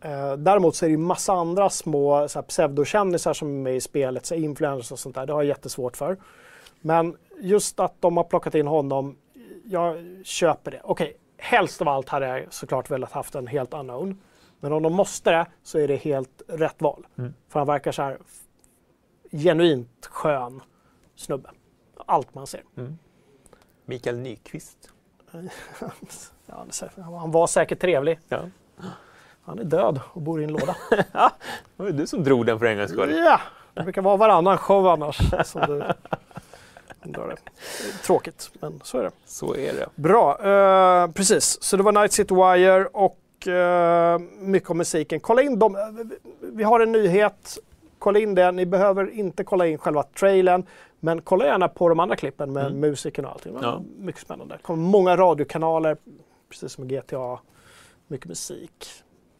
Eh, 0.00 0.32
däremot 0.32 0.76
så 0.76 0.84
är 0.84 0.88
det 0.88 0.90
ju 0.90 0.98
massa 0.98 1.32
andra 1.32 1.70
små 1.70 2.28
pseudokändisar 2.48 3.32
som 3.32 3.48
är 3.48 3.62
med 3.62 3.76
i 3.76 3.80
spelet, 3.80 4.26
så 4.26 4.34
influencers 4.34 4.92
och 4.92 4.98
sånt 4.98 5.14
där. 5.14 5.26
Det 5.26 5.32
har 5.32 5.42
jag 5.42 5.48
jättesvårt 5.48 5.96
för. 5.96 6.16
Men 6.80 7.16
just 7.40 7.80
att 7.80 7.94
de 8.00 8.16
har 8.16 8.24
plockat 8.24 8.54
in 8.54 8.66
honom, 8.66 9.16
jag 9.64 9.96
köper 10.24 10.70
det. 10.70 10.80
Okej, 10.84 11.16
helst 11.38 11.80
av 11.80 11.88
allt 11.88 12.08
hade 12.08 12.26
jag 12.26 12.52
såklart 12.52 12.90
velat 12.90 13.12
haft 13.12 13.34
en 13.34 13.46
helt 13.46 13.74
unknown. 13.74 14.20
Men 14.60 14.72
om 14.72 14.82
de 14.82 14.92
måste 14.92 15.30
det 15.30 15.46
så 15.62 15.78
är 15.78 15.88
det 15.88 15.96
helt 15.96 16.42
rätt 16.48 16.82
val. 16.82 17.06
Mm. 17.18 17.34
För 17.48 17.60
han 17.60 17.66
verkar 17.66 17.92
så 17.92 18.02
här 18.02 18.18
genuint 19.30 20.06
skön 20.06 20.62
snubbe. 21.16 21.50
Allt 22.06 22.34
man 22.34 22.46
ser. 22.46 22.62
Mikael 23.84 24.18
Nyqvist. 24.18 24.90
Ja, 26.48 27.18
han 27.18 27.30
var 27.30 27.46
säkert 27.46 27.80
trevlig. 27.80 28.18
Ja. 28.28 28.38
Han 29.44 29.58
är 29.58 29.64
död 29.64 30.00
och 30.12 30.22
bor 30.22 30.40
i 30.40 30.44
en 30.44 30.52
låda. 30.52 30.76
Det 31.76 31.82
var 31.82 31.90
du 31.90 32.06
som 32.06 32.24
drog 32.24 32.46
den 32.46 32.58
för 32.58 32.66
en 32.66 32.76
gångs 32.76 32.90
skull. 32.90 33.16
Ja, 33.16 33.40
det 33.74 33.82
brukar 33.82 34.02
vara 34.02 34.16
varannan 34.16 34.58
show 34.58 34.86
annars. 34.86 35.18
Som 35.44 35.60
du 35.60 35.82
drar 37.10 37.28
det. 37.28 37.36
Tråkigt, 38.02 38.50
men 38.60 38.80
så 38.84 38.98
är 38.98 39.02
det. 39.02 39.10
Så 39.26 39.56
är 39.56 39.72
det. 39.72 39.86
Bra, 39.94 40.38
eh, 40.48 41.10
precis. 41.10 41.62
Så 41.62 41.76
det 41.76 41.82
var 41.82 41.92
Night 41.92 42.12
City 42.12 42.34
Wire 42.34 42.86
och 42.86 43.48
eh, 43.48 44.18
mycket 44.38 44.70
om 44.70 44.78
musiken. 44.78 45.20
Kolla 45.20 45.42
in 45.42 45.58
dem. 45.58 45.76
Vi 46.40 46.64
har 46.64 46.80
en 46.80 46.92
nyhet. 46.92 47.58
Kolla 48.06 48.18
in 48.18 48.34
det. 48.34 48.52
Ni 48.52 48.66
behöver 48.66 49.10
inte 49.10 49.44
kolla 49.44 49.66
in 49.66 49.78
själva 49.78 50.02
trailern. 50.02 50.66
Men 51.00 51.22
kolla 51.22 51.44
gärna 51.46 51.68
på 51.68 51.88
de 51.88 52.00
andra 52.00 52.16
klippen 52.16 52.52
med 52.52 52.66
Mm. 52.66 52.80
musiken 52.80 53.24
och 53.24 53.32
allting. 53.32 53.58
Ja. 53.62 53.82
Mycket 53.98 54.20
spännande. 54.22 54.56
Det 54.56 54.62
kommer 54.62 54.82
många 54.82 55.16
radiokanaler, 55.16 55.96
precis 56.48 56.72
som 56.72 56.88
GTA. 56.88 57.38
Mycket 58.06 58.26
musik. 58.28 58.86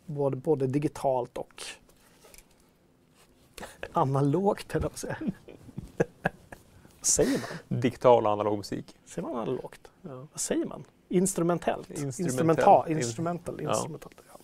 Både, 0.07 0.37
både 0.37 0.67
digitalt 0.67 1.39
och 1.39 1.63
analogt, 3.93 4.73
höll 4.73 4.83
jag 4.83 4.91
på 4.91 4.95
att 4.95 4.99
säga. 4.99 5.17
Vad 6.99 7.07
säger 7.07 7.39
man? 7.39 7.81
Digital 7.81 8.27
och 8.27 8.33
analog 8.33 8.57
musik. 8.59 8.97
Säger 9.05 9.29
man 9.29 9.37
analogt? 9.37 9.91
Vad 10.03 10.41
säger 10.41 10.67
man? 10.67 10.85
Instrumentellt? 11.09 11.91
Instrumentell. 11.91 12.27
Instrumental? 12.27 12.91
In- 12.91 12.97
Instrumental? 12.99 13.61
Ja. 13.63 13.71
Instrumentellt, 13.71 14.15
ja. 14.29 14.39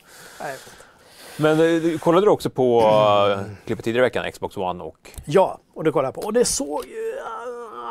Men 1.37 1.53
eh, 1.53 1.57
du- 1.83 1.99
kollade 1.99 2.27
du 2.27 2.31
också 2.31 2.51
på 2.51 2.81
uh, 2.81 3.41
klippet 3.67 3.85
tidigare 3.85 4.07
i 4.07 4.09
veckan, 4.09 4.33
Xbox 4.33 4.57
One 4.57 4.85
och... 4.85 5.11
ja, 5.25 5.59
och 5.75 5.85
det 5.85 5.93
kollar 5.93 6.05
jag 6.07 6.15
på. 6.15 6.21
Och 6.21 6.33
det 6.33 6.45
såg 6.45 6.85
ju... 6.87 7.15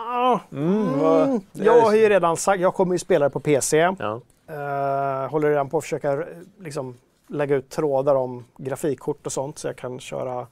ah, 0.07 0.39
Mm, 0.51 0.99
Mm, 0.99 1.41
jag 1.53 1.81
har 1.81 1.93
ju 1.93 2.09
redan 2.09 2.37
sagt, 2.37 2.61
jag 2.61 2.73
kommer 2.73 2.93
ju 2.95 2.99
spela 2.99 3.25
det 3.25 3.29
på 3.29 3.39
PC. 3.39 3.77
Ja. 3.77 4.21
Eh, 4.47 5.29
håller 5.31 5.49
redan 5.49 5.69
på 5.69 5.77
att 5.77 5.83
försöka 5.83 6.23
liksom, 6.59 6.97
lägga 7.27 7.55
ut 7.55 7.69
trådar 7.69 8.15
om 8.15 8.45
grafikkort 8.57 9.25
och 9.25 9.31
sånt 9.31 9.59
så 9.59 9.67
jag 9.67 9.75
kan 9.75 9.99
köra 9.99 10.47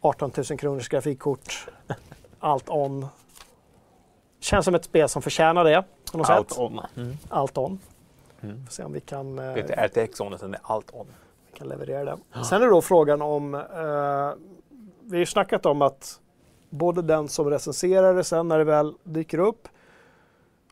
18 0.00 0.32
000 0.50 0.58
kronors 0.58 0.88
grafikkort. 0.88 1.66
Allt 2.40 2.68
on. 2.68 3.06
Känns 4.40 4.64
som 4.64 4.74
ett 4.74 4.84
spel 4.84 5.08
som 5.08 5.22
förtjänar 5.22 5.64
det 5.64 5.84
på 6.12 6.18
något 6.18 6.30
Allt 6.30 6.48
sätt. 6.50 6.58
on. 6.58 6.80
Mm. 6.96 7.16
Allt 7.28 7.58
on. 7.58 7.78
Mm. 8.40 8.66
Får 8.66 8.72
se 8.72 8.84
om 8.84 8.92
vi 8.92 9.00
kan, 9.00 9.38
eh, 9.38 9.44
Det 9.44 9.50
är 9.60 9.84
inte 9.86 10.04
RTX 10.06 10.20
on, 10.20 10.32
utan 10.34 10.50
det 10.50 10.56
är 10.56 10.72
allt 10.72 10.90
on. 10.92 11.06
Kan 11.58 11.68
leverera 11.68 12.04
det. 12.04 12.44
Sen 12.44 12.62
är 12.62 12.66
då 12.66 12.82
frågan 12.82 13.22
om... 13.22 13.54
Eh, 13.54 13.60
vi 15.00 15.16
har 15.16 15.18
ju 15.20 15.26
snackat 15.26 15.66
om 15.66 15.82
att 15.82 16.20
både 16.70 17.02
den 17.02 17.28
som 17.28 17.50
recenserar 17.50 18.14
det 18.14 18.24
sen 18.24 18.48
när 18.48 18.58
det 18.58 18.64
väl 18.64 18.94
dyker 19.04 19.38
upp 19.38 19.68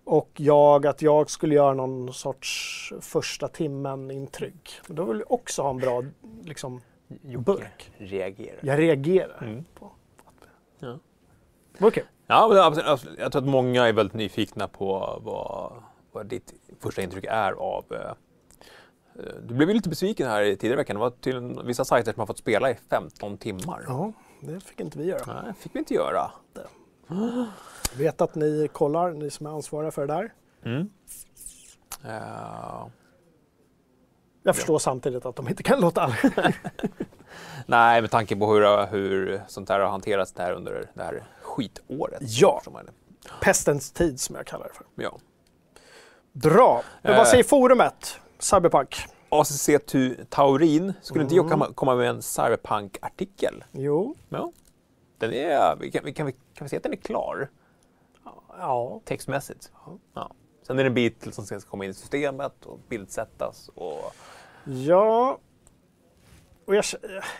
och 0.04 0.30
jag, 0.36 0.86
att 0.86 1.02
jag 1.02 1.30
skulle 1.30 1.54
göra 1.54 1.74
någon 1.74 2.12
sorts 2.12 2.92
första 3.00 3.48
timmen-intryck. 3.48 4.80
Men 4.86 4.96
då 4.96 5.04
vill 5.04 5.18
jag 5.18 5.32
också 5.32 5.62
ha 5.62 5.70
en 5.70 5.78
bra 5.78 6.02
liksom, 6.44 6.80
burk. 7.38 7.92
Reagerar. 7.98 8.58
Jag 8.62 8.78
reagerar 8.78 9.42
Mm. 9.42 9.64
på 9.74 9.90
Ja. 10.78 10.98
Okej. 11.80 12.04
Ja, 12.26 12.48
men 12.48 12.58
absolut, 12.58 12.88
absolut. 12.88 13.18
jag 13.18 13.32
tror 13.32 13.42
att 13.42 13.48
många 13.48 13.88
är 13.88 13.92
väldigt 13.92 14.14
nyfikna 14.14 14.68
på 14.68 15.20
vad, 15.24 15.72
vad 16.12 16.26
ditt 16.26 16.54
första 16.80 17.02
intryck 17.02 17.24
är 17.28 17.52
av... 17.52 17.84
eh, 19.18 19.24
eh, 19.26 19.32
Du 19.42 19.54
blev 19.54 19.68
ju 19.68 19.74
lite 19.74 19.88
besviken 19.88 20.26
här 20.28 20.42
i 20.42 20.56
tidigare 20.56 20.74
i 20.74 20.76
veckan. 20.76 20.96
Det 20.96 21.00
var 21.00 21.10
till 21.10 21.60
vissa 21.64 21.84
sajter 21.84 22.12
som 22.12 22.20
har 22.20 22.26
fått 22.26 22.38
spela 22.38 22.70
i 22.70 22.74
15 22.90 23.38
timmar. 23.38 23.84
Ja, 23.88 24.12
det 24.40 24.60
fick 24.60 24.80
inte 24.80 24.98
vi 24.98 25.04
göra. 25.04 25.42
Nej, 25.42 25.52
fick 25.58 25.74
vi 25.74 25.78
inte 25.78 25.94
göra. 25.94 26.30
Jag 27.92 27.98
vet 27.98 28.20
att 28.20 28.34
ni 28.34 28.68
kollar, 28.72 29.10
ni 29.10 29.30
som 29.30 29.46
är 29.46 29.50
ansvariga 29.50 29.90
för 29.90 30.06
det 30.06 30.14
där. 30.14 30.32
Mm. 30.64 30.90
Eh, 32.04 32.86
Jag 34.42 34.56
förstår 34.56 34.78
samtidigt 34.78 35.26
att 35.26 35.36
de 35.36 35.48
inte 35.48 35.62
kan 35.62 35.80
låta 35.80 36.00
alla... 36.00 36.14
nej, 37.66 38.00
med 38.00 38.10
tanke 38.10 38.36
på 38.36 38.52
hur, 38.52 38.86
hur 38.86 39.42
sånt 39.48 39.68
här 39.68 39.80
har 39.80 39.88
hanterats 39.88 40.32
där 40.32 40.52
under 40.52 40.90
det 40.94 41.02
här 41.02 41.24
skitåret. 41.42 42.18
Ja. 42.22 42.62
det. 42.64 42.92
Pestens 43.42 43.92
tid 43.92 44.20
som 44.20 44.36
jag 44.36 44.46
kallar 44.46 44.68
det 44.68 44.74
för. 44.74 44.86
Ja. 44.94 45.18
Bra. 46.32 46.82
Men 47.02 47.12
Eh. 47.12 47.18
vad 47.18 47.28
säger 47.28 47.44
forumet? 47.44 48.20
Cyberpunk? 48.38 48.96
ACC 49.28 49.70
Taurin, 50.30 50.92
skulle 51.02 51.22
inte 51.22 51.34
Mm. 51.34 51.46
jag 51.46 51.52
komma- 51.52 51.72
komma 51.74 51.94
med 51.94 52.08
en 52.10 52.22
Cyberpunk-artikel? 52.22 53.64
Jo. 53.72 54.14
Ja. 54.28 54.52
Den 55.18 55.32
är, 55.32 55.76
vi 55.76 55.90
kan, 55.90 56.04
vi, 56.04 56.12
kan, 56.12 56.26
vi, 56.26 56.32
kan 56.32 56.64
vi 56.64 56.68
säga 56.68 56.76
att 56.78 56.82
den 56.82 56.92
är 56.92 56.96
klar 56.96 57.48
Ja. 58.58 59.00
textmässigt? 59.04 59.70
Ja. 60.14 60.30
Sen 60.66 60.78
är 60.78 60.82
det 60.82 60.88
en 60.90 60.94
bit 60.94 61.20
till 61.20 61.32
som 61.32 61.46
ska 61.46 61.60
komma 61.60 61.84
in 61.84 61.90
i 61.90 61.94
systemet 61.94 62.66
och 62.66 62.78
bildsättas. 62.88 63.68
Och, 63.74 64.12
Ja. 64.64 65.38
Och 66.64 66.74
jag, 66.74 66.84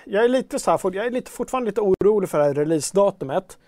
jag 0.04 0.24
är 0.24 0.28
lite 0.28 0.58
så 0.58 0.70
här, 0.70 0.80
jag 0.94 1.06
är 1.06 1.10
lite, 1.10 1.30
fortfarande 1.30 1.70
lite 1.70 1.80
orolig 1.80 2.28
för 2.30 2.38
det 2.38 2.44
här 2.44 2.54
releasedatumet. 2.54 3.58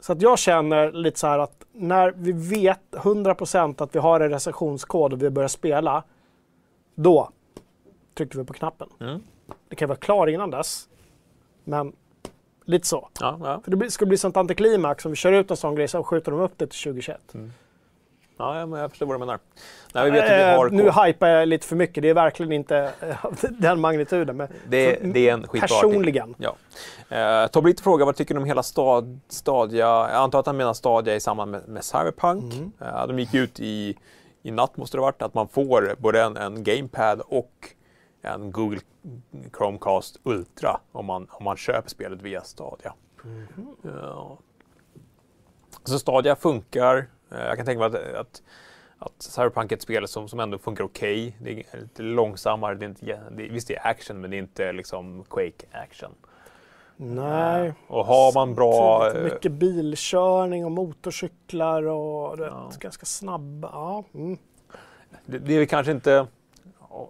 Så 0.00 0.12
att 0.12 0.22
jag 0.22 0.38
känner 0.38 0.92
lite 0.92 1.18
så 1.18 1.26
här 1.26 1.38
att 1.38 1.64
när 1.72 2.12
vi 2.16 2.32
vet 2.32 2.80
100% 2.92 3.82
att 3.82 3.94
vi 3.94 3.98
har 3.98 4.20
en 4.20 4.30
recensionskod 4.30 5.12
och 5.12 5.22
vi 5.22 5.30
börjar 5.30 5.48
spela, 5.48 6.04
då 6.96 7.30
trycker 8.14 8.38
vi 8.38 8.44
på 8.44 8.52
knappen. 8.52 8.88
Mm. 9.00 9.20
Det 9.68 9.76
kan 9.76 9.88
vara 9.88 9.98
klar 9.98 10.26
innan 10.26 10.50
dess, 10.50 10.88
men 11.64 11.92
lite 12.64 12.86
så. 12.86 13.08
ja, 13.20 13.38
ja. 13.42 13.60
För 13.64 13.70
det 13.70 13.90
ska 13.90 14.06
bli 14.06 14.16
sånt 14.16 14.36
antiklimax 14.36 15.04
om 15.04 15.12
vi 15.12 15.16
kör 15.16 15.32
ut 15.32 15.50
en 15.50 15.56
sån 15.56 15.74
grej 15.74 15.88
så 15.88 16.02
skjuter 16.02 16.30
de 16.32 16.40
upp 16.40 16.52
det 16.56 16.66
till 16.66 16.78
2021. 16.82 17.20
Ja, 18.38 18.58
ja, 18.58 18.66
men 18.66 18.80
jag 18.80 18.90
förstår 18.90 19.06
vad 19.06 19.14
du 19.14 19.18
menar. 19.18 19.38
Nej, 19.94 20.04
vi 20.04 20.10
vet 20.10 20.24
att 20.24 20.30
vi 20.38 20.42
har 20.42 20.66
Eh, 20.66 20.72
nu 20.72 20.90
kod. 20.90 21.06
hypar 21.06 21.28
jag 21.28 21.48
lite 21.48 21.66
för 21.66 21.76
mycket, 21.76 22.02
det 22.02 22.08
är 22.08 22.14
verkligen 22.14 22.52
inte 22.52 22.92
eh, 23.00 23.16
den 23.50 23.80
magnituden. 23.80 24.36
Men 24.36 24.48
det, 24.68 24.98
det 25.14 25.28
är 25.28 25.32
en 25.32 25.42
skitbra 25.48 25.64
artikel. 25.64 25.90
personligen. 25.90 26.34
Ja. 26.38 26.56
Eh, 27.16 27.46
Tobbe 27.46 27.68
lite 27.68 27.82
fråga, 27.82 28.04
vad 28.04 28.16
tycker 28.16 28.34
du 28.34 28.40
om 28.40 28.46
hela 28.46 28.62
stad, 28.62 29.20
Stadia? 29.28 29.78
Jag 29.86 30.10
antar 30.12 30.40
att 30.40 30.46
han 30.46 30.56
menar 30.56 30.72
Stadia 30.72 31.14
i 31.14 31.20
samband 31.20 31.50
med, 31.50 31.68
med 31.68 31.84
Cyberpunk. 31.84 32.54
Mm. 32.54 32.72
Eh, 32.80 33.06
de 33.06 33.18
gick 33.18 33.34
ut 33.34 33.60
i, 33.60 33.96
i 34.46 34.50
natt, 34.50 34.76
måste 34.76 34.96
det 34.96 35.00
varit, 35.00 35.22
att 35.22 35.34
man 35.34 35.48
får 35.48 35.94
både 35.98 36.22
en, 36.22 36.36
en 36.36 36.64
GamePad 36.64 37.20
och 37.20 37.74
en 38.22 38.52
Google 38.52 38.80
Chromecast 39.56 40.20
Ultra 40.22 40.80
om 40.92 41.06
man, 41.06 41.26
om 41.30 41.44
man 41.44 41.56
köper 41.56 41.88
spelet 41.88 42.22
via 42.22 42.40
Stadia. 42.40 42.94
Mhm. 43.22 43.76
Ja. 43.82 44.38
Så 45.84 45.98
Stadia 45.98 46.36
funkar. 46.36 46.96
Eh, 47.30 47.38
jag 47.38 47.56
kan 47.56 47.66
tänka 47.66 47.78
mig 47.78 47.86
att, 47.86 48.14
att, 48.14 48.42
att 48.98 49.22
Cyberpunk 49.22 49.72
är 49.72 49.76
ett 49.76 49.82
spel 49.82 50.08
som, 50.08 50.28
som 50.28 50.40
ändå 50.40 50.58
funkar 50.58 50.84
okej. 50.84 51.36
Det 51.40 51.50
är 51.50 51.80
lite 51.80 52.02
långsammare. 52.02 52.74
Det 52.74 52.84
är 52.84 52.88
inte, 52.88 53.20
det, 53.30 53.48
visst, 53.48 53.68
det 53.68 53.76
är 53.76 53.86
action, 53.86 54.20
men 54.20 54.30
det 54.30 54.36
är 54.36 54.38
inte 54.38 54.72
liksom 54.72 55.24
Quake-action. 55.24 56.10
Nej. 56.96 57.74
Och 57.88 58.04
har 58.06 58.34
man 58.34 58.54
bra... 58.54 59.10
Eh, 59.14 59.22
Mycket 59.24 59.52
bilkörning 59.52 60.64
och 60.64 60.70
motorcyklar 60.72 61.82
och 61.82 62.40
vet, 62.40 62.46
Ja. 62.50 62.70
ganska 62.80 63.06
snabba. 63.06 63.68
Ja. 63.72 64.04
Mm. 64.14 64.38
Det, 65.26 65.38
det 65.38 65.54
är 65.54 65.66
kanske 65.66 65.92
inte... 65.92 66.26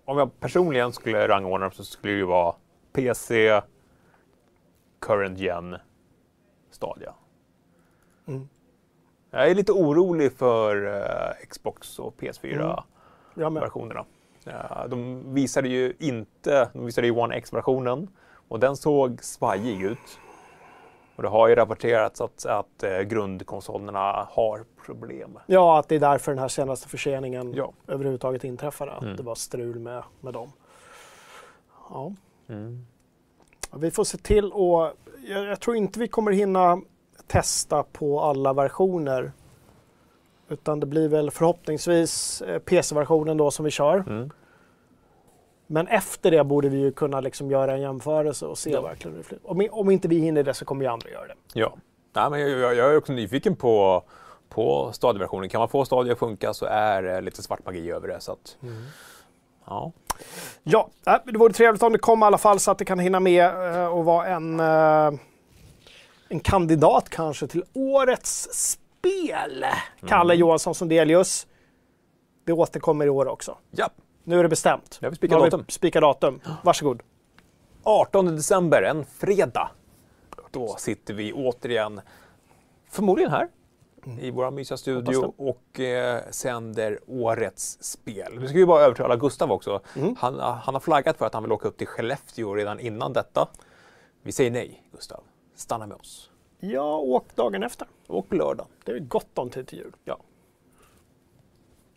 Om 0.05 0.19
jag 0.19 0.41
personligen 0.41 0.93
skulle 0.93 1.29
rangordna 1.29 1.67
dem 1.67 1.73
så 1.73 1.85
skulle 1.85 2.13
det 2.13 2.19
ju 2.19 2.25
vara 2.25 2.55
PC, 2.93 3.61
Current 5.01 5.39
Gen, 5.39 5.77
Stadia. 6.71 7.15
Mm. 8.27 8.49
Jag 9.31 9.51
är 9.51 9.55
lite 9.55 9.73
orolig 9.73 10.33
för 10.33 10.87
eh, 10.97 11.47
Xbox 11.49 11.99
och 11.99 12.15
PS4 12.21 12.83
Jag 13.35 13.53
med. 13.53 13.61
versionerna. 13.63 14.05
Ja, 14.45 14.87
de 14.89 15.23
visade 15.35 15.69
ju 15.69 15.95
inte, 15.99 16.71
de 16.73 16.87
visade 16.87 17.07
ju 17.07 17.13
One 17.13 17.35
X-versionen 17.35 18.09
och 18.49 18.61
den 18.61 18.77
såg 18.77 19.23
svajig 19.23 19.83
ut. 19.83 20.19
Och 21.17 21.23
det 21.23 21.29
har 21.29 21.49
ju 21.49 21.55
rapporterats 21.55 22.21
att, 22.21 22.47
att 22.47 22.83
eh, 22.83 22.99
grundkonsolerna 23.01 24.29
har 24.31 24.65
problem. 24.87 25.39
Ja, 25.47 25.79
att 25.79 25.89
det 25.89 25.95
är 25.95 26.01
därför 26.01 26.33
den 26.33 26.39
här 26.39 26.49
senaste 26.49 26.89
förseningen 26.89 27.55
Ja. 27.55 27.73
överhuvudtaget 27.87 28.45
inträffade. 28.45 28.93
Att 28.93 29.03
Mm. 29.03 29.17
det 29.17 29.23
var 29.23 29.35
strul 29.35 29.79
med, 29.79 30.03
med 30.21 30.33
dem. 30.35 30.53
Ja. 31.91 32.13
Mm. 32.49 32.87
Vi 33.77 33.91
får 33.91 34.05
se 34.05 34.19
till 34.19 34.53
och 34.53 34.93
jag, 35.29 35.45
jag 35.45 35.61
tror 35.61 35.77
inte 35.77 35.99
vi 35.99 36.09
kommer 36.09 36.33
hinna 36.33 36.81
testa 37.27 37.83
på 37.83 38.21
alla 38.21 38.53
versioner. 38.53 39.33
Utan 40.49 40.81
det 40.81 40.87
blir 40.87 41.09
väl 41.09 41.31
förhoppningsvis 41.31 42.43
eh, 42.43 42.59
PC-versionen 42.59 43.37
då 43.37 43.51
som 43.51 43.65
vi 43.65 43.71
kör. 43.71 44.05
Mm. 44.07 44.31
Men 45.67 45.89
efter 45.89 46.31
det 46.31 46.45
borde 46.45 46.69
vi 46.69 46.77
ju 46.77 46.93
kunna 46.93 47.21
liksom 47.21 47.51
göra 47.51 47.73
en 47.73 47.81
jämförelse 47.81 48.47
och 48.47 48.59
se 48.59 48.71
Ja. 48.71 48.81
verkligen 48.81 49.13
hur 49.13 49.23
det 49.23 49.29
flyter. 49.29 49.51
Om, 49.51 49.69
om 49.71 49.91
inte 49.91 50.09
vi 50.09 50.19
hinner 50.19 50.43
det 50.43 50.55
så 50.55 50.65
kommer 50.65 50.85
ju 50.85 50.91
andra 50.91 51.11
göra 51.11 51.27
det. 51.27 51.35
Ja. 51.53 51.77
Nej, 52.13 52.31
men 52.31 52.41
jag, 52.41 52.75
jag, 52.75 52.93
är 52.93 52.97
också 52.97 53.13
nyfiken 53.13 53.57
på, 53.57 54.03
på 54.49 54.93
Stadia-versionen. 54.93 55.49
Kan 55.49 55.59
man 55.59 55.69
få 55.69 55.85
Stadia 55.85 56.13
att 56.13 56.19
funka 56.19 56.55
så 56.55 56.67
är 56.67 57.03
det 57.03 57.21
lite 57.21 57.43
svart 57.43 57.65
magi 57.65 57.91
över 57.91 58.09
det. 58.09 58.21
Så 58.21 58.33
att, 58.33 58.57
ja. 59.67 59.93
Ja, 60.63 60.91
äh, 61.07 61.15
det 61.25 61.39
vore 61.39 61.53
trevligt 61.53 61.83
om 61.83 61.93
det 61.93 61.99
kom 61.99 62.23
i 62.23 62.25
alla 62.25 62.39
fall 62.39 62.61
så 62.61 62.71
att 62.71 62.79
det 62.79 62.85
kan 62.85 62.99
hinna 62.99 63.21
med 63.21 63.75
eh, 63.75 63.87
och 63.87 64.05
vara 64.05 64.27
en, 64.27 64.61
eh, 64.61 65.21
en 66.29 66.41
kandidat 66.41 67.09
kanske 67.09 67.47
till 67.47 67.65
årets 67.73 68.49
spel. 68.53 69.65
Kalle 70.09 70.35
Johansson 70.35 70.75
Sundelius. 70.75 71.47
Det 72.45 72.53
återkommer 72.53 73.07
i 73.07 73.09
år 73.09 73.29
också. 73.29 73.59
ja, 73.71 73.91
Nu 74.29 74.39
är 74.39 74.43
det 74.43 74.49
bestämt. 74.49 74.99
Nu 75.01 75.07
har 75.07 75.11
vi 75.11 75.17
spikat 75.17 75.41
datum. 75.41 75.65
spikat 75.69 76.03
datum. 76.03 76.41
Varsågod. 76.63 77.03
18 77.83 78.37
december, 78.37 78.83
en 78.83 79.05
fredag. 79.05 79.71
Då 80.51 80.77
sitter 80.79 81.15
vi 81.15 81.33
återigen, 81.33 82.01
förmodligen 82.91 83.31
här, 83.31 83.49
i 84.21 84.31
vår 84.31 84.51
mysiga 84.51 84.77
studio 84.77 85.35
och 85.37 85.81
eh, 85.81 86.23
sänder 86.31 86.99
årets 87.07 87.79
spel. 87.83 88.39
Nu 88.39 88.49
ska 88.49 88.59
vi 88.59 88.67
bara 88.67 88.83
övertala 88.83 89.17
Gustav 89.17 89.53
också. 89.53 89.81
Han, 90.19 90.41
han 90.41 90.75
har 90.75 90.81
flaggat 90.81 91.17
för 91.17 91.27
att 91.27 91.35
han 91.35 91.43
vill 91.43 91.53
åka 91.53 91.69
upp 91.69 91.77
till 91.77 91.87
Skellefteå 91.87 92.55
redan 92.55 92.81
innan 92.81 93.13
detta. 93.13 93.49
Vi 94.23 94.33
säger 94.33 94.51
nej, 94.51 94.83
Gustav. 94.93 95.21
Stanna 95.55 95.87
med 95.87 95.97
oss. 95.97 96.31
Jag 96.61 97.01
åk 97.01 97.27
dagen 97.35 97.63
efter. 97.63 97.89
Åk 98.07 98.29
på 98.29 98.35
lördag. 98.35 98.67
Det 98.85 98.93
är 98.93 98.99
gott 98.99 99.39
om 99.39 99.51
tid 99.51 99.67
till 99.67 99.79
jul. 99.79 99.93
Ja. 100.05 100.19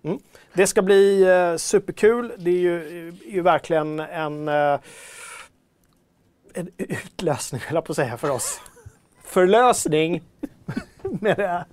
Mm. 0.03 0.19
Det 0.53 0.67
ska 0.67 0.81
bli 0.81 1.21
eh, 1.21 1.55
superkul. 1.55 2.33
Det 2.37 2.49
är 2.49 2.59
ju, 2.59 3.07
är 3.07 3.31
ju 3.31 3.41
verkligen 3.41 3.99
en, 3.99 4.47
eh, 4.47 4.79
en 6.53 6.69
utlösning, 6.77 7.61
höll 7.65 7.75
jag 7.75 7.85
på 7.85 7.91
att 7.91 7.95
säga, 7.95 8.17
för 8.17 8.29
oss. 8.29 8.61
Förlösning 9.23 10.23
med 11.03 11.37
det 11.37 11.65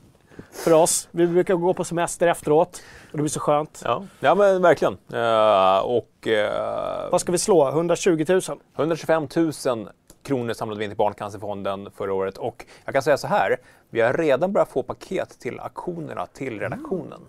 för 0.53 0.73
oss. 0.73 1.09
Vi 1.11 1.27
brukar 1.27 1.55
gå 1.55 1.75
på 1.75 1.85
semester 1.85 2.27
efteråt 2.27 2.83
och 3.13 3.17
det 3.17 3.23
blir 3.23 3.29
så 3.29 3.41
skönt. 3.41 3.83
Ja, 3.85 4.05
ja 4.21 4.35
men 4.35 4.63
verkligen. 4.63 4.99
Eh, 5.13 5.79
och 5.79 6.27
eh, 6.27 7.11
Vad 7.11 7.21
ska 7.21 7.33
vi 7.33 7.39
slå? 7.39 7.69
120 7.69 8.25
000? 8.29 8.41
125 8.77 9.29
000 9.37 9.89
kronor 10.23 10.53
samlade 10.53 10.79
vi 10.79 10.85
in 10.85 10.91
till 10.91 10.97
Barncancerfonden 10.97 11.89
förra 11.97 12.15
året. 12.15 12.39
Och 12.39 12.67
jag 12.85 12.95
kan 12.95 13.03
säga 13.03 13.17
så 13.17 13.27
här, 13.27 13.57
vi 13.91 14.01
har 14.01 14.13
redan 14.13 14.53
börjat 14.53 14.69
få 14.69 14.83
paket 14.83 15.41
till 15.41 15.61
auktionerna 15.61 16.27
till 16.27 16.61
redaktionen. 16.61 17.21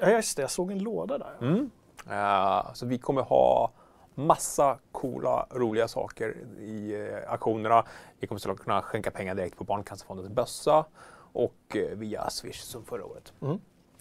Ja, 0.00 0.10
just 0.10 0.36
det. 0.36 0.42
Jag 0.42 0.50
såg 0.50 0.72
en 0.72 0.78
låda 0.78 1.18
där. 1.18 1.36
Mm. 1.40 1.70
Eh, 2.10 2.72
så 2.74 2.86
vi 2.86 2.98
kommer 2.98 3.22
ha 3.22 3.70
massa 4.14 4.78
coola, 4.92 5.46
roliga 5.50 5.88
saker 5.88 6.36
i 6.58 6.96
uh, 6.96 7.32
auktionerna. 7.32 7.84
Vi 8.20 8.26
kommer 8.26 8.38
såklart 8.38 8.58
kunna 8.58 8.82
skänka 8.82 9.10
pengar 9.10 9.34
direkt 9.34 9.56
på 9.56 9.64
Barncancerfondens 9.64 10.28
bössa 10.28 10.84
och 11.32 11.76
eh, 11.76 11.98
via 11.98 12.30
Swish 12.30 12.60
som 12.60 12.84
förra 12.84 13.04
året. 13.04 13.32
Mm. 13.42 13.58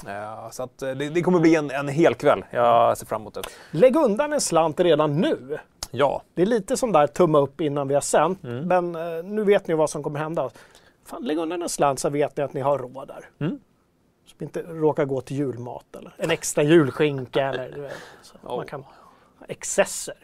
Eh, 0.07 0.49
så 0.49 0.63
att, 0.63 0.77
det, 0.77 0.93
det 0.93 1.21
kommer 1.21 1.39
bli 1.39 1.55
en, 1.55 1.71
en 1.71 1.87
hel 1.87 2.15
kväll. 2.15 2.45
Jag 2.51 2.97
ser 2.97 3.05
fram 3.05 3.21
emot 3.21 3.33
det. 3.33 3.41
Lägg 3.71 3.95
undan 3.95 4.33
en 4.33 4.41
slant 4.41 4.79
redan 4.79 5.21
nu. 5.21 5.57
Ja, 5.91 6.21
Det 6.33 6.41
är 6.41 6.45
lite 6.45 6.77
som 6.77 6.91
där 6.91 7.07
tumma 7.07 7.39
upp 7.39 7.61
innan 7.61 7.87
vi 7.87 7.93
har 7.93 8.01
sänt. 8.01 8.43
Mm. 8.43 8.67
Men 8.67 8.91
nu 9.35 9.43
vet 9.43 9.67
ni 9.67 9.73
vad 9.73 9.89
som 9.89 10.03
kommer 10.03 10.19
hända. 10.19 10.49
Fan, 11.05 11.23
lägg 11.23 11.37
undan 11.37 11.61
en 11.61 11.69
slant 11.69 11.99
så 11.99 12.09
vet 12.09 12.37
ni 12.37 12.43
att 12.43 12.53
ni 12.53 12.61
har 12.61 12.77
råd 12.77 13.07
där. 13.07 13.45
Mm. 13.45 13.59
Så 14.25 14.35
vi 14.37 14.45
inte 14.45 14.61
råkar 14.61 15.05
gå 15.05 15.21
till 15.21 15.37
julmat 15.37 15.95
eller 15.97 16.13
en 16.17 16.31
extra 16.31 16.63
julskinka 16.63 17.41
eller 17.49 17.91
så 18.21 18.35
Ja. 18.43 18.55
man 18.55 18.65
kan 18.65 18.85
excesser. 19.47 20.15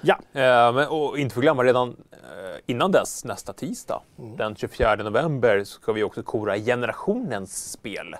Ja, 0.00 0.18
Eh, 0.32 0.72
men, 0.72 0.88
och 0.88 1.18
inte 1.18 1.34
förglömma 1.34 1.64
redan 1.64 1.88
eh, 2.12 2.60
innan 2.66 2.92
dess, 2.92 3.24
nästa 3.24 3.52
tisdag, 3.52 4.00
den 4.16 4.56
24 4.56 4.94
november, 4.96 5.64
ska 5.64 5.92
vi 5.92 6.02
också 6.02 6.22
kora 6.22 6.56
generationens 6.58 7.70
spel. 7.72 8.14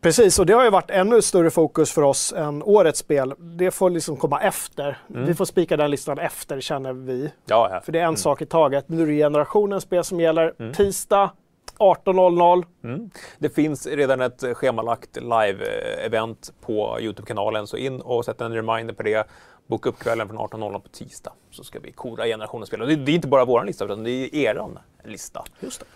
precis. 0.00 0.38
Och 0.38 0.46
det 0.46 0.52
har 0.52 0.64
ju 0.64 0.70
varit 0.70 0.90
ännu 0.90 1.22
större 1.22 1.50
fokus 1.50 1.92
för 1.92 2.02
oss 2.02 2.32
än 2.32 2.62
årets 2.62 2.98
spel. 2.98 3.34
Det 3.38 3.70
får 3.70 3.90
liksom 3.90 4.16
komma 4.16 4.40
efter. 4.40 4.98
Mm. 5.10 5.24
Vi 5.26 5.34
får 5.34 5.44
spika 5.44 5.76
den 5.76 5.90
listan 5.90 6.18
efter 6.18 6.60
känner 6.60 6.92
vi. 6.92 7.32
Ja, 7.46 7.68
ja. 7.70 7.80
För 7.80 7.92
det 7.92 7.98
är 8.00 8.04
en 8.06 8.16
sak 8.16 8.42
i 8.42 8.46
taget. 8.46 8.88
Nu 8.88 9.02
är 9.02 9.06
det 9.06 9.12
generationens 9.16 9.84
spel 9.84 10.04
som 10.04 10.20
gäller. 10.20 10.54
Mm. 10.58 10.72
Tisdag 10.74 11.30
18.00. 11.78 12.64
Mm. 12.84 13.10
Det 13.38 13.50
finns 13.50 13.86
redan 13.86 14.20
ett 14.20 14.44
schemalagt 14.56 15.16
live-event 15.16 16.52
på 16.60 16.98
Youtube-kanalen, 17.00 17.66
så 17.66 17.76
in 17.76 18.00
och 18.00 18.24
sätt 18.24 18.40
en 18.40 18.54
reminder 18.54 18.94
på 18.94 19.02
det. 19.02 19.26
Boka 19.66 19.88
upp 19.88 19.98
kvällen 19.98 20.28
från 20.28 20.38
18.00 20.38 20.78
på 20.80 20.88
tisdag, 20.88 21.32
så 21.50 21.64
ska 21.64 21.78
vi 21.80 21.92
kora 21.92 22.24
generationens 22.26 22.68
spel. 22.68 22.82
Och 22.82 22.88
det, 22.88 22.96
det 22.96 23.12
är 23.12 23.14
inte 23.14 23.28
bara 23.28 23.44
vår 23.44 23.64
lista, 23.64 23.84
utan 23.84 24.04
det 24.04 24.10
är 24.10 24.34
eran 24.34 24.78
lista. 25.04 25.44
Just 25.60 25.80
det. 25.80 25.86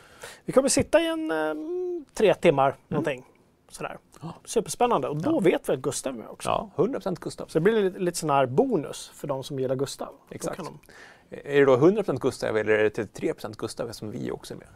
Vi 0.45 0.53
kommer 0.53 0.69
sitta 0.69 1.01
i 1.01 1.07
en 1.07 1.31
eh, 1.31 1.55
tre 2.15 2.35
timmar 2.35 2.77
någonting. 2.89 3.25
Sådär. 3.69 3.99
Superspännande. 4.45 5.09
Och 5.09 5.17
då 5.17 5.41
vet 5.41 5.69
vi 5.69 5.73
att 5.73 5.79
Gustav 5.79 6.15
är 6.15 6.19
med 6.19 6.29
också. 6.29 6.49
Ja, 6.49 6.71
100% 6.77 7.17
Gustav. 7.21 7.47
Så 7.47 7.59
det 7.59 7.63
blir 7.63 7.83
lite, 7.83 7.99
lite 7.99 8.19
sån 8.19 8.31
här 8.31 8.47
bonus 8.47 9.11
för 9.15 9.29
de 9.29 9.43
som 9.45 9.59
gillar 9.61 9.75
Gustav. 9.77 10.15
Exakt. 10.31 10.57
de- 10.57 10.79
Är 11.31 11.61
det 11.61 11.65
då 11.65 11.77
100% 11.77 12.19
Gustav 12.21 12.57
eller 12.57 12.73
är 12.73 12.83
det 12.83 12.91
33% 12.91 13.57
Gustav 13.57 13.93
som 13.93 14.11
vi 14.11 14.31
också 14.31 14.55
är 14.55 14.59
med? 14.59 14.69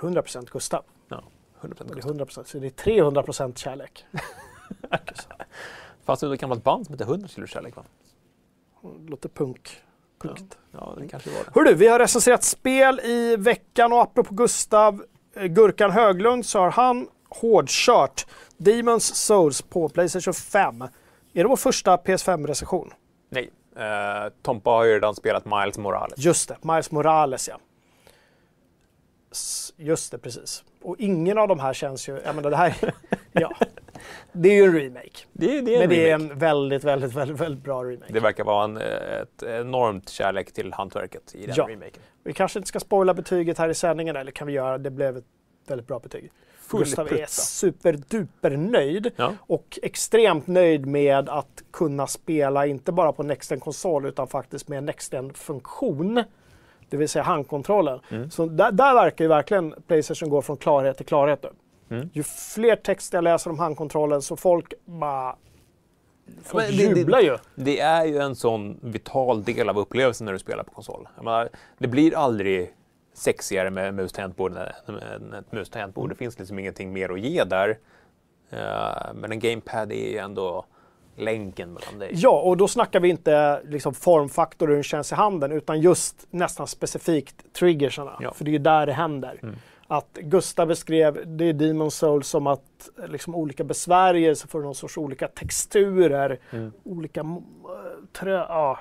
Det 0.00 0.06
är 0.06 0.10
100% 0.10 0.50
Gustav. 0.50 0.84
Ja, 1.08 1.22
100% 1.60 1.80
Och 1.80 1.86
det 1.86 1.92
är 1.92 1.94
Gustav. 1.94 2.44
100%, 2.44 2.44
så 2.44 2.58
det 2.58 2.66
är 2.66 2.70
300% 2.70 3.56
kärlek. 3.58 4.06
Fast 6.04 6.20
det 6.20 6.34
ett 6.34 6.40
gammalt 6.40 6.64
band 6.64 6.86
som 6.86 6.92
heter 6.92 7.04
100 7.04 7.28
kilo 7.28 7.46
kärlek 7.46 7.76
va? 7.76 7.84
Låter 9.06 9.28
punk. 9.28 9.82
Punkt. 10.18 10.58
Ja, 10.72 10.94
det 10.98 11.08
kanske 11.08 11.30
var 11.30 11.44
det. 11.44 11.50
Hörru, 11.54 11.74
vi 11.74 11.88
har 11.88 11.98
recenserat 11.98 12.44
spel 12.44 13.00
i 13.00 13.36
veckan 13.36 13.92
och 13.92 14.02
apropå 14.02 14.34
Gustav 14.34 15.04
eh, 15.36 15.44
Gurkan 15.44 15.90
Höglund 15.90 16.46
så 16.46 16.58
har 16.58 16.70
han 16.70 17.08
hårdkört 17.28 18.26
Demons 18.56 19.14
Souls 19.14 19.62
på 19.62 19.88
Playstation 19.88 20.34
5. 20.34 20.82
Är 20.82 20.88
det 21.32 21.44
vår 21.44 21.56
första 21.56 21.96
PS5-recension? 21.96 22.92
Nej, 23.30 23.50
eh, 23.76 24.32
Tompa 24.42 24.70
har 24.70 24.84
ju 24.84 24.94
redan 24.94 25.14
spelat 25.14 25.44
Miles 25.44 25.78
Morales. 25.78 26.18
Just 26.18 26.48
det, 26.48 26.56
Miles 26.62 26.90
Morales 26.90 27.48
ja. 27.48 27.58
Just 29.76 30.12
det, 30.12 30.18
precis. 30.18 30.64
Och 30.82 30.96
ingen 30.98 31.38
av 31.38 31.48
de 31.48 31.60
här 31.60 31.72
känns 31.72 32.08
ju... 32.08 32.20
Jag 32.24 32.34
menar, 32.36 32.50
det 32.50 32.56
här... 32.56 32.94
ja. 33.32 33.54
Det 34.32 34.48
är 34.48 34.54
ju 34.54 34.64
en 34.64 34.74
remake. 34.74 35.10
Det, 35.32 35.60
det 35.60 35.74
är 35.74 35.74
en 35.74 35.78
Men 35.80 35.88
det 35.88 36.10
är 36.10 36.14
en 36.14 36.38
väldigt, 36.38 36.84
väldigt, 36.84 37.12
väldigt, 37.14 37.40
väldigt 37.40 37.64
bra 37.64 37.84
remake. 37.84 38.12
Det 38.12 38.20
verkar 38.20 38.44
vara 38.44 38.64
en, 38.64 38.76
ett 38.76 39.42
enormt 39.42 40.08
kärlek 40.08 40.52
till 40.52 40.72
hantverket 40.72 41.34
i 41.34 41.46
den 41.46 41.54
Ja. 41.58 41.68
remaken. 41.68 42.02
Vi 42.24 42.32
kanske 42.32 42.58
inte 42.58 42.68
ska 42.68 42.80
spoila 42.80 43.14
betyget 43.14 43.58
här 43.58 43.68
i 43.68 43.74
sändningen, 43.74 44.16
eller 44.16 44.32
kan 44.32 44.46
vi 44.46 44.52
göra? 44.52 44.78
Det 44.78 44.90
blev 44.90 45.16
ett 45.16 45.24
väldigt 45.66 45.86
bra 45.86 45.98
betyg. 45.98 46.30
Full 46.60 46.80
Gustav 46.80 47.06
är 47.06 47.10
prutta. 47.10 47.26
superduper 47.26 48.50
nöjd 48.50 49.10
Ja. 49.16 49.32
och 49.40 49.78
extremt 49.82 50.46
nöjd 50.46 50.86
med 50.86 51.28
att 51.28 51.62
kunna 51.70 52.06
spela 52.06 52.66
inte 52.66 52.92
bara 52.92 53.12
på 53.12 53.22
Nexten 53.22 53.60
konsol 53.60 54.06
utan 54.06 54.28
faktiskt 54.28 54.68
med 54.68 54.84
Nexten 54.84 55.34
funktion. 55.34 56.22
Det 56.88 56.96
vill 56.96 57.08
säga 57.08 57.22
handkontrollen. 57.22 58.00
Mm. 58.10 58.30
Så 58.30 58.46
där, 58.46 58.72
där 58.72 58.94
verkar 58.94 59.24
ju 59.24 59.28
verkligen 59.28 59.74
Playstation 59.86 60.28
gå 60.30 60.42
från 60.42 60.56
klarhet 60.56 60.96
till 60.96 61.06
klarhet. 61.06 61.44
Mm. 61.90 62.10
Ju 62.12 62.22
fler 62.22 62.76
texter 62.76 63.16
jag 63.18 63.24
läser 63.24 63.50
om 63.50 63.58
handkontrollen 63.58 64.22
så 64.22 64.36
folk 64.36 64.74
bara... 64.84 65.36
Folk 66.42 66.64
det- 66.68 66.76
det- 66.76 66.98
jublar 66.98 67.20
ju. 67.20 67.36
Det 67.54 67.80
är 67.80 68.04
ju 68.04 68.18
en 68.18 68.34
sån 68.36 68.78
vital 68.82 69.44
del 69.44 69.68
av 69.68 69.78
upplevelsen 69.78 70.24
när 70.24 70.32
du 70.32 70.38
spelar 70.38 70.64
på 70.64 70.70
konsol. 70.70 71.08
Menar, 71.16 71.48
det 71.78 71.88
blir 71.88 72.16
aldrig 72.16 72.74
sexigare 73.14 73.70
med 73.70 73.94
mus 73.94 74.12
tangentbord 74.12 74.52
än 74.86 74.98
än 74.98 75.32
ett 75.32 75.52
mus 75.52 75.70
tangentbord. 75.70 76.08
Det 76.10 76.14
finns 76.14 76.38
liksom 76.38 76.58
ingenting 76.58 76.92
mer 76.92 77.12
att 77.12 77.20
ge 77.20 77.44
där. 77.44 77.78
Eh, 78.50 79.14
Men 79.14 79.32
en 79.32 79.38
gamepad 79.40 79.92
är 79.92 80.10
ju 80.10 80.18
ändå 80.18 80.64
länken 81.16 81.72
mellan 81.72 81.98
dig. 81.98 82.10
Ja, 82.14 82.40
och 82.40 82.56
då 82.56 82.68
snackar 82.68 83.00
vi 83.00 83.08
inte 83.08 83.62
liksom 83.64 83.94
formfaktor 83.94 84.68
hur 84.68 84.74
den 84.74 84.82
känns 84.82 85.12
i 85.12 85.14
handen 85.14 85.52
utan 85.52 85.80
just 85.80 86.26
nästan 86.30 86.66
specifikt 86.66 87.52
triggersarna. 87.52 88.16
Ja. 88.20 88.32
För 88.32 88.44
det 88.44 88.50
är 88.50 88.52
ju 88.52 88.58
där 88.58 88.86
det 88.86 88.92
händer. 88.92 89.38
Mm. 89.42 89.54
Att 89.88 90.18
Gustav 90.20 90.68
beskrev 90.68 91.22
det 91.26 91.44
är 91.44 91.52
Demon 91.52 91.90
Souls 91.90 92.28
som 92.28 92.46
att 92.46 92.90
eh, 93.02 93.08
liksom, 93.08 93.34
olika 93.34 93.64
besvärjelser 93.64 94.48
får 94.48 94.60
någon 94.60 94.74
sorts 94.74 94.98
olika 94.98 95.28
texturer, 95.28 96.38
Mm. 96.50 96.72
olika 96.84 97.20
uh, 97.20 97.36
trö... 98.12 98.36
Ja. 98.36 98.78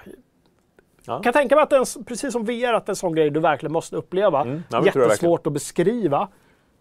Ja. 1.07 1.21
Kan 1.21 1.33
tänka 1.33 1.55
mig 1.55 1.63
att 1.63 1.73
en, 1.73 2.03
precis 2.05 2.31
som 2.33 2.45
VR, 2.45 2.73
att 2.73 2.89
en 2.89 2.95
sån 2.95 3.15
grej 3.15 3.29
du 3.29 3.39
verkligen 3.39 3.73
måste 3.73 3.95
uppleva. 3.95 4.41
Mm. 4.41 4.63
Ja, 4.69 4.86
Jättesvårt 4.86 5.47
att 5.47 5.53
beskriva 5.53 6.27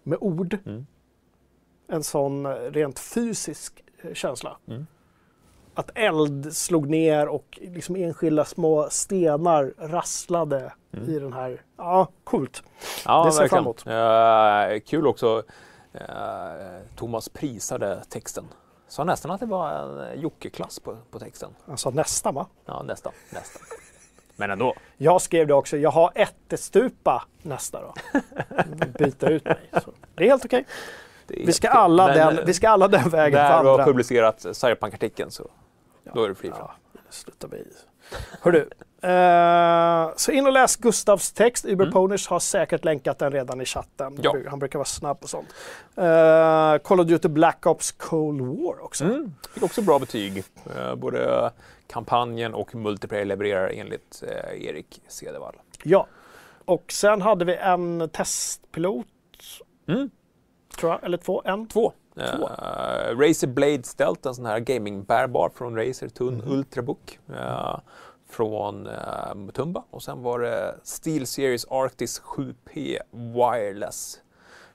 med 0.03 0.19
ord. 0.21 0.59
Mm. 0.67 0.87
En 1.89 2.03
sån 2.03 2.47
eh, 2.47 2.53
rent 2.53 2.99
fysisk 2.99 3.85
eh, 4.03 4.15
känsla. 4.15 4.57
Mm. 4.69 4.87
Att 5.75 5.91
eld 5.95 6.57
slog 6.57 6.89
ner 6.91 7.29
och 7.29 7.59
liksom 7.63 7.97
enskilda 7.97 8.45
små 8.45 8.87
stenar 8.91 9.73
rasslade 9.79 10.73
Mm. 10.97 11.11
i 11.11 11.19
den 11.19 11.33
här. 11.33 11.63
Ja, 11.77 12.09
coolt. 12.25 12.63
Ja, 13.05 13.25
Det 13.25 13.33
ser 13.33 13.41
jag 13.43 13.51
fram 13.51 13.65
verkligen. 13.65 14.73
Eh, 14.75 14.81
kul 14.81 15.07
också. 15.07 15.43
eh, 15.93 16.03
Thomas 16.97 17.29
prisade 17.29 18.03
texten. 18.09 18.45
Sa 18.89 19.05
nästan 19.05 19.31
att 19.31 19.41
det 19.41 19.47
var 19.47 19.71
en 19.71 20.01
eh, 20.01 20.15
Jocke-klass 20.23 20.81
på, 20.81 20.97
på 21.11 21.19
texten. 21.19 21.51
Alltså 21.71 21.91
nästan 21.91 22.35
va? 22.35 22.47
Ja, 22.67 22.83
nästan. 22.83 23.13
nästan. 23.31 23.63
Men 24.37 24.51
ändå. 24.51 24.75
Jag 24.97 25.23
skrev 25.23 25.47
det 25.47 25.55
också. 25.55 25.77
Jag 25.77 25.91
har 25.91 26.13
ättestupa 26.15 27.25
nästa 27.43 27.81
då. 27.81 27.95
Byta 28.99 29.29
ut 29.29 29.45
mig. 29.45 29.71
Så. 29.73 29.91
Det 30.15 30.25
är 30.25 30.29
helt 30.29 30.45
okej. 30.45 30.67
Är 31.29 31.47
Vi 31.47 31.53
ska 31.53 31.69
alla 31.69 32.07
den, 32.07 32.39
eh, 32.39 32.45
vi 32.45 32.55
ska 32.55 32.69
alla 32.69 32.89
den 32.89 33.09
vägen 33.11 33.49
för 33.49 33.57
Där 33.57 33.63
du 33.63 33.69
har 33.69 33.85
publicerat 33.85 34.41
Cyberpunk-artikeln 34.53 35.31
så 35.31 35.51
då 36.15 36.25
är 36.25 36.29
det 36.29 36.35
fri 36.35 36.49
fram. 36.51 36.59
Ja, 36.61 37.01
sluta 37.11 37.49
mig. 37.49 37.65
Hörru, 38.41 38.59
eh, 39.03 40.13
så 40.17 40.33
in 40.33 40.47
och 40.47 40.53
läs 40.53 40.77
Gustavs 40.77 41.33
text. 41.33 41.65
Uber 41.65 41.91
Poners 41.91 42.29
har 42.29 42.39
säkert 42.39 42.85
länkat 42.85 43.19
den 43.19 43.33
redan 43.33 43.61
i 43.61 43.65
chatten. 43.65 44.07
Mm. 44.07 44.21
Ja. 44.23 44.37
Han 44.49 44.59
brukar 44.59 44.79
vara 44.79 44.87
snabb 44.87 45.21
på 45.21 45.29
sånt. 45.29 45.49
Eh, 45.97 46.77
Call 46.79 47.01
of 47.01 47.07
Duty 47.07 47.29
Black 47.29 47.67
Ops 47.67 47.93
Cold 47.93 48.41
War 48.41 48.85
också. 48.85 49.05
Mm. 49.05 49.35
Fick 49.55 49.63
också 49.63 49.83
bra 49.83 49.99
betyg. 49.99 50.45
Eh, 50.77 50.95
både 50.95 51.51
kampanjen 51.87 52.55
och 52.55 52.75
multiplayer 52.75 53.25
levererar 53.25 53.69
enligt 53.69 54.23
eh, 54.23 54.67
Erik 54.67 55.03
Cedervall. 55.09 55.55
Ja. 55.83 56.07
Och 56.65 56.93
sen 56.93 57.23
hade 57.23 57.45
vi 57.45 57.57
en 57.57 58.09
testpilot, 58.13 59.07
Mm. 59.89 60.11
Tror 60.77 60.93
jag, 60.93 61.05
eller 61.05 61.17
två, 61.19 61.43
en. 61.45 61.69
Två. 61.69 61.93
Två. 62.15 62.49
Eh, 62.49 63.19
Razer 63.19 63.47
Blade 63.47 63.83
Stealth, 63.83 64.29
en 64.29 64.35
sån 64.35 64.47
här 64.47 64.59
gaming-bärbar 64.61 65.51
från 65.55 65.77
Razer, 65.77 66.09
tunn 66.09 66.35
Mhm. 66.35 66.53
Ultrabook. 66.53 67.19
eh, 67.37 67.79
från 68.31 68.87
uh, 68.87 69.35
Mutumba. 69.35 69.85
Och 69.91 70.03
sen 70.03 70.23
var 70.23 70.39
det 70.41 70.75
Steel 70.83 71.27
Series 71.27 71.65
Arctis 71.71 72.21
7P 72.21 72.99
Wireless 73.11 74.21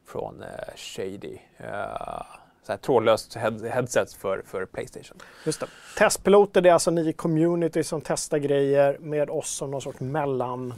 från 0.05 0.43
eh, 0.43 0.47
Shady. 0.75 1.33
Uh, 1.59 2.21
så 2.63 2.71
här 2.71 2.77
trådlöst 2.77 3.35
head 3.35 3.51
headset 3.71 4.13
för, 4.13 4.41
för 4.45 4.65
Playstation. 4.65 5.17
Just 5.45 5.59
det. 5.59 5.67
Testpiloter, 5.97 6.61
det 6.61 6.69
är 6.69 6.73
alltså 6.73 6.91
ni 6.91 7.09
i 7.09 7.13
community 7.13 7.83
som 7.83 8.01
testar 8.01 8.37
grejer 8.37 8.97
med 8.99 9.29
oss 9.29 9.49
som 9.49 9.71
någon 9.71 9.81
sorts 9.81 9.99
mellanhand. 9.99 10.73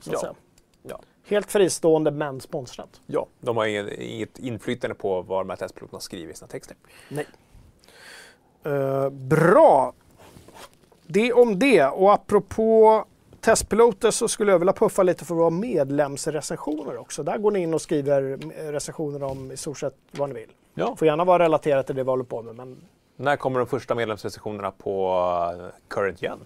Så 0.00 0.16
att 0.16 0.22
Ja. 0.22 0.34
Helt 1.26 1.50
fristående 1.50 2.10
men 2.10 2.40
sponsrat. 2.40 3.00
Ja, 3.06 3.26
de 3.40 3.56
har 3.56 3.66
inget, 3.66 3.98
inget 3.98 4.38
inflytande 4.38 4.94
på 4.94 5.22
vad 5.22 5.40
de 5.40 5.50
här 5.50 5.56
testpiloterna 5.56 6.00
skriver 6.00 6.32
i 6.32 6.36
sina 6.36 6.48
texter. 6.48 6.76
Nej. 7.08 7.26
Eh, 8.64 9.10
bra. 9.10 9.92
Det 11.06 11.32
om 11.32 11.58
det. 11.58 11.84
Och 11.86 12.12
apropå 12.12 13.04
testpiloter 13.40 14.10
så 14.10 14.28
skulle 14.28 14.52
jag 14.52 14.58
vilja 14.58 14.72
puffa 14.72 15.02
lite 15.02 15.24
för 15.24 15.34
våra 15.34 15.50
medlemsrecensioner 15.50 16.96
också. 16.96 17.22
Där 17.22 17.38
går 17.38 17.50
ni 17.50 17.58
in 17.58 17.74
och 17.74 17.80
skriver 17.80 18.38
recensioner 18.72 19.22
om 19.22 19.52
i 19.52 19.56
stort 19.56 19.78
sett 19.78 19.96
vad 20.10 20.28
ni 20.28 20.34
vill. 20.34 20.50
Ja. 20.74 20.96
Får 20.96 21.06
gärna 21.06 21.24
vara 21.24 21.44
relaterat 21.44 21.86
till 21.86 21.96
det 21.96 22.02
vi 22.02 22.10
håller 22.10 22.24
på 22.24 22.42
med. 22.42 22.54
Men 22.54 22.84
När 23.16 23.36
kommer 23.36 23.58
de 23.58 23.66
första 23.66 23.94
medlemsrecensionerna 23.94 24.70
på 24.70 25.08
eh, 25.60 25.66
Current 25.88 26.22
Gen? 26.22 26.38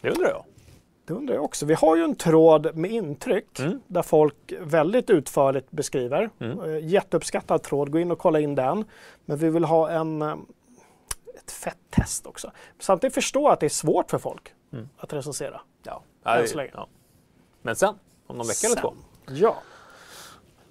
Det 0.00 0.10
undrar 0.10 0.28
jag. 0.28 0.44
Det 1.12 1.18
undrar 1.18 1.34
jag 1.34 1.44
också. 1.44 1.66
Vi 1.66 1.74
har 1.74 1.96
ju 1.96 2.04
en 2.04 2.14
tråd 2.14 2.76
med 2.76 2.90
intryck 2.90 3.58
Mm. 3.60 3.80
där 3.86 4.02
folk 4.02 4.52
väldigt 4.60 5.10
utförligt 5.10 5.70
beskriver. 5.70 6.30
Mm. 6.38 6.60
Eh, 6.60 6.86
Jätteuppskattad 6.86 7.62
tråd. 7.62 7.90
Gå 7.92 7.98
in 7.98 8.10
och 8.10 8.18
kolla 8.18 8.40
in 8.40 8.54
den. 8.54 8.84
Men 9.24 9.36
vi 9.38 9.50
vill 9.50 9.64
ha 9.64 9.90
en, 9.90 10.22
eh, 10.22 10.36
ett 11.38 11.50
fett 11.52 11.78
test 11.90 12.26
också. 12.26 12.50
Samtidigt 12.78 13.14
förstå 13.14 13.48
att 13.48 13.60
det 13.60 13.66
är 13.66 13.70
svårt 13.70 14.10
för 14.10 14.18
folk 14.18 14.54
Mm. 14.72 14.88
att 14.98 15.12
recensera. 15.12 15.60
Ja. 15.82 16.02
Än 16.24 16.48
så 16.48 16.56
länge. 16.56 16.70
ja. 16.74 16.86
Men 17.62 17.76
sen, 17.76 17.94
om 18.26 18.36
någon 18.36 18.46
vecka 18.46 18.66
eller 18.66 18.76
två, 18.80 18.94
Sen. 19.26 19.36
Ja. 19.36 19.56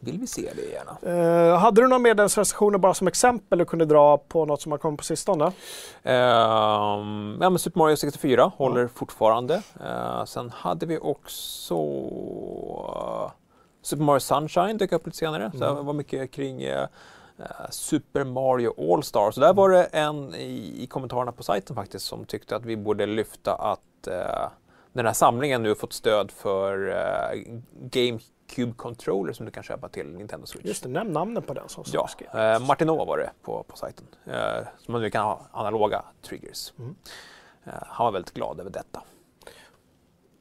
Vill 0.01 0.19
vi 0.19 0.27
se 0.27 0.49
det 0.55 0.61
gärna. 0.61 0.97
Eh, 1.51 1.57
hade 1.57 1.81
du 1.81 1.87
några 1.87 1.99
medlemsrecensioner 1.99 2.77
bara 2.77 2.93
som 2.93 3.07
exempel 3.07 3.59
du 3.59 3.65
kunde 3.65 3.85
dra 3.85 4.17
på 4.17 4.45
något 4.45 4.61
som 4.61 4.71
har 4.71 4.79
kommit 4.79 4.97
på 4.97 5.03
sistone? 5.03 5.45
Ehm, 6.03 7.37
ja, 7.41 7.49
men 7.49 7.59
Super 7.59 7.79
Mario 7.79 7.95
64 7.95 8.51
håller 8.55 8.87
fortfarande. 8.87 9.61
Eh, 9.85 10.25
sen 10.25 10.49
hade 10.49 10.85
vi 10.85 10.97
också 10.97 11.75
eh, 11.75 13.31
Super 13.81 14.03
Mario 14.03 14.19
Sunshine 14.19 14.77
dök 14.77 14.91
upp 14.91 15.05
lite 15.05 15.17
senare. 15.17 15.51
Så 15.53 15.59
det 15.75 15.81
var 15.81 15.93
mycket 15.93 16.31
kring 16.31 16.63
eh, 16.63 16.87
eh, 17.39 17.69
Super 17.69 18.23
Mario 18.23 18.93
All-Star. 18.93 19.31
Så 19.31 19.39
där 19.41 19.53
var 19.53 19.69
det 19.69 19.83
en 19.83 20.35
i, 20.35 20.83
i 20.83 20.87
kommentarerna 20.87 21.31
på 21.31 21.43
sajten 21.43 21.75
faktiskt 21.75 22.05
som 22.05 22.25
tyckte 22.25 22.55
att 22.55 22.65
vi 22.65 22.77
borde 22.77 23.05
lyfta 23.05 23.53
att 23.55 24.07
eh, 24.07 24.49
den 24.93 25.05
här 25.05 25.13
samlingen 25.13 25.63
nu 25.63 25.75
fått 25.75 25.93
stöd 25.93 26.31
för 26.31 26.89
eh, 26.89 27.41
GameCube 28.55 28.77
Controller 28.77 29.33
som 29.33 29.45
du 29.45 29.51
kan 29.51 29.63
köpa 29.63 29.89
till 29.89 30.13
Nintendo 30.13 30.45
Switch. 30.45 30.65
Just 30.65 30.83
det, 30.83 30.89
nämn 30.89 31.11
namnen 31.13 31.43
på 31.43 31.53
den 31.53 31.69
som 31.69 31.83
Ja, 31.87 32.07
eh, 32.33 32.59
Martinova 32.67 33.05
var 33.05 33.17
det 33.17 33.31
på, 33.41 33.63
på 33.63 33.77
sajten. 33.77 34.05
Eh, 34.25 34.67
så 34.77 34.91
man 34.91 35.01
nu 35.01 35.09
kan 35.09 35.25
ha 35.25 35.41
analoga 35.51 36.03
triggers. 36.21 36.73
Mm. 36.79 36.95
Eh, 37.63 37.73
han 37.87 38.05
var 38.05 38.11
väldigt 38.11 38.33
glad 38.33 38.59
över 38.59 38.69
detta. 38.69 39.03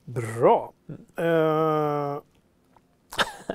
Bra. 0.04 0.72
Mm. 0.88 1.04
Eh, 1.16 2.18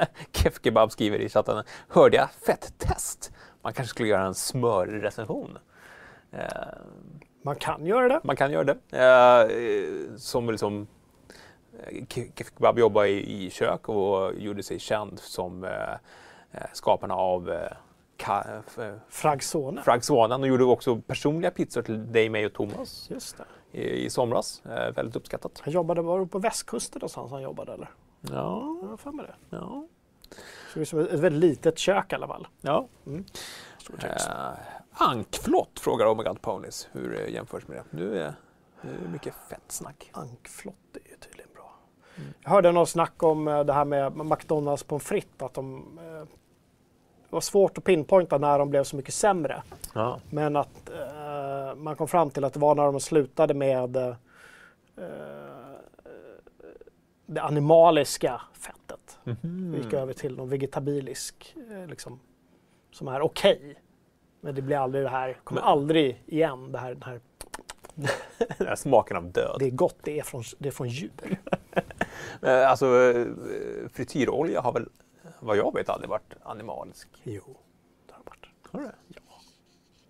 Kef 0.32 0.60
Kebab 0.64 0.92
skriver 0.92 1.20
i 1.20 1.30
chatten. 1.30 1.64
Hörde 1.90 2.18
jag 2.18 2.32
fett-test? 2.32 3.32
Man 3.62 3.74
kanske 3.74 3.90
skulle 3.90 4.10
göra 4.10 4.26
en 4.26 4.34
smörrecension. 4.36 5.58
Eh, 6.32 6.48
Man 7.44 7.56
kan 7.56 7.86
göra 7.86 8.08
det. 8.08 8.20
man 8.24 8.36
kan 8.36 8.52
göra 8.52 8.64
det. 8.64 8.98
Eh, 9.00 10.16
som 10.18 10.50
liksom 10.50 10.88
eh, 11.80 12.06
Kebab 12.36 12.80
jobbade 12.80 13.08
i, 13.10 13.46
i 13.46 13.50
kök 13.50 13.90
och 13.90 14.34
gjorde 14.34 14.64
sig 14.64 14.80
känd 14.80 15.20
som 15.20 15.64
eh, 15.64 15.92
eh, 16.52 16.62
skaparna 16.74 17.16
av 17.16 17.50
eh, 17.52 17.72
ka, 18.18 18.44
eh, 18.78 18.94
Fragsone. 19.10 19.82
Fragsvanan 19.84 20.42
och 20.42 20.48
gjorde 20.48 20.64
också 20.64 20.96
personliga 21.02 21.52
pizzor 21.52 21.82
till 21.82 22.12
dig, 22.12 22.30
mig 22.30 22.46
och 22.46 22.54
Thomas 22.54 23.08
Just 23.10 23.38
det. 23.72 23.80
i, 23.80 24.06
i 24.06 24.10
somras. 24.10 24.62
Eh, 24.66 24.92
väldigt 24.96 25.16
uppskattat. 25.16 25.62
Han 25.64 25.74
jobbade, 25.74 26.02
var 26.02 26.20
det 26.20 26.26
på 26.28 26.40
västkusten 26.40 27.00
någonstans 27.00 27.32
han 27.32 27.42
jobbade 27.42 27.74
eller? 27.74 27.90
Ja, 28.22 28.78
Jag 28.82 28.88
har 28.90 28.98
för 28.98 29.12
mig 29.12 29.26
det. 29.26 29.58
ja, 29.58 29.88
Så 30.86 30.96
det 30.96 31.02
är 31.12 31.14
ett 31.14 31.20
väldigt 31.20 31.42
litet 31.50 31.78
kök 31.78 32.12
i 32.12 32.16
alla 32.16 32.28
fall. 32.28 32.48
ja. 32.62 32.88
Mm. 33.06 33.26
Eh, 34.04 34.52
ankflott 34.94 35.80
frågar 35.80 36.06
Omega 36.06 36.34
Ponies. 36.34 36.88
Hur 36.92 37.22
eh, 37.22 37.34
jämförs 37.34 37.68
med 37.68 37.78
det? 37.78 37.84
Nu 37.98 38.20
är 38.20 38.34
nu 38.82 38.92
är 38.92 38.98
det 39.04 39.10
mycket 39.10 39.34
fett 39.50 39.62
snack. 39.72 40.10
Ankflott 40.14 40.76
är 40.94 41.10
ju 41.10 41.16
tydligen. 41.18 41.45
Mm. 41.45 41.45
Jag 42.44 42.50
hörde 42.50 42.72
någon 42.72 42.88
snack 42.88 43.24
om 43.24 43.48
eh, 43.48 43.64
det 43.64 43.74
här 43.74 43.86
med 43.86 44.16
McDonalds 44.26 44.84
pommes 44.84 45.04
frites. 45.04 45.42
Att 45.42 45.54
de, 45.54 45.76
eh, 46.00 46.28
det 47.30 47.30
var 47.30 47.42
svårt 47.42 47.78
att 47.78 47.84
pinpointa 47.84 48.38
när 48.38 48.60
de 48.60 48.70
blev 48.70 48.84
så 48.84 48.96
mycket 48.96 49.14
sämre. 49.14 49.64
Ja. 49.94 50.20
Men 50.30 50.56
att 50.56 50.90
eh, 50.90 51.76
man 51.76 51.96
kom 51.96 52.08
fram 52.08 52.30
till 52.30 52.44
att 52.44 52.54
det 52.54 52.60
var 52.60 52.76
när 52.76 52.84
de 52.84 53.00
slutade 53.00 53.54
med 53.54 53.96
eh, 53.96 54.14
det 57.26 57.42
animaliska 57.42 58.42
fettet. 58.54 59.20
Vi 59.42 59.78
gick 59.78 59.94
över 59.94 60.14
till 60.14 60.36
någon 60.38 60.50
vegetabilisk 60.50 61.56
eh, 61.72 61.88
liksom, 61.88 62.20
som 62.92 63.08
är 63.08 63.22
okej. 63.22 63.76
Men 64.42 64.56
det 64.56 64.62
blir 64.62 64.78
aldrig 64.78 65.04
det 65.04 65.10
här, 65.10 65.38
kommer 65.44 65.62
Men- 65.62 65.70
aldrig 65.70 66.24
igen 66.26 66.72
det 66.72 66.78
här, 66.78 66.94
den 66.94 67.04
här. 67.04 67.20
Den 68.58 68.68
här 68.68 68.76
Smaken 68.76 69.18
av 69.18 69.32
död. 69.32 69.56
Det 69.60 69.66
är 69.66 69.70
gott, 69.70 69.96
det 70.02 70.20
är 70.20 70.24
från, 70.24 70.44
det 70.58 70.68
är 70.68 70.72
från 70.72 70.90
djur. 70.90 71.12
Eh, 72.42 72.70
Alltså 72.70 72.86
eh, 73.02 73.28
frityrolja 73.94 74.62
har 74.62 74.72
väl, 74.74 74.90
vad 75.40 75.58
jag 75.58 75.74
vet, 75.74 75.90
aldrig 75.90 76.10
varit 76.10 76.34
animalisk. 76.44 77.08
Jo, 77.24 77.58
det 78.08 78.14
har 78.14 78.20
det 78.24 78.30
varit. 78.30 78.50
Har 78.72 78.80
det? 78.82 78.96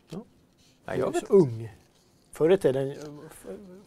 Ja. 0.09 0.23
Nej, 0.85 0.99
Jag 0.99 1.15
är 1.15 1.19
så 1.19 1.25
ung. 1.25 1.73
Förr 2.31 2.51
i 2.51 2.57
tiden 2.57 2.91
eh, 2.91 2.97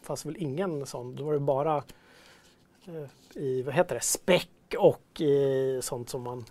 fanns 0.02 0.26
väl 0.26 0.36
ingen 0.38 0.86
sån. 0.86 1.16
Då 1.16 1.24
var 1.24 1.32
det 1.32 1.40
bara 1.40 1.84
i, 3.34 3.62
vad 3.62 3.74
heter 3.74 3.94
det, 3.94 4.00
späck 4.00 4.74
och 4.78 5.20
i 5.20 5.80
sånt 5.82 6.08
som 6.10 6.22
man 6.22 6.44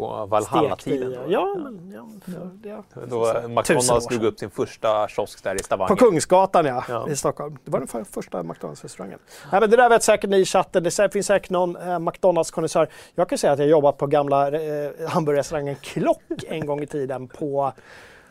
På 0.00 0.26
Valhalla-tiden. 0.26 1.12
då. 1.12 1.32
Ja, 1.32 1.54
men 1.58 1.92
ja, 1.94 2.08
för, 2.32 2.68
ja. 2.68 2.84
Då 3.06 3.48
McDonalds 3.48 4.06
drog 4.06 4.24
upp 4.24 4.38
sin 4.38 4.50
första 4.50 5.08
kiosk 5.08 5.44
där 5.44 5.54
i 5.54 5.58
På 5.58 5.64
Stavanger. 5.64 5.96
Kungsgatan 5.96 6.66
ja, 6.66 6.84
Ja. 6.88 7.08
i 7.08 7.16
Stockholm. 7.16 7.58
Det 7.64 7.70
var 7.70 7.78
den 7.78 7.88
för, 7.88 8.04
första 8.04 8.42
McDonalds-restaurangen. 8.42 9.18
Nej, 9.52 9.60
men 9.60 9.70
det 9.70 9.76
där 9.76 9.88
vet 9.88 10.02
säkert 10.02 10.30
ni 10.30 10.38
i 10.40 10.44
chatten. 10.44 10.82
Det 10.82 11.12
finns 11.12 11.26
säkert 11.26 11.50
någon 11.50 11.76
eh, 11.76 11.98
McDonalds-konnässör. 11.98 12.88
Jag 13.14 13.28
kan 13.28 13.38
säga 13.38 13.52
att 13.52 13.58
jag 13.58 13.68
jobbat 13.68 13.96
på 13.98 14.06
gamla 14.06 14.48
eh, 14.48 14.90
hamburgerrestaurangen 15.08 15.76
Klock 15.82 16.22
en 16.48 16.66
gång 16.66 16.82
i 16.82 16.86
tiden 16.86 17.28
på 17.28 17.72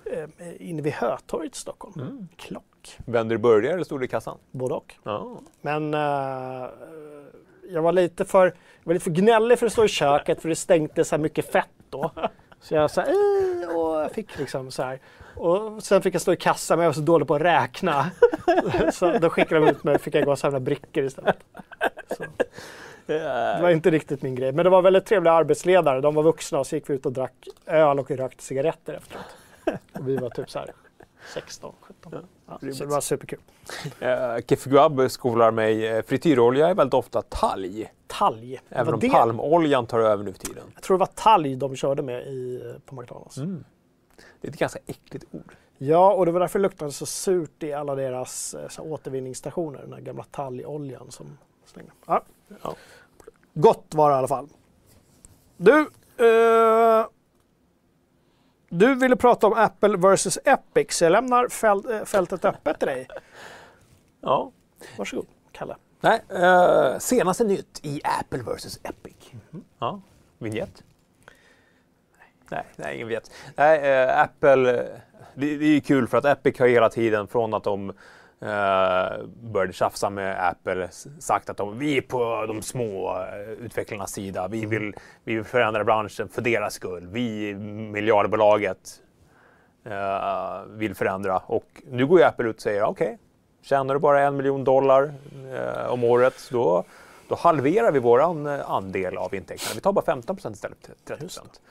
eh, 0.06 0.70
inne 0.70 0.82
vid 0.82 0.94
Hötorget 0.94 1.56
i 1.56 1.60
Stockholm. 1.60 1.94
Mm. 2.02 2.28
Klock, 2.38 2.98
Vände 3.06 3.34
du 3.36 3.40
burgare 3.40 3.74
eller 3.74 3.84
stod 3.84 4.00
du 4.00 4.06
i 4.06 4.08
kassan? 4.10 4.38
både 4.52 4.74
och. 4.74 4.96
Ja. 5.04 5.40
Men 5.62 5.94
eh, 5.94 6.68
jag 7.70 7.82
var 7.82 7.92
lite 7.92 8.26
för, 8.26 8.46
jag 8.46 8.54
var 8.84 8.94
lite 8.94 9.04
för 9.04 9.12
gnällig 9.12 9.60
för 9.60 9.66
att 9.66 9.72
stå 9.72 9.86
i 9.86 9.88
köket 9.88 10.42
för 10.42 10.50
det 10.50 10.56
stänkte 10.56 11.06
så 11.06 11.16
här 11.16 11.24
mycket 11.24 11.52
fett 11.52 11.70
då. 11.90 12.12
Så 12.62 12.76
jag 12.76 12.92
sa 12.92 13.02
och 13.76 14.02
jag 14.02 14.12
fick 14.12 14.40
liksom 14.40 14.72
så 14.72 14.84
här. 14.84 15.00
Och 15.36 15.84
sen 15.84 16.02
fick 16.02 16.16
jag 16.16 16.22
stå 16.22 16.34
i 16.34 16.38
kassan, 16.38 16.78
men 16.78 16.84
jag 16.84 16.90
var 16.90 16.94
så 16.94 17.02
dålig 17.02 17.28
på 17.28 17.36
att 17.36 17.42
räkna. 17.42 18.12
så 18.94 19.18
då 19.18 19.30
skickade 19.30 19.66
de 19.66 19.72
ut 19.72 19.84
mig 19.84 19.96
och 19.96 20.02
fick 20.02 20.16
jag 20.16 20.26
gå 20.26 20.32
och 20.32 20.40
samla 20.40 20.60
brickor 20.60 21.04
istället. 21.04 21.38
Så, 22.18 22.24
det 23.06 23.60
var 23.62 23.70
inte 23.70 23.92
riktigt 23.92 24.22
min 24.22 24.36
grej. 24.36 24.52
Men 24.52 24.64
det 24.64 24.70
var 24.70 24.82
väldigt 24.82 25.06
trevliga 25.06 25.34
arbetsledare. 25.34 26.02
De 26.02 26.16
var 26.16 26.24
vuxna 26.24 26.60
och 26.60 26.68
så 26.68 26.76
gick 26.76 26.90
vi 26.90 26.94
ut 26.94 27.06
och 27.06 27.12
drack 27.12 27.48
öl 27.66 28.00
och 28.00 28.12
rökte 28.12 28.44
cigaretter 28.44 28.94
efteråt. 28.94 29.26
Och 29.94 30.08
vi 30.08 30.18
var 30.18 30.30
typ 30.30 30.50
så 30.50 30.60
här 30.60 30.72
16, 31.34 31.76
17. 31.82 32.28
Ja, 32.48 32.60
så 32.74 32.84
det 32.84 32.86
var 32.86 33.02
superkul. 33.02 33.40
Eh, 34.00 34.38
Kefguab 34.48 35.12
skolar 35.12 35.52
mig. 35.52 35.88
eh, 35.88 36.04
Frityrolja 36.06 36.68
är 36.70 36.74
väldigt 36.76 36.94
ofta 36.94 37.22
talg. 37.22 37.92
Talg. 38.08 38.60
Även 38.70 38.86
Vad 38.86 38.94
om 38.94 39.00
det? 39.00 39.10
palmoljan 39.10 39.86
tar 39.88 40.00
över 40.00 40.24
nu 40.24 40.34
för 40.34 40.40
tiden. 40.40 40.64
Jag 40.74 40.84
tror 40.84 40.98
det 40.98 41.00
var 41.00 41.06
talg 41.16 41.56
de 41.56 41.76
körde 41.76 42.02
med 42.02 42.28
i, 42.28 42.74
på 42.86 42.96
McDonalds. 42.96 43.38
Mm. 43.38 43.64
Det 44.42 44.48
är 44.48 44.52
ett 44.52 44.58
ganska 44.60 44.80
äckligt 44.88 45.26
ord. 45.32 45.56
Ja, 45.78 46.14
och 46.14 46.26
det 46.26 46.32
var 46.32 46.40
därför 46.40 46.60
det 46.60 46.64
luktade 46.64 46.92
så 46.92 47.06
surt 47.06 47.64
i 47.64 47.74
alla 47.74 47.96
deras 47.96 48.54
eh, 48.54 48.68
så 48.68 48.84
här, 48.84 48.92
återvinningsstationer. 48.92 49.80
Den 49.82 49.94
här 49.94 50.02
gamla 50.02 50.24
talgoljan 50.24 51.12
som 51.12 51.38
stängde. 51.66 51.92
Ja. 52.08 52.24
Ja. 52.64 52.76
Gott 53.54 53.86
var 53.96 54.10
det 54.10 54.16
i 54.16 54.18
alla 54.18 54.28
fall. 54.28 54.48
Du, 55.58 55.80
eh, 56.18 57.06
du 58.70 58.96
ville 58.96 59.16
prata 59.16 59.48
om 59.48 59.54
Apple 59.54 59.98
vs 59.98 60.38
Epic, 60.46 60.98
så 60.98 61.06
jag 61.06 61.12
lämnar 61.12 61.48
fält, 61.48 61.90
eh, 61.90 62.04
fältet 62.04 62.46
öppet 62.46 62.80
till 62.80 62.88
dig. 62.88 63.08
Ja. 64.22 64.52
Varsågod, 64.98 65.26
Kalle. 65.52 65.76
Nej, 66.02 66.22
eh, 66.30 66.98
senaste 66.98 67.44
nytt 67.44 67.80
i 67.84 68.02
Apple 68.04 68.44
vs 68.44 68.80
Epic. 68.84 69.16
Ja, 69.80 70.02
vignett? 70.38 70.84
Nej, 72.52 72.66
nej, 72.76 72.96
ingen 72.96 73.08
vignett. 73.08 73.32
Nej, 73.56 73.80
eh, 73.80 74.22
Apple, 74.22 74.70
eh, 74.70 74.86
det, 75.36 75.58
det 75.58 75.66
är 75.66 75.74
ju 75.74 75.82
kul 75.82 76.08
för 76.08 76.18
att 76.18 76.26
Epic 76.26 76.60
har 76.60 76.68
hela 76.68 76.90
tiden 76.90 77.28
från 77.28 77.54
att 77.54 77.64
de 77.64 77.94
eh, 78.42 79.26
började 79.42 79.74
tjafsa 79.74 80.10
med 80.10 80.48
Apple 80.48 80.90
sagt 81.20 81.50
att 81.50 81.58
de, 81.58 81.80
vi 81.80 81.98
är 81.98 82.02
på 82.02 82.46
de 82.48 82.62
små 82.62 83.18
eh, 83.18 83.50
utvecklarnas 83.50 84.12
sida. 84.12 84.48
Vi 84.48 84.66
vill, 84.66 84.94
vi 85.24 85.36
vill 85.36 85.44
förändra 85.44 85.84
branschen 85.84 86.30
för 86.30 86.42
deras 86.42 86.74
skull. 86.74 87.08
Vi, 87.08 87.54
miljardbolaget, 87.92 89.02
eh, 89.86 90.64
vill 90.68 90.96
förändra. 90.96 91.38
Och 91.38 91.84
nu 91.88 92.08
går 92.08 92.20
ju 92.20 92.26
Apple 92.26 92.50
ut 92.50 92.56
och 92.56 92.62
säger 92.62 92.84
okej, 92.84 93.18
Tjänar 93.62 93.94
du 93.94 94.00
bara 94.00 94.22
en 94.22 94.38
miljon 94.38 94.64
dollar 94.64 95.14
eh, 95.54 95.92
om 95.92 96.04
året, 96.04 96.50
då, 96.52 96.84
då 97.28 97.36
halverar 97.36 97.92
vi 97.92 98.00
vår 98.00 98.22
andel 98.66 99.18
av 99.18 99.36
intäkterna. 99.36 99.72
Vi 99.76 99.82
tar 99.82 99.94
bara 99.94 100.06
15 100.06 100.36
procent 100.36 100.56
istället 100.56 100.78
för 100.86 100.94
30 101.06 101.22
procent. 101.22 101.62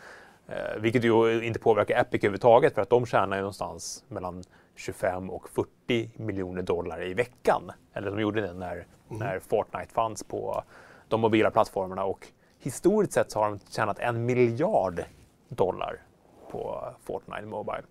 Eh, 0.49 0.81
vilket 0.81 1.05
ju 1.05 1.45
inte 1.45 1.61
påverkar 1.61 2.01
Epic 2.01 2.19
överhuvudtaget 2.19 2.75
för 2.75 2.83
att 2.83 2.91
de 2.91 3.07
tjänar 3.07 3.37
ju 3.37 3.41
någonstans 3.41 4.05
mellan 4.09 4.43
25 4.79 5.31
och 5.31 5.49
40 5.49 6.11
miljoner 6.17 6.63
dollar 6.63 7.03
i 7.07 7.15
veckan. 7.15 7.73
Eller 7.93 8.11
de 8.11 8.21
gjorde 8.21 8.41
det 8.41 8.53
när, 8.53 8.87
när 9.09 9.39
Fortnite 9.39 9.93
fanns 9.93 10.23
på 10.23 10.63
de 11.09 11.21
mobila 11.21 11.51
plattformarna 11.51 12.05
och 12.05 12.27
historiskt 12.59 13.13
sett 13.13 13.31
så 13.31 13.39
har 13.39 13.49
de 13.49 13.59
tjänat 13.71 13.99
en 13.99 14.27
miljard 14.27 15.05
dollar 15.49 16.03
på 16.51 16.85
Fortnite 17.05 17.47
Mobile. 17.47 17.83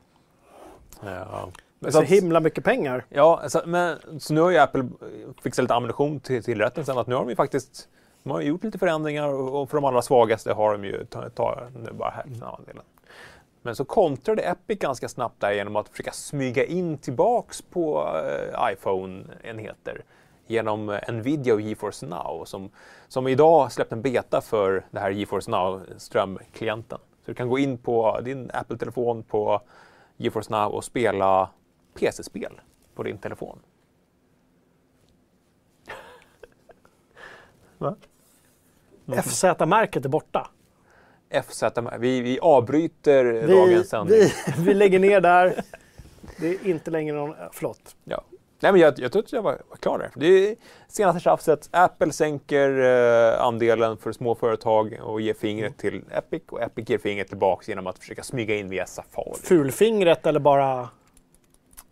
Ja. 1.03 1.49
Men 1.79 1.91
Så 1.91 2.01
himla 2.01 2.39
mycket 2.39 2.63
pengar. 2.63 3.05
Ja, 3.09 3.43
så, 3.47 3.61
men, 3.65 3.97
så 4.19 4.33
nu 4.33 4.41
har 4.41 4.51
ju 4.51 4.57
Apple 4.57 4.89
fixat 5.43 5.63
lite 5.63 5.73
ammunition 5.73 6.19
till, 6.19 6.43
till 6.43 6.61
rätten 6.61 6.85
sen 6.85 6.97
att 6.97 7.07
nu 7.07 7.15
har 7.15 7.21
de 7.21 7.29
ju 7.29 7.35
faktiskt 7.35 7.89
de 8.23 8.31
har 8.31 8.41
gjort 8.41 8.63
lite 8.63 8.77
förändringar 8.77 9.27
och, 9.27 9.61
och 9.61 9.69
för 9.69 9.77
de 9.77 9.85
allra 9.85 10.01
svagaste 10.01 10.53
har 10.53 10.71
de 10.71 10.83
ju 10.83 11.05
ta, 11.05 11.29
ta, 11.29 11.63
nu 11.83 11.91
bara 11.91 12.09
hälften 12.09 12.43
av 12.43 12.55
andelen. 12.55 12.83
Men 13.67 13.75
så 13.75 13.85
kontrade 13.85 14.41
Epic 14.41 14.79
ganska 14.79 15.09
snabbt 15.09 15.41
där 15.41 15.51
genom 15.51 15.75
att 15.75 15.89
försöka 15.89 16.11
smyga 16.11 16.65
in 16.65 16.97
tillbaks 16.97 17.61
på 17.61 18.07
eh, 18.25 18.73
iPhone-enheter 18.73 20.03
genom 20.45 20.89
eh, 20.89 21.13
Nvidia 21.13 21.53
och 21.53 21.61
GeForce 21.61 22.05
Now 22.05 22.45
som, 22.45 22.69
som 23.07 23.27
idag 23.27 23.71
släppte 23.71 23.95
en 23.95 24.01
beta 24.01 24.41
för 24.41 24.85
det 24.91 24.99
här 24.99 25.11
GeForce 25.11 25.51
Now 25.51 25.81
strömklienten. 25.97 26.97
Så 27.25 27.31
du 27.31 27.33
kan 27.33 27.49
gå 27.49 27.59
in 27.59 27.77
på 27.77 28.19
din 28.21 28.51
Apple-telefon 28.53 29.23
på 29.23 29.61
GeForce 30.17 30.51
Now 30.51 30.71
och 30.71 30.83
spela 30.83 31.49
PC-spel 31.93 32.61
på 32.95 33.03
din 33.03 33.17
telefon. 33.17 33.59
Va? 37.77 37.95
FZ-märket 39.23 40.05
är 40.05 40.09
borta. 40.09 40.51
FZ, 41.47 41.63
vi, 41.99 42.21
vi 42.21 42.39
avbryter 42.41 43.25
Vi, 43.25 43.53
dagens 43.53 43.89
sändning. 43.89 44.17
vi, 44.19 44.31
vi 44.57 44.73
lägger 44.73 44.99
ner 44.99 45.21
där. 45.21 45.61
Det 46.39 46.47
är 46.47 46.67
inte 46.67 46.91
längre 46.91 47.15
någon... 47.15 47.35
Förlåt. 47.51 47.95
Ja. 48.03 48.23
Nej, 48.59 48.71
men 48.71 48.81
jag, 48.81 48.99
jag 48.99 49.11
tror 49.11 49.23
att 49.23 49.31
jag 49.33 49.41
var, 49.41 49.61
var 49.69 49.77
klar 49.77 49.99
där. 49.99 50.11
Det 50.15 50.27
är 50.27 50.55
senaste 50.87 51.19
tjafset. 51.19 51.69
Apple 51.71 52.11
sänker 52.11 52.69
eh, 53.33 53.41
andelen 53.43 53.97
för 53.97 54.11
små 54.11 54.35
företag 54.35 54.99
och 55.03 55.21
ger 55.21 55.33
fingret 55.33 55.77
till 55.77 56.03
Epic 56.11 56.43
och 56.49 56.61
Epic 56.61 56.89
ger 56.89 56.97
fingret 56.97 57.27
tillbaks 57.27 57.69
genom 57.69 57.87
att 57.87 57.99
försöka 57.99 58.23
smyga 58.23 58.55
in 58.55 58.69
via 58.69 58.85
Safari. 58.85 59.37
Fulfingret 59.43 60.25
eller 60.25 60.39
bara... 60.39 60.89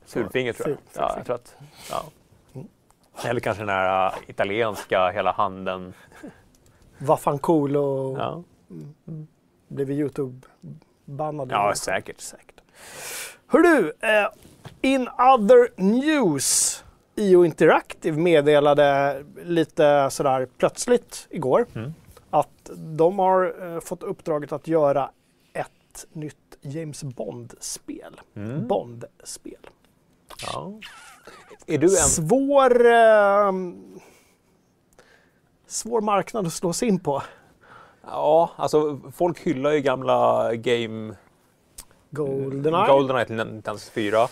Fulfingret 0.05 0.57
tror 0.57 0.69
jag. 0.69 0.77
Ful- 0.77 1.01
Ja, 1.01 1.13
jag 1.17 1.25
tror 1.25 1.35
att, 1.35 1.55
ja. 1.89 2.03
Eller 3.25 3.39
kanske 3.39 3.61
den 3.61 3.69
här 3.69 4.07
äh, 4.07 4.13
italienska 4.29 5.09
hela 5.11 5.31
handen. 5.31 5.93
Vaffanculo. 6.97 8.15
Ja. 8.17 8.43
Blir 9.67 9.85
vi 9.85 9.93
YouTube-bannade? 9.93 11.53
Ja, 11.53 11.73
säkert. 11.75 12.21
säkert. 12.21 12.61
Hör 13.47 13.59
du, 13.59 13.93
eh, 13.99 14.27
in 14.81 15.07
other 15.07 15.81
news. 15.81 16.81
IO 17.15 17.45
Interactive 17.45 18.17
meddelade 18.21 19.23
lite 19.43 20.09
sådär 20.11 20.47
plötsligt 20.57 21.27
igår 21.29 21.65
Mm. 21.75 21.93
att 22.29 22.69
de 22.75 23.19
har 23.19 23.73
eh, 23.75 23.79
fått 23.79 24.03
uppdraget 24.03 24.51
att 24.51 24.67
göra 24.67 25.11
ett 25.53 26.05
nytt 26.13 26.35
James 26.61 27.03
Bond-spel. 27.03 28.21
Mm. 28.35 28.67
Bond-spel. 28.67 29.67
Ja. 30.53 30.73
Är 31.67 31.77
du 31.77 31.85
en... 31.85 31.89
Svår, 31.91 32.85
eh, 32.85 33.51
svår 35.67 36.01
marknad 36.01 36.47
att 36.47 36.53
slå 36.53 36.73
sig 36.73 36.87
in 36.87 36.99
på. 36.99 37.23
Ja, 38.07 38.49
alltså 38.55 38.99
folk 39.15 39.39
hyllar 39.39 39.71
ju 39.71 39.79
gamla 39.79 40.49
Game 40.55 41.15
Goldeneye. 42.09 42.87
Goldeneye 42.87 43.25
till 43.25 43.35
1964. 43.35 44.27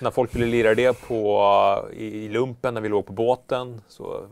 När 0.00 0.10
folk 0.10 0.34
ville 0.34 0.46
lira 0.46 0.74
det 0.74 1.00
på, 1.00 1.88
i, 1.92 2.28
lumpen 2.28 2.74
när 2.74 2.80
vi 2.80 2.88
låg 2.88 3.06
på 3.06 3.12
båten 3.12 3.80
så 3.88 4.24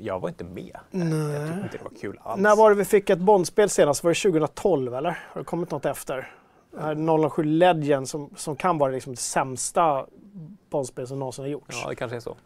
jag 0.00 0.20
var 0.20 0.28
inte 0.28 0.44
med. 0.44 0.76
Jag 0.90 1.02
tyckte 1.48 1.60
inte 1.62 1.78
det 1.78 1.84
var 1.84 2.00
kul 2.00 2.18
alls. 2.22 2.40
När 2.40 2.56
var 2.56 2.70
det 2.70 2.76
vi 2.76 2.84
fick 2.84 3.10
ett 3.10 3.18
Bondspel 3.18 3.70
senast? 3.70 4.04
Var 4.04 4.10
det 4.10 4.32
2012 4.32 4.94
eller? 4.94 5.10
Har 5.32 5.40
det 5.40 5.44
kommit 5.44 5.70
något 5.70 5.86
efter? 5.86 6.34
Här 6.80 7.28
007 7.28 7.44
Legend 7.44 8.08
som, 8.08 8.30
som 8.36 8.56
kan 8.56 8.78
vara 8.78 8.92
liksom 8.92 9.12
det 9.12 9.20
sämsta 9.20 10.06
Bondspel 10.70 11.06
som 11.06 11.18
någonsin 11.18 11.44
har 11.44 11.50
gjorts. 11.50 11.80
Ja, 11.82 11.88
det 11.88 11.94
kanske 11.94 12.16
är 12.16 12.20
så. 12.20 12.36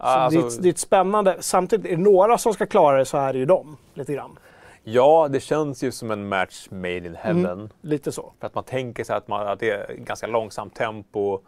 Så 0.00 0.06
Alltså, 0.06 0.40
det, 0.40 0.46
är 0.46 0.48
ett, 0.48 0.62
det 0.62 0.68
är 0.68 0.70
ett 0.70 0.78
spännande. 0.78 1.36
Samtidigt, 1.40 1.86
är 1.86 1.96
det 1.96 2.02
några 2.02 2.38
som 2.38 2.54
ska 2.54 2.66
klara 2.66 2.98
det 2.98 3.04
så 3.04 3.18
är 3.18 3.32
det 3.32 3.38
ju 3.38 3.46
de. 3.46 3.76
Lite 3.94 4.12
grann. 4.14 4.38
Ja, 4.82 5.28
det 5.30 5.40
känns 5.40 5.82
ju 5.82 5.92
som 5.92 6.10
en 6.10 6.28
match 6.28 6.68
made 6.70 6.96
in 6.96 7.16
heaven. 7.16 7.72
Lite 7.80 8.12
så. 8.12 8.32
För 8.40 8.46
att 8.46 8.54
man 8.54 8.64
tänker 8.64 9.04
sig 9.04 9.16
att, 9.16 9.28
man, 9.28 9.46
att 9.46 9.60
det 9.60 9.70
är 9.70 9.94
ganska 9.94 10.26
långsamt 10.26 10.74
tempo. 10.74 11.40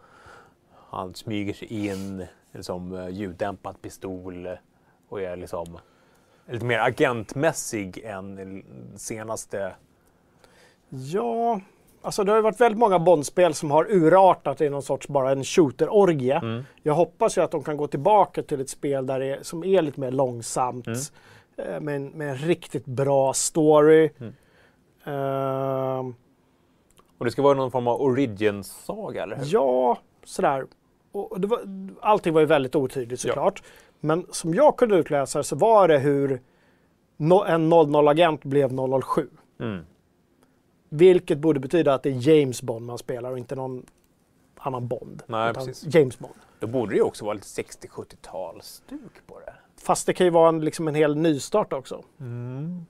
Han 0.89 1.13
smyger 1.15 1.53
sig 1.53 1.87
in, 1.87 2.25
liksom 2.51 2.95
eh, 2.95 3.09
ljuddämpad 3.09 3.81
pistol 3.81 4.49
och 5.09 5.21
är 5.21 5.35
liksom 5.35 5.77
lite 6.47 6.65
mer 6.65 6.79
agentmässig 6.79 7.97
än 8.03 8.63
senaste. 8.95 9.75
Ja, 10.89 11.61
alltså 12.03 12.23
det 12.23 12.31
har 12.31 12.37
ju 12.37 12.41
varit 12.41 12.61
väldigt 12.61 12.79
många 12.79 12.99
Bondspel 12.99 13.53
som 13.53 13.71
har 13.71 13.85
urartat 13.89 14.61
i 14.61 14.69
någon 14.69 14.81
sorts 14.83 15.07
bara 15.07 15.31
en 15.31 15.43
shooter-orgie. 15.43 16.37
Mm. 16.37 16.63
Jag 16.83 16.93
hoppas 16.93 17.37
ju 17.37 17.41
att 17.41 17.51
de 17.51 17.63
kan 17.63 17.77
gå 17.77 17.87
tillbaka 17.87 18.43
till 18.43 18.61
ett 18.61 18.69
spel 18.69 19.05
där 19.05 19.19
det 19.19 19.25
är, 19.25 19.43
som 19.43 19.63
är 19.63 19.81
lite 19.81 19.99
mer 19.99 20.11
långsamt. 20.11 20.87
Mm. 20.87 20.99
eh, 21.57 21.79
Med, 21.79 21.95
en, 21.95 22.07
med 22.07 22.29
en 22.29 22.37
riktigt 22.37 22.85
bra 22.85 23.33
story. 23.33 24.09
Mm. 24.19 24.33
Ehm, 25.05 26.15
Och 27.17 27.25
det 27.25 27.31
ska 27.31 27.41
vara 27.41 27.53
någon 27.53 27.71
form 27.71 27.87
av 27.87 28.01
origin-saga, 28.01 29.23
eller 29.23 29.35
hur? 29.35 29.45
Ja, 29.47 29.97
sådär. 30.23 30.65
Och 31.11 31.41
det 31.41 31.47
var, 31.47 31.59
allting 32.01 32.33
var 32.33 32.41
ju 32.41 32.47
väldigt 32.47 32.75
otydligt 32.75 33.19
såklart. 33.19 33.63
Men 33.99 34.25
som 34.31 34.53
jag 34.53 34.77
kunde 34.77 34.95
utläsa 34.95 35.43
så 35.43 35.55
var 35.55 35.87
det 35.87 35.97
hur 35.99 36.41
no, 37.17 37.43
en 37.47 37.73
00-agent 37.73 38.43
blev 38.43 38.71
007. 39.03 39.29
Mm. 39.59 39.85
Vilket 40.95 41.37
borde 41.37 41.59
betyda 41.59 41.93
att 41.93 42.03
det 42.03 42.09
är 42.09 42.29
James 42.29 42.61
Bond 42.61 42.85
man 42.85 42.97
spelar 42.97 43.31
och 43.31 43.37
inte 43.37 43.55
någon 43.55 43.85
annan 44.57 44.87
Bond. 44.87 45.23
Nej, 45.27 45.53
precis. 45.53 45.95
James 45.95 46.19
Bond. 46.19 46.33
Då 46.59 46.67
borde 46.67 46.91
det 46.91 46.95
ju 46.95 47.01
också 47.01 47.25
vara 47.25 47.33
lite 47.33 47.45
60-70-talsstuk 47.61 49.11
på 49.27 49.39
det. 49.39 49.53
Fast 49.77 50.05
det 50.07 50.13
kan 50.13 50.27
ju 50.27 50.31
vara 50.31 50.49
en, 50.49 50.59
liksom 50.65 50.87
en 50.87 50.95
hel 50.95 51.15
nystart 51.15 51.73
också. 51.73 52.03
Mm. 52.19 52.85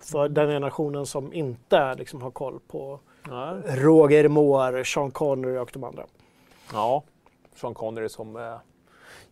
För 0.00 0.28
den 0.28 0.48
generationen 0.48 1.06
som 1.06 1.32
inte 1.32 1.94
liksom, 1.94 2.22
har 2.22 2.30
koll 2.30 2.60
på 2.68 3.00
Ja. 3.28 3.56
Roger 3.66 4.28
Moore, 4.28 4.84
Sean 4.84 5.10
Connery 5.10 5.58
och 5.58 5.70
de 5.72 5.84
andra. 5.84 6.06
ja, 6.72 7.02
Sean 7.54 7.74
Connery 7.74 8.08
som 8.08 8.36
eh, 8.36 8.56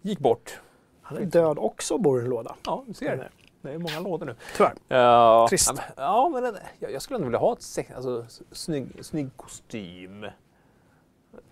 gick 0.02 0.18
bort. 0.18 0.60
Han 1.02 1.18
är 1.18 1.24
död 1.24 1.58
också 1.58 1.94
och 1.94 2.00
bor 2.00 2.20
i 2.20 2.24
en 2.24 2.30
låda. 2.30 2.56
Ja, 2.66 2.84
du 2.86 2.94
ser. 2.94 3.30
Det 3.68 3.74
är 3.74 3.78
många 3.78 4.00
lådor 4.00 4.26
nu. 4.26 4.34
Tyvärr. 4.56 4.74
Ja, 4.88 5.46
Trist. 5.48 5.72
Ja, 5.96 6.28
men 6.28 6.56
jag, 6.78 6.92
jag 6.92 7.02
skulle 7.02 7.16
ändå 7.16 7.26
vilja 7.26 7.38
ha 7.38 7.52
ett 7.52 7.62
sex, 7.62 7.90
alltså, 7.94 8.24
snygg, 8.52 8.86
snygg 9.00 9.30
kostym. 9.36 10.26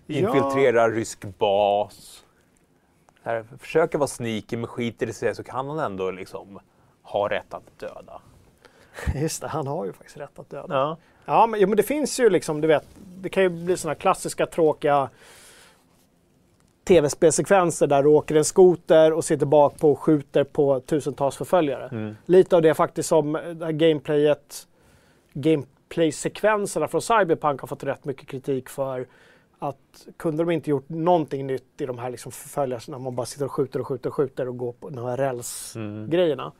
Infiltrera 0.07 0.89
rysk 0.89 1.25
bas. 1.37 2.25
Här, 3.23 3.45
försöka 3.59 3.97
vara 3.97 4.07
sneaky, 4.07 4.57
men 4.57 4.67
skiter 4.67 5.09
i 5.09 5.13
sig 5.13 5.35
så 5.35 5.43
kan 5.43 5.67
han 5.67 5.79
ändå 5.79 6.11
liksom 6.11 6.59
ha 7.03 7.29
rätt 7.29 7.53
att 7.53 7.79
döda. 7.79 8.21
Just 9.15 9.41
det, 9.41 9.47
han 9.47 9.67
har 9.67 9.85
ju 9.85 9.93
faktiskt 9.93 10.17
rätt 10.17 10.39
att 10.39 10.49
döda. 10.49 10.75
Ja. 10.75 10.97
Ja, 11.25 11.47
men, 11.47 11.59
jo, 11.59 11.67
men 11.67 11.77
det 11.77 11.83
finns 11.83 12.19
ju 12.19 12.29
liksom, 12.29 12.61
du 12.61 12.67
vet, 12.67 12.85
det 13.05 13.29
kan 13.29 13.43
ju 13.43 13.49
bli 13.49 13.77
sådana 13.77 13.95
klassiska 13.95 14.45
tråkiga 14.45 15.09
tv-spelsekvenser 16.87 17.87
där 17.87 18.03
du 18.03 18.09
åker 18.09 18.35
en 18.35 18.45
skoter 18.45 19.13
och 19.13 19.25
sitter 19.25 19.45
bak 19.45 19.79
på 19.79 19.91
och 19.91 19.99
skjuter 19.99 20.43
på 20.43 20.79
tusentals 20.79 21.35
förföljare. 21.35 21.89
Mm. 21.91 22.15
Lite 22.25 22.55
av 22.55 22.61
det 22.61 22.73
faktiskt 22.73 23.09
som 23.09 23.33
det 23.33 23.65
här 23.65 23.71
gameplayet, 23.71 24.67
gameplay-sekvenserna 25.33 26.87
från 26.87 27.01
Cyberpunk 27.01 27.61
har 27.61 27.67
fått 27.67 27.83
rätt 27.83 28.05
mycket 28.05 28.27
kritik 28.27 28.69
för. 28.69 29.07
Att 29.59 30.07
kunde 30.17 30.43
de 30.43 30.51
inte 30.51 30.69
gjort 30.69 30.89
någonting 30.89 31.47
nytt 31.47 31.81
i 31.81 31.85
de 31.85 31.97
här 31.97 32.09
liksom 32.09 32.31
förföljelserna, 32.31 32.99
man 32.99 33.15
bara 33.15 33.25
sitter 33.25 33.45
och 33.45 33.51
skjuter 33.51 33.79
och 33.79 33.87
skjuter 33.87 34.09
och 34.09 34.15
skjuter 34.15 34.47
och 34.47 34.57
går 34.57 34.71
på 34.71 34.89
de 34.89 35.05
här 35.05 35.17
räls-grejerna. 35.17 36.51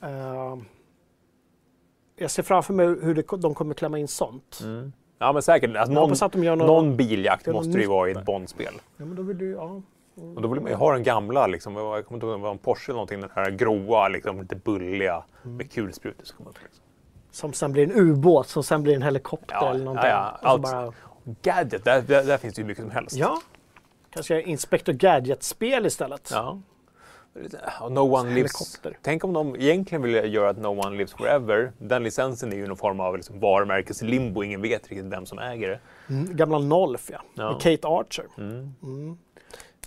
Mm. 0.00 0.52
Eh, 0.52 0.58
jag 2.16 2.30
ser 2.30 2.42
framför 2.42 2.74
mig 2.74 2.86
hur 2.86 3.14
det, 3.14 3.22
de 3.38 3.54
kommer 3.54 3.74
klämma 3.74 3.98
in 3.98 4.08
sånt. 4.08 4.60
Mm. 4.62 4.92
Ja, 5.18 5.32
men 5.32 5.42
säkert. 5.42 5.76
Alltså, 5.76 5.92
någon, 5.92 6.12
att 6.20 6.32
de 6.32 6.44
gör 6.44 6.56
något... 6.56 6.66
någon 6.66 6.96
biljakt 6.96 7.46
måste 7.46 7.72
det 7.72 7.80
ju 7.80 7.86
vara 7.88 8.08
i 8.08 8.12
ett 8.12 8.24
Bondspel. 8.24 8.74
Ja, 8.96 9.04
men 9.04 9.14
då 9.16 9.22
vill 9.22 9.38
du, 9.38 9.50
ja. 9.50 9.82
Och 10.36 10.42
då 10.42 10.48
vill 10.48 10.60
man 10.60 10.70
ju 10.70 10.76
ha 10.76 10.92
den 10.92 11.02
gamla, 11.02 11.46
liksom, 11.46 11.76
jag 11.76 12.06
kommer 12.06 12.16
inte 12.16 12.26
ihåg 12.26 12.34
om 12.34 12.40
det 12.40 12.44
var 12.44 12.50
en 12.52 12.58
Porsche 12.58 12.84
eller 12.90 12.94
någonting, 12.94 13.20
den 13.20 13.30
här 13.34 13.50
gråa, 13.50 14.08
liksom, 14.08 14.40
lite 14.40 14.56
bulliga 14.56 15.22
Mm. 15.44 15.56
med 15.56 15.72
kulsprutor. 15.72 16.24
som 16.24 16.36
kommer 16.36 16.50
upp, 16.50 16.56
Liksom. 16.62 16.82
Som 17.30 17.52
sen 17.52 17.72
blir 17.72 17.82
en 17.82 17.92
ubåt, 17.92 18.48
som 18.48 18.62
sen 18.62 18.82
blir 18.82 18.94
en 18.96 19.02
helikopter 19.02 19.54
Ja, 19.54 19.70
eller 19.70 19.84
någonting. 19.84 20.10
ja, 20.10 20.38
ja. 20.42 20.48
Allt. 20.48 20.62
bara, 20.62 20.92
Gadget, 21.42 21.84
där, 21.84 22.02
där, 22.02 22.24
där 22.24 22.38
finns 22.38 22.54
det 22.54 22.60
ju 22.62 22.66
mycket 22.66 22.82
som 22.84 22.90
helst. 22.90 23.16
ja. 23.16 23.40
Kanske 24.10 24.42
Inspector 24.42 24.92
Gadget-spel 24.92 25.86
istället. 25.86 26.30
Ja. 26.32 26.58
No 27.90 28.14
one 28.14 28.34
lives... 28.34 28.80
Tänk 29.02 29.24
om 29.24 29.32
de 29.32 29.56
egentligen 29.56 30.02
vill 30.02 30.34
göra 30.34 30.50
att 30.50 30.58
No 30.58 30.66
One 30.68 30.96
Lives 30.96 31.12
Forever. 31.12 31.72
Den 31.78 32.02
licensen 32.02 32.52
är 32.52 32.56
ju 32.56 32.66
någon 32.66 32.76
form 32.76 33.00
av 33.00 33.16
liksom 33.16 33.40
varumärkeslimbo. 33.40 34.42
Ingen 34.42 34.62
vet 34.62 34.88
riktigt 34.88 35.06
vem 35.12 35.26
som 35.26 35.38
äger 35.38 35.68
det. 35.68 35.80
Mm, 36.08 36.36
gamla 36.36 36.58
Nolf, 36.58 37.10
ja. 37.12 37.20
Ja. 37.34 37.52
Med 37.52 37.60
Kate 37.60 37.88
Archer. 37.88 38.24
Mm. 38.38 38.74
Mm. 38.82 39.18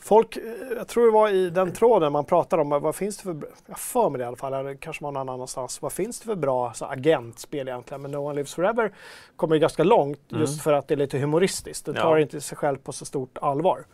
Folk, 0.02 0.38
eh, 0.38 0.44
jag 0.78 0.88
tror 0.88 1.06
det 1.06 1.12
var 1.12 1.30
i 1.30 1.50
den 1.50 1.74
tråden 1.74 2.12
man 2.12 2.26
pratade 2.26 2.62
om, 2.62 2.70
vad 2.70 2.96
finns 2.96 3.18
det 3.18 3.24
för, 3.24 3.38
jag 3.66 3.80
för 3.80 4.10
mig 4.10 4.18
det 4.18 4.24
i 4.24 4.28
alla 4.28 4.36
fall, 4.38 4.54
eller 4.54 4.76
kanske 4.76 5.04
var 5.04 5.12
någon 5.12 5.30
annanstans, 5.30 5.82
vad 5.82 5.92
finns 5.94 6.20
det 6.20 6.26
för 6.26 6.36
bra 6.36 6.74
så, 6.74 6.86
agentspel 6.86 7.68
egentligen? 7.68 8.02
Men 8.02 8.12
No 8.12 8.18
One 8.18 8.36
Lives 8.36 8.54
Forever 8.54 8.92
kommer 9.36 9.56
ju 9.56 9.60
ganska 9.62 9.84
långt 9.84 10.20
just 10.28 10.62
för 10.62 10.74
att 10.74 10.88
det 10.88 10.94
är 10.94 10.98
lite 10.98 11.18
humoristiskt. 11.18 11.86
Det 11.86 11.92
Ja. 11.96 12.02
tar 12.02 12.18
inte 12.18 12.42
sig 12.42 12.58
själv 12.58 12.78
på 12.78 12.92
så 12.92 13.06
stort 13.06 13.38
allvar. 13.42 13.86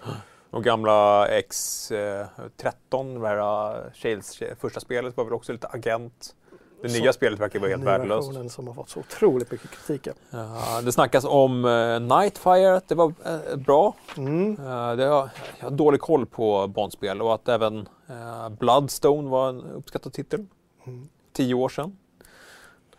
Och 0.56 0.64
gamla 0.64 1.28
X13, 1.28 3.22
det 3.22 3.28
här 3.28 3.38
uh, 3.38 3.92
Shales 3.94 4.40
första 4.60 4.80
spelet 4.80 5.18
var 5.18 5.24
väl 5.24 5.34
också 5.34 5.52
lite 5.52 5.68
agent. 5.68 6.36
Det 6.82 6.90
Så- 6.90 7.00
nya 7.02 7.14
spelet 7.14 7.40
verkar 7.40 7.60
vara 7.60 7.70
helt 7.70 7.82
Den 7.82 7.92
värdelöst. 7.92 8.30
versionen 8.30 8.50
som 8.50 8.68
har 8.68 8.74
fått 8.74 8.90
så 8.90 9.00
otroligt 9.00 9.52
mycket 9.52 9.72
kritik. 9.72 10.08
Ja, 10.30 10.82
det 10.84 10.92
snackas 10.92 11.26
om 11.26 11.66
uh, 11.66 12.00
Nightfire, 12.00 12.76
att 12.76 12.88
det 12.88 12.96
var 12.96 13.14
eh, 13.26 13.56
bra. 13.56 13.96
Mm. 14.18 14.52
Eh, 14.52 14.96
det 14.96 15.06
har, 15.06 15.30
jag 15.60 15.66
har 15.66 15.72
dålig 15.72 16.02
koll 16.02 16.26
på 16.26 16.68
Bondspel 16.68 17.22
och 17.22 17.34
att 17.34 17.50
även 17.50 17.88
eh, 18.10 18.50
Bloodstone 18.50 19.30
var 19.30 19.50
en 19.50 19.62
uppskattad 19.62 20.14
titel. 20.14 20.46
Mm. 20.88 21.08
Tio 21.34 21.54
år 21.54 21.70
sedan. 21.70 21.98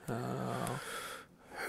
Eh, 0.07 0.15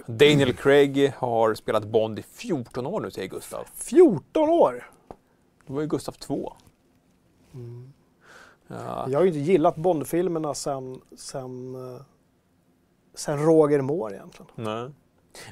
Daniel 0.05 0.53
Craig 0.53 1.13
har 1.17 1.53
spelat 1.53 1.83
Bond 1.83 2.19
i 2.19 2.23
14 2.33 2.85
år 2.85 3.01
nu 3.01 3.11
säger 3.11 3.27
Gustav. 3.27 3.65
14 3.75 4.49
år! 4.49 4.89
Det 5.67 5.73
var 5.73 5.81
ju 5.81 5.87
Gustav 5.87 6.11
2. 6.11 6.53
Mm. 7.53 7.93
Ja, 8.67 9.05
Jag 9.09 9.19
har 9.19 9.23
ju 9.23 9.27
inte 9.27 9.39
gillat 9.51 9.75
Bond-filmerna 9.75 10.53
sen, 10.53 11.01
sen, 11.17 11.75
eh, 11.75 12.01
sen 13.13 13.45
Roger 13.45 13.81
Moore 13.81 14.15
egentligen. 14.15 14.51
nej. 14.55 14.89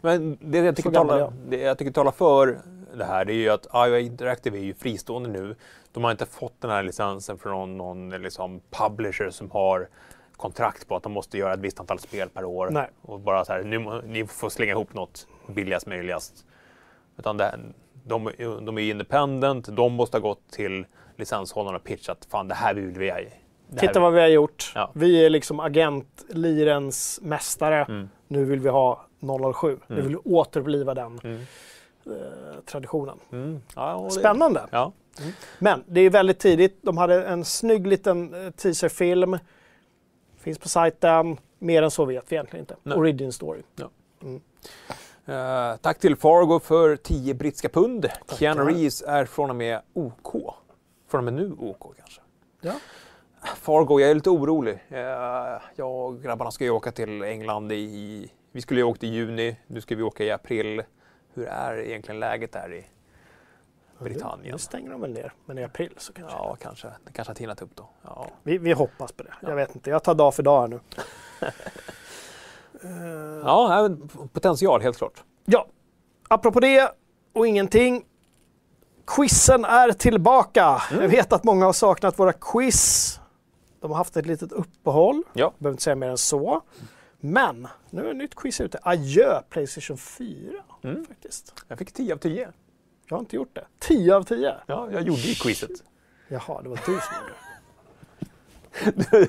Men 0.01 0.37
det 0.41 0.57
jag 0.57 0.75
tycker, 0.75 0.91
talar, 0.91 1.33
det 1.49 1.57
jag 1.57 1.77
tycker 1.77 1.91
talar 1.91 2.11
för 2.11 2.61
det 2.93 3.05
här 3.05 3.25
det 3.25 3.33
är 3.33 3.35
ju 3.35 3.49
att 3.49 3.65
IOA 3.65 3.99
Interactive 3.99 4.57
är 4.57 4.63
ju 4.63 4.73
fristående 4.73 5.29
nu. 5.29 5.55
De 5.91 6.03
har 6.03 6.11
inte 6.11 6.25
fått 6.25 6.61
den 6.61 6.71
här 6.71 6.83
licensen 6.83 7.37
från 7.37 7.77
någon 7.77 8.09
liksom, 8.09 8.61
publisher 8.69 9.29
som 9.29 9.51
har 9.51 9.89
kontrakt 10.37 10.87
på 10.87 10.95
att 10.95 11.03
de 11.03 11.11
måste 11.11 11.37
göra 11.37 11.53
ett 11.53 11.59
visst 11.59 11.79
antal 11.79 11.99
spel 11.99 12.29
per 12.29 12.45
år. 12.45 12.69
Nej. 12.69 12.89
Och 13.01 13.19
bara 13.19 13.45
så 13.45 13.53
här, 13.53 13.63
nu, 13.63 14.01
ni 14.05 14.27
får 14.27 14.49
slänga 14.49 14.71
ihop 14.71 14.93
något 14.93 15.27
billigast 15.47 15.87
möjligast. 15.87 16.45
Utan 17.17 17.37
det, 17.37 17.59
de, 18.05 18.31
de 18.61 18.77
är 18.77 18.81
independent, 18.81 19.67
de 19.75 19.93
måste 19.93 20.17
ha 20.17 20.21
gått 20.21 20.51
till 20.51 20.85
licenshållarna 21.17 21.77
och 21.77 21.83
pitchat 21.83 22.27
fan 22.31 22.47
det 22.47 22.55
här 22.55 22.73
vill 22.73 22.99
vi 22.99 23.09
här- 23.11 23.29
Titta 23.79 23.99
vad 23.99 24.13
vi 24.13 24.19
har 24.21 24.27
gjort. 24.27 24.71
Ja. 24.75 24.91
Vi 24.95 25.25
är 25.25 25.29
liksom 25.29 25.59
agentlirens 25.59 27.19
mästare. 27.23 27.83
Mm. 27.83 28.09
Nu 28.27 28.45
vill 28.45 28.59
vi 28.59 28.69
ha 28.69 29.05
007. 29.53 29.79
Nu 29.87 29.95
Mm. 29.95 30.07
vill 30.07 30.17
vi 30.25 30.31
återuppliva 30.31 30.93
den 30.93 31.19
Mm. 31.23 31.39
eh, 32.05 32.59
traditionen. 32.65 33.17
Mm. 33.31 33.61
Ja, 33.75 34.09
Spännande. 34.09 34.61
Ja. 34.71 34.91
Men 35.59 35.83
det 35.87 36.01
är 36.01 36.09
väldigt 36.09 36.39
tidigt. 36.39 36.79
De 36.81 36.97
hade 36.97 37.25
en 37.25 37.45
snygg 37.45 37.87
liten 37.87 38.33
eh, 38.45 38.51
teaserfilm. 38.51 39.37
Finns 40.37 40.59
på 40.59 40.69
sajten. 40.69 41.37
Mer 41.59 41.81
än 41.83 41.91
så 41.91 42.05
vet 42.05 42.31
vi 42.31 42.35
egentligen 42.35 42.63
inte. 42.63 42.75
Nej. 42.83 42.97
Origin 42.97 43.31
story. 43.33 43.61
Eh, 45.25 45.75
tack 45.75 45.99
till 45.99 46.15
Fargo 46.15 46.59
för 46.59 46.95
10 46.95 47.33
brittiska 47.33 47.69
pund. 47.69 48.09
Keanu 48.39 48.61
Tackar. 48.61 48.73
Reeves 48.75 49.01
är 49.01 49.25
från 49.25 49.49
och 49.49 49.55
med 49.55 49.81
OK. 49.93 50.55
Från 51.07 51.19
och 51.19 51.23
med 51.23 51.33
nu 51.33 51.55
OK 51.59 51.97
kanske. 51.97 52.21
Ja. 52.61 52.73
Fargo, 53.55 53.99
jag 53.99 54.09
är 54.09 54.15
lite 54.15 54.29
orolig. 54.29 54.79
Eh, 54.89 54.99
jag 55.75 55.91
och 55.91 56.21
grabbarna 56.21 56.51
ska 56.51 56.63
ju 56.63 56.69
åka 56.69 56.91
till 56.91 57.23
England 57.23 57.71
i... 57.71 58.31
Vi 58.51 58.61
skulle 58.61 58.79
ju 58.79 58.83
åkt 58.83 59.03
i 59.03 59.07
juni, 59.07 59.57
nu 59.67 59.81
ska 59.81 59.95
vi 59.95 60.03
åka 60.03 60.23
i 60.23 60.31
april. 60.31 60.83
Hur 61.33 61.47
är 61.47 61.77
egentligen 61.77 62.19
läget 62.19 62.51
där 62.51 62.73
i 62.73 62.85
Britannien? 63.99 64.51
Nu 64.51 64.57
stänger 64.57 64.89
de 64.91 65.01
väl 65.01 65.13
ner. 65.13 65.33
Men 65.45 65.57
i 65.57 65.63
april 65.63 65.93
så 65.97 66.13
kanske. 66.13 66.37
Ja, 66.37 66.57
kanske. 66.61 66.87
Det 66.87 67.11
kanske 67.13 67.29
har 67.29 67.35
tinat 67.35 67.61
upp 67.61 67.75
då. 67.75 67.89
Ja. 68.01 68.27
Vi, 68.43 68.57
vi 68.57 68.71
hoppas 68.71 69.11
på 69.11 69.23
det. 69.23 69.33
Ja. 69.41 69.49
Jag 69.49 69.55
vet 69.55 69.75
inte. 69.75 69.89
Jag 69.89 70.03
tar 70.03 70.15
dag 70.15 70.35
för 70.35 70.43
dag 70.43 70.61
här 70.61 70.67
nu. 70.67 70.79
Eh, 72.83 72.89
Ja, 73.43 73.89
potential 74.33 74.81
helt 74.81 74.97
klart. 74.97 75.23
Ja, 75.45 75.67
apropå 76.27 76.59
det 76.59 76.91
och 77.33 77.47
ingenting. 77.47 78.05
Quizen 79.07 79.65
är 79.65 79.91
tillbaka. 79.91 80.81
Mm. 80.91 81.01
Jag 81.03 81.09
vet 81.09 81.33
att 81.33 81.43
många 81.43 81.65
har 81.65 81.73
saknat 81.73 82.19
våra 82.19 82.33
quiz. 82.33 83.19
De 83.79 83.91
har 83.91 83.97
haft 83.97 84.17
ett 84.17 84.25
litet 84.25 84.51
uppehåll. 84.51 85.23
Ja. 85.33 85.53
Behöver 85.57 85.73
inte 85.73 85.83
säga 85.83 85.95
mer 85.95 86.09
än 86.09 86.17
så. 86.17 86.61
Men 87.19 87.67
nu 87.89 88.05
är 88.05 88.09
ett 88.11 88.15
nytt 88.17 88.35
quiz 88.35 88.61
ute. 88.61 88.79
Adjö 88.83 89.41
Playstation 89.49 89.97
4. 89.97 90.63
Mm. 90.83 91.05
Faktiskt. 91.05 91.53
Jag 91.67 91.77
fick 91.77 91.91
10 91.91 92.13
av 92.13 92.17
10. 92.17 92.51
Jag 93.09 93.15
har 93.15 93.19
inte 93.19 93.35
gjort 93.35 93.55
det. 93.55 93.65
10 93.79 94.15
av 94.15 94.23
10. 94.23 94.55
Ja, 94.65 94.87
jag 94.91 95.01
gjorde 95.01 95.21
ju 95.21 95.33
quizet. 95.33 95.71
Jaha, 96.27 96.61
det 96.61 96.69
var 96.69 96.75
du 96.75 96.83
som 96.85 96.93
gjorde 96.93 97.29
det. 97.29 97.44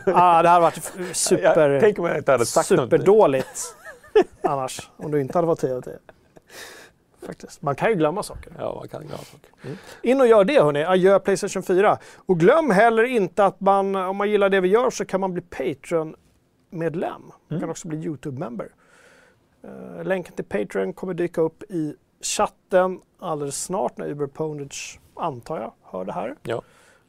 Ah, 0.07 0.43
det 0.43 0.49
här 0.49 0.61
varit 0.61 0.93
super, 1.13 1.71
Jag 1.71 1.85
att 1.85 1.97
jag 1.99 2.19
inte 2.19 2.33
hade 2.33 2.47
sagt 2.47 2.69
superdåligt 2.69 3.77
annars. 4.43 4.91
Om 4.97 5.11
du 5.11 5.21
inte 5.21 5.39
hade 5.39 5.47
varit 5.47 5.59
10 5.61 5.75
av 5.77 5.81
10. 5.81 5.99
Faktiskt. 7.27 7.63
Man 7.63 7.75
kan 7.75 7.89
ju 7.91 7.95
glömma 7.95 8.23
saker. 8.23 8.53
Ja, 8.59 8.75
man 8.75 8.89
kan 8.89 9.01
glömma 9.01 9.23
saker. 9.23 9.51
In 10.03 10.21
och 10.21 10.27
gör 10.27 10.45
det 10.45 10.63
hörni, 10.63 10.85
adjö 10.85 11.19
Playstation 11.19 11.63
4. 11.63 11.99
Och 12.17 12.41
glöm 12.41 12.71
heller 12.71 13.05
inte 13.05 13.45
att 13.45 13.61
man, 13.61 13.97
om 13.97 14.17
man 14.17 14.31
gillar 14.31 14.49
det 14.49 14.61
vi 14.61 14.69
gör 14.69 14.91
så 14.91 15.05
kan 15.05 15.21
man 15.21 15.33
bli 15.33 15.43
Patreon-medlem. 15.43 17.23
Man 17.23 17.33
kan 17.49 17.57
Mm. 17.59 17.71
också 17.71 17.89
bli 17.89 17.99
YouTube-member. 17.99 18.69
Eh, 19.65 20.05
länken 20.05 20.35
till 20.35 20.45
Patreon 20.45 20.93
kommer 20.93 21.15
dyka 21.15 21.41
upp 21.41 21.63
i 21.63 21.95
chatten 22.21 23.01
alldeles 23.21 23.65
snart 23.65 23.97
när 23.99 24.07
Uber 24.09 24.27
Ponage, 24.27 25.01
antar 25.15 25.61
jag, 25.61 25.73
hör 25.83 26.05
det 26.05 26.13
här. 26.13 26.35
Ja. 26.43 26.63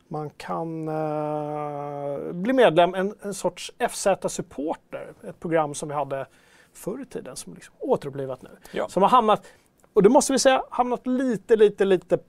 Man 0.07 0.29
kan 0.29 0.87
eh, 0.87 2.33
bli 2.33 2.53
medlem, 2.53 2.93
en, 2.93 3.13
en 3.21 3.33
sorts 3.33 3.71
FZ-supporter, 3.79 5.13
ett 5.29 5.39
program 5.39 5.73
som 5.73 5.89
vi 5.89 5.95
hade 5.95 6.25
förr 6.73 7.01
i 7.01 7.05
tiden 7.05 7.35
som 7.35 7.53
liksom 7.53 7.75
återupplivat 7.79 8.41
nu. 8.41 8.49
Ja. 8.71 8.87
Som 8.89 9.03
har 9.03 9.09
hamnat, 9.09 9.45
och 9.93 10.03
det 10.03 10.09
måste 10.09 10.33
vi 10.33 10.39
säga, 10.39 10.63
hamnat 10.69 11.07
lite, 11.07 11.55
lite, 11.55 11.85
lite 11.85 12.19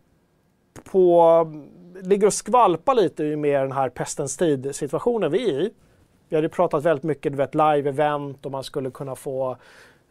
på, 0.84 1.46
ligger 2.02 2.26
och 2.26 2.34
skvalpar 2.34 2.94
lite 2.94 3.24
i 3.24 3.36
med 3.36 3.60
den 3.60 3.72
här 3.72 3.88
pestens 3.88 4.36
tid 4.36 4.74
situationen 4.74 5.32
vi 5.32 5.50
är 5.50 5.60
i. 5.60 5.70
Vi 6.28 6.36
hade 6.36 6.44
ju 6.44 6.50
pratat 6.50 6.84
väldigt 6.84 7.04
mycket, 7.04 7.32
du 7.32 7.38
vet, 7.38 7.54
live-event 7.54 8.46
och 8.46 8.52
man 8.52 8.64
skulle 8.64 8.90
kunna 8.90 9.14
få 9.14 9.56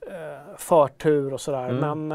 eh, 0.01 0.55
förtur 0.57 1.33
och 1.33 1.41
sådär. 1.41 1.69
Mm. 1.69 2.07
Men 2.07 2.11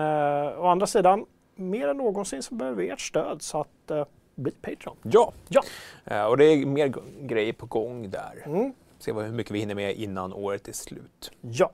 eh, 0.47 0.61
å 0.61 0.67
andra 0.67 0.87
sidan, 0.87 1.27
mer 1.55 1.89
än 1.89 1.97
någonsin 1.97 2.43
så 2.43 2.55
behöver 2.55 2.83
vi 2.83 2.91
ert 2.91 3.01
stöd 3.01 3.43
så 3.43 3.61
att 3.61 3.91
eh, 3.91 4.05
bli 4.35 4.53
Patreon. 4.53 4.97
Ja. 5.03 5.33
Ja. 5.49 5.63
Eh, 6.05 6.25
och 6.25 6.37
det 6.37 6.45
är 6.45 6.67
mer 6.67 6.95
grejer 7.21 7.53
på 7.53 7.67
gång 7.67 8.11
där. 8.11 8.43
Mm. 8.47 8.73
Se 8.99 9.13
vad, 9.13 9.25
hur 9.25 9.33
mycket 9.33 9.53
vi 9.53 9.59
hinner 9.59 9.75
med 9.75 9.97
innan 9.97 10.33
året 10.33 10.69
är 10.69 10.73
slut. 10.73 11.31
Ja. 11.41 11.71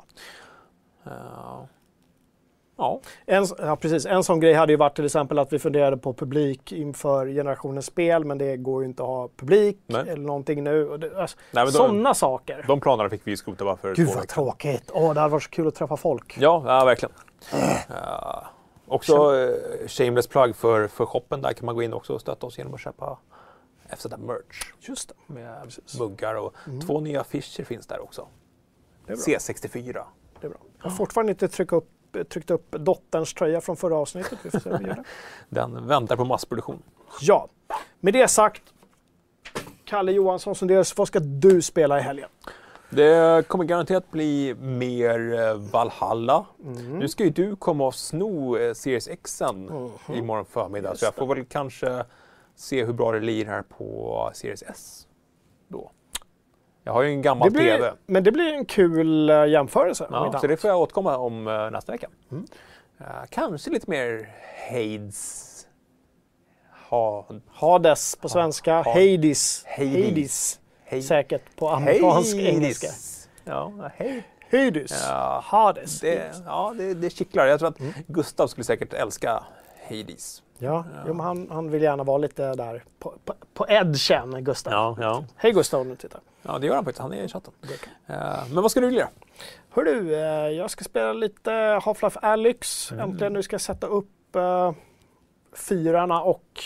Eh, 1.06 1.12
ja. 2.76 3.00
En, 3.26 3.46
ja, 3.58 3.76
precis. 3.76 4.06
En 4.06 4.24
sån 4.24 4.40
grej 4.40 4.54
hade 4.54 4.72
ju 4.72 4.76
varit 4.76 4.96
till 4.96 5.04
exempel 5.04 5.38
att 5.38 5.52
vi 5.52 5.58
funderade 5.58 5.96
på 5.96 6.14
publik 6.14 6.72
inför 6.72 7.26
generationens 7.26 7.86
spel, 7.86 8.24
men 8.24 8.38
det 8.38 8.56
går 8.56 8.82
ju 8.82 8.88
inte 8.88 9.02
att 9.02 9.08
ha 9.08 9.28
publik 9.36 9.78
Nej. 9.86 10.08
eller 10.08 10.22
någonting 10.22 10.64
nu. 10.64 11.10
Alltså, 11.16 11.36
Sådana 11.78 12.14
saker. 12.14 12.64
De 12.66 12.80
planerna 12.80 13.10
fick 13.10 13.26
vi 13.26 13.36
skrota 13.36 13.64
bara 13.64 13.76
för 13.76 13.94
Gud 13.94 14.08
vad 14.08 14.28
tråkigt. 14.28 14.90
Åh, 14.94 15.14
det 15.14 15.20
hade 15.20 15.32
varit 15.32 15.42
så 15.42 15.50
kul 15.50 15.68
att 15.68 15.74
träffa 15.74 15.96
folk. 15.96 16.36
Ja, 16.40 16.62
ja 16.66 16.84
verkligen. 16.84 17.14
Eh, 17.52 18.57
också 18.88 19.36
eh, 19.36 19.88
shameless 19.88 20.26
plug 20.26 20.56
för, 20.56 20.88
för 20.88 21.06
shoppen. 21.06 21.42
Där 21.42 21.52
kan 21.52 21.66
man 21.66 21.74
gå 21.74 21.82
in 21.82 21.92
också 21.92 22.12
och 22.14 22.20
stötta 22.20 22.46
oss 22.46 22.58
genom 22.58 22.74
att 22.74 22.80
köpa 22.80 23.18
FZ 23.96 24.06
merch 24.18 24.72
Just 24.80 25.08
det. 25.08 25.32
med 25.34 25.62
Precis. 25.64 25.98
muggar 26.00 26.34
och 26.34 26.54
Mm. 26.66 26.80
två 26.80 27.00
nya 27.00 27.20
affischer 27.20 27.64
finns 27.64 27.86
där 27.86 28.00
också. 28.02 28.28
Det 29.06 29.12
är 29.12 29.16
bra. 29.16 29.24
C64. 29.24 30.04
Det 30.40 30.46
är 30.46 30.50
bra. 30.50 30.58
Jag 30.78 30.90
har 30.90 30.96
fortfarande 30.96 31.30
inte 31.32 31.48
tryckt 31.48 31.72
upp, 31.72 31.88
tryckt 32.28 32.50
upp 32.50 32.70
dotterns 32.70 33.34
tröja 33.34 33.60
från 33.60 33.76
förra 33.76 33.96
avsnittet. 33.96 34.38
Vi 34.42 34.50
får 34.50 34.60
se 34.60 34.70
det. 34.70 35.04
Den 35.48 35.86
väntar 35.86 36.16
på 36.16 36.24
massproduktion. 36.24 36.82
Ja, 37.20 37.48
med 38.00 38.12
det 38.14 38.28
sagt. 38.28 38.62
Kalle 39.84 40.12
Johansson 40.12 40.54
Sunders, 40.54 40.96
vad 40.96 41.08
ska 41.08 41.18
du 41.20 41.62
spela 41.62 41.98
i 41.98 42.02
helgen? 42.02 42.28
Det 42.90 43.48
kommer 43.48 43.64
garanterat 43.64 44.10
bli 44.10 44.54
mer 44.60 45.40
eh, 45.48 45.54
Valhalla. 45.54 46.44
Mm. 46.64 46.98
Nu 46.98 47.08
ska 47.08 47.24
ju 47.24 47.30
du 47.30 47.56
komma 47.56 47.86
och 47.86 47.94
sno 47.94 48.56
eh, 48.56 48.72
Series 48.74 49.08
Xen 49.22 49.64
Mhm. 49.64 49.90
imorgon 50.14 50.44
förmiddag. 50.44 50.88
Just 50.88 51.00
Så 51.00 51.06
jag 51.06 51.14
får 51.14 51.34
väl 51.34 51.44
kanske 51.44 52.04
se 52.56 52.84
hur 52.84 52.92
bra 52.92 53.12
det 53.12 53.20
lirar 53.20 53.62
på 53.62 54.30
Series 54.34 54.62
S. 54.62 55.06
Då. 55.68 55.90
Jag 56.84 56.92
har 56.92 57.02
ju 57.02 57.08
en 57.10 57.22
gammal 57.22 57.50
blir, 57.50 57.76
TV. 57.76 57.92
men 58.06 58.24
det 58.24 58.32
blir 58.32 58.52
en 58.54 58.64
kul 58.64 59.30
eh, 59.30 59.46
jämförelse. 59.46 60.06
Ja, 60.10 60.38
så 60.40 60.46
det 60.46 60.56
får 60.56 60.70
jag 60.70 60.80
återkomma 60.80 61.16
om 61.16 61.44
nästa 61.72 61.92
vecka. 61.92 62.08
Mm. 62.30 62.46
Eh, 63.00 63.06
kanske 63.30 63.70
lite 63.70 63.90
mer 63.90 64.28
Hades. 64.70 65.44
Ha, 66.90 67.26
Hades 67.48 68.16
på 68.16 68.28
svenska, 68.28 68.74
Ha- 68.82 68.92
Hades. 68.94 69.64
Hades. 69.78 69.94
Hades. 70.06 70.60
Hej- 70.90 71.02
Säkert 71.02 71.56
på 71.56 71.68
amerikansk 71.70 72.36
Hades. 72.36 72.48
engelska. 72.48 72.88
Ja, 73.44 73.72
hej. 73.94 74.22
Hades. 74.52 75.04
Ja, 75.08 75.42
Hades. 75.46 76.00
det, 76.00 76.32
ja 76.46 76.74
det, 76.78 76.94
det 76.94 77.10
kittlar. 77.10 77.46
Jag 77.46 77.58
tror 77.58 77.68
att 77.68 77.80
Mm. 77.80 77.92
Gustav 78.06 78.46
skulle 78.46 78.64
säkert 78.64 78.92
älska 78.92 79.42
Hades. 79.88 80.42
Ja, 80.58 80.84
Jo, 81.06 81.14
men 81.14 81.26
han, 81.26 81.48
han 81.50 81.70
vill 81.70 81.82
gärna 81.82 82.04
vara 82.04 82.18
lite 82.18 82.54
där 82.54 82.84
på, 82.98 83.14
på, 83.24 83.34
på 83.54 83.66
edgen, 83.68 84.44
Gustav. 84.44 84.72
Ja, 84.72 84.96
ja. 85.00 85.24
Hej 85.36 85.52
Gustav 85.52 85.80
om 85.80 85.88
du 85.88 85.96
tittar. 85.96 86.20
ja, 86.42 86.58
det 86.58 86.66
gör 86.66 86.74
han 86.74 86.84
faktiskt. 86.84 87.02
Han 87.02 87.12
är 87.12 87.22
i 87.22 87.28
chatten. 87.28 87.52
Eh, 88.06 88.16
men 88.52 88.62
vad 88.62 88.70
ska 88.70 88.80
du 88.80 88.90
göra? 88.90 89.08
Hör 89.70 89.84
du, 89.84 90.14
eh, 90.14 90.20
jag 90.48 90.70
ska 90.70 90.84
spela 90.84 91.12
lite 91.12 91.50
Half-Life 91.50 92.18
Alyx. 92.22 92.92
Mm. 92.92 93.10
Äntligen 93.10 93.32
nu 93.32 93.42
ska 93.42 93.54
jag 93.54 93.60
sätta 93.60 93.86
upp 93.86 94.36
eh, 94.36 94.72
fyrarna 95.52 96.22
och 96.22 96.60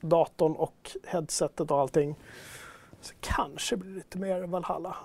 datorn 0.00 0.52
och 0.52 0.90
headsetet 1.06 1.70
och 1.70 1.78
allting. 1.80 2.16
Så 3.00 3.14
kanske 3.20 3.76
blir 3.76 3.90
det 3.90 3.96
lite 3.96 4.18
mer 4.18 4.40
Valhalla. 4.42 4.96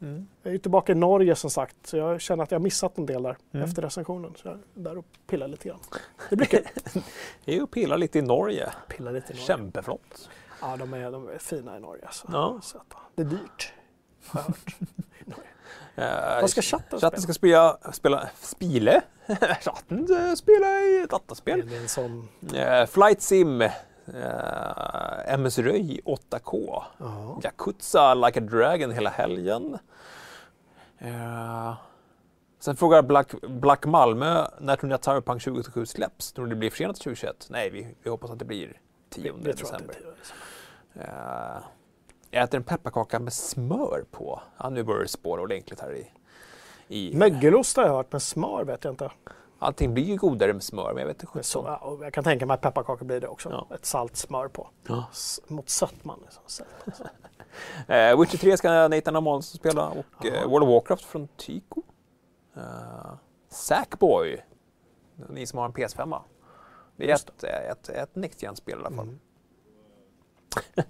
Mm. 0.00 0.26
Jag 0.42 0.50
är 0.50 0.52
ju 0.52 0.58
tillbaka 0.58 0.92
i 0.92 0.94
Norge 0.94 1.34
som 1.34 1.50
sagt, 1.50 1.76
så 1.84 1.96
jag 1.96 2.20
känner 2.20 2.42
att 2.44 2.50
jag 2.50 2.58
har 2.58 2.62
missat 2.62 2.98
en 2.98 3.06
del 3.06 3.22
där 3.22 3.36
Mm. 3.52 3.68
efter 3.68 3.82
recensionen. 3.82 4.34
Så 4.36 4.48
jag 4.48 4.54
är 4.54 4.60
där 4.74 4.98
och 4.98 5.04
pillar 5.26 5.48
lite 5.48 5.68
grann. 5.68 5.78
Det 6.30 6.36
blir 6.36 6.46
kul. 6.46 6.68
Jag 7.44 7.56
är 7.56 7.62
och 7.62 7.70
pillar 7.70 7.96
lite 7.98 8.18
i 8.18 8.22
Norge. 8.22 8.72
Pilla 8.88 9.10
lite 9.10 9.32
i 9.32 9.36
Norge. 9.36 9.46
Kämpeflott. 9.46 10.28
Ja, 10.60 10.76
de 10.76 10.94
är, 10.94 11.10
de 11.10 11.28
är 11.28 11.38
fina 11.38 11.76
i 11.76 11.80
Norge. 11.80 12.06
Alltså. 12.06 12.28
Ja. 12.32 12.58
Så 12.62 12.78
att, 12.78 12.94
det 13.14 13.22
är 13.22 13.26
dyrt. 13.26 13.72
Har 14.26 14.40
jag 14.40 14.46
hört. 14.46 14.76
Eh, 15.98 16.40
Vad 16.40 16.50
ska 16.50 16.62
chatten 16.62 17.00
Chatten 17.00 17.20
spela? 17.22 17.22
ska 17.22 17.32
spela, 17.32 17.92
spela 17.92 18.28
spile. 18.40 19.02
chatten 19.60 19.98
eh, 20.28 20.34
spela 20.34 20.80
i 20.80 21.06
dataspel. 21.10 21.68
Det 21.68 21.76
är 21.76 21.80
en 21.80 21.88
sån... 21.88 22.28
Eh, 22.54 22.86
Flight 22.86 23.22
Sim. 23.22 23.68
Eh, 24.14 25.34
MS 25.34 25.58
Röj 25.58 26.00
8K. 26.04 26.82
Ja. 26.98 27.40
Yakuza 27.44 28.14
Like 28.14 28.40
a 28.40 28.42
Dragon 28.42 28.90
hela 28.90 29.10
helgen. 29.10 29.78
Eh, 30.98 31.74
sen 32.58 32.76
frågar 32.76 33.02
Black, 33.02 33.34
Black 33.42 33.86
Malmö 33.86 34.46
när 34.60 34.76
tror 34.76 34.88
ni 34.88 34.94
att 34.94 35.04
Cyberpunk 35.04 35.42
2077 35.42 35.86
släpps? 35.86 36.32
Tror 36.32 36.46
ni 36.46 36.50
det 36.50 36.56
blir 36.56 36.70
försenat 36.70 36.96
till 36.96 37.02
2021? 37.02 37.46
Nej, 37.50 37.70
vi, 37.70 37.94
vi 38.02 38.10
hoppas 38.10 38.30
att 38.30 38.38
det 38.38 38.44
blir 38.44 38.80
10 39.10 39.32
Det, 39.32 39.38
det 39.42 39.52
december. 39.52 39.96
Eh, 40.94 41.62
jag 42.30 42.44
äter 42.44 42.56
en 42.56 42.64
pepparkaka 42.64 43.18
med 43.18 43.32
smör 43.32 44.04
på. 44.10 44.42
Ja, 44.58 44.70
nu 44.70 44.82
börjar 44.82 45.02
det 45.02 45.08
spåra 45.08 45.42
ordentligt 45.42 45.80
här 45.80 45.94
i... 45.94 46.10
i 46.88 47.16
Mögelost 47.16 47.76
har 47.76 47.84
jag 47.84 47.92
hört, 47.92 48.12
men 48.12 48.20
smör 48.20 48.64
vet 48.64 48.84
jag 48.84 48.92
inte. 48.92 49.10
Allting 49.58 49.94
blir 49.94 50.04
ju 50.04 50.16
godare 50.16 50.52
med 50.52 50.62
smör, 50.62 50.92
men 50.92 51.00
jag 51.00 51.06
vet 51.06 51.22
inte 51.22 51.42
Så, 51.42 51.64
ja, 51.66 51.98
jag 52.00 52.12
kan 52.12 52.24
tänka 52.24 52.46
mig 52.46 52.54
att 52.54 52.60
pepparkakor 52.60 53.06
blir 53.06 53.20
det 53.20 53.28
också. 53.28 53.50
Ja. 53.50 53.74
Ett 53.74 53.86
salt 53.86 54.16
smör 54.16 54.48
på. 54.48 54.68
Ja. 54.86 55.04
Mot 55.46 55.68
sötman. 55.68 56.20
Liksom. 56.24 56.66
Eh, 57.88 58.20
Witcher 58.20 58.38
3 58.38 58.56
ska 58.56 58.88
Nathan 58.88 59.16
Amonsson 59.16 59.58
spela 59.58 59.88
och 59.88 60.26
eh, 60.26 60.48
World 60.48 60.62
of 60.64 60.68
Warcraft 60.68 61.04
från 61.04 61.28
Tyko. 61.36 61.82
Uh, 62.56 62.62
Sackboy, 63.48 64.44
ni 65.28 65.46
som 65.46 65.58
har 65.58 65.66
en 65.66 65.72
PS5. 65.72 66.20
Det 66.96 67.04
är 67.04 67.08
Just 67.08 67.28
ett, 67.28 67.44
ett, 67.44 67.88
ett 67.88 68.14
Next 68.14 68.42
Gen-spel 68.42 68.78
i 68.78 68.84
alla 68.86 68.96
fall. 68.96 69.06
Mm. 69.06 69.18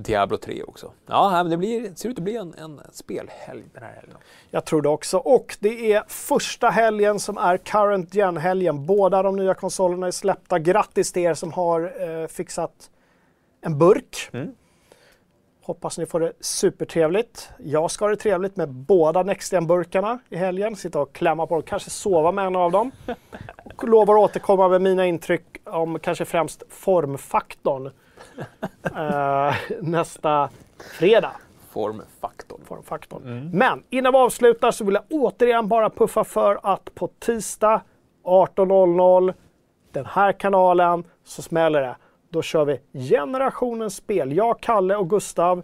Diablo 0.00 0.36
3 0.36 0.62
också. 0.62 0.92
Ja, 1.06 1.30
men 1.30 1.50
det 1.50 1.56
blir, 1.56 1.94
ser 1.94 2.08
ut 2.08 2.18
att 2.18 2.24
bli 2.24 2.36
en, 2.36 2.54
en 2.54 2.80
spelhelg 2.92 3.64
den 3.72 3.82
här 3.82 3.92
helgen. 3.92 4.16
Jag 4.50 4.64
tror 4.64 4.82
det 4.82 4.88
också. 4.88 5.18
Och 5.18 5.56
det 5.60 5.92
är 5.92 6.04
första 6.08 6.68
helgen 6.68 7.20
som 7.20 7.38
är 7.38 7.56
current 7.56 8.14
gen-helgen. 8.14 8.86
Båda 8.86 9.22
de 9.22 9.36
nya 9.36 9.54
konsolerna 9.54 10.06
är 10.06 10.10
släppta. 10.10 10.58
Grattis 10.58 11.12
till 11.12 11.22
er 11.22 11.34
som 11.34 11.52
har 11.52 11.92
eh, 12.00 12.26
fixat 12.26 12.90
en 13.60 13.78
burk. 13.78 14.30
Mm. 14.32 14.54
Hoppas 15.62 15.98
ni 15.98 16.06
får 16.06 16.20
det 16.20 16.32
supertrevligt. 16.40 17.50
Jag 17.58 17.90
ska 17.90 18.04
ha 18.04 18.10
det 18.10 18.16
trevligt 18.16 18.56
med 18.56 18.68
båda 18.68 19.22
NextGen-burkarna 19.22 20.18
i 20.28 20.36
helgen. 20.36 20.76
Sitta 20.76 21.00
och 21.00 21.12
klämma 21.12 21.46
på 21.46 21.54
dem, 21.54 21.62
kanske 21.62 21.90
sova 21.90 22.32
med 22.32 22.46
en 22.46 22.56
av 22.56 22.72
dem. 22.72 22.90
Och 23.64 23.88
lovar 23.88 24.14
att 24.14 24.30
återkomma 24.30 24.68
med 24.68 24.82
mina 24.82 25.06
intryck 25.06 25.44
om 25.64 25.98
kanske 25.98 26.24
främst 26.24 26.62
formfaktorn 26.68 27.90
eh, 28.96 29.54
nästa 29.80 30.50
fredag. 30.98 31.32
Formfaktorn. 31.70 32.60
Formfaktorn. 32.64 33.50
Men 33.52 33.82
innan 33.90 34.12
vi 34.12 34.18
avslutar 34.18 34.70
så 34.70 34.84
vill 34.84 34.94
jag 34.94 35.04
återigen 35.10 35.68
bara 35.68 35.90
puffa 35.90 36.24
för 36.24 36.60
att 36.62 36.94
på 36.94 37.10
tisdag 37.18 37.82
18.00 38.24 39.34
den 39.92 40.06
här 40.06 40.32
kanalen 40.32 41.04
så 41.24 41.42
smäller 41.42 41.80
det. 41.82 41.96
Då 42.30 42.42
kör 42.42 42.64
vi 42.64 42.80
generationens 43.08 43.96
spel. 43.96 44.32
Jag, 44.32 44.60
Kalle 44.60 44.96
och 44.96 45.10
Gustav 45.10 45.62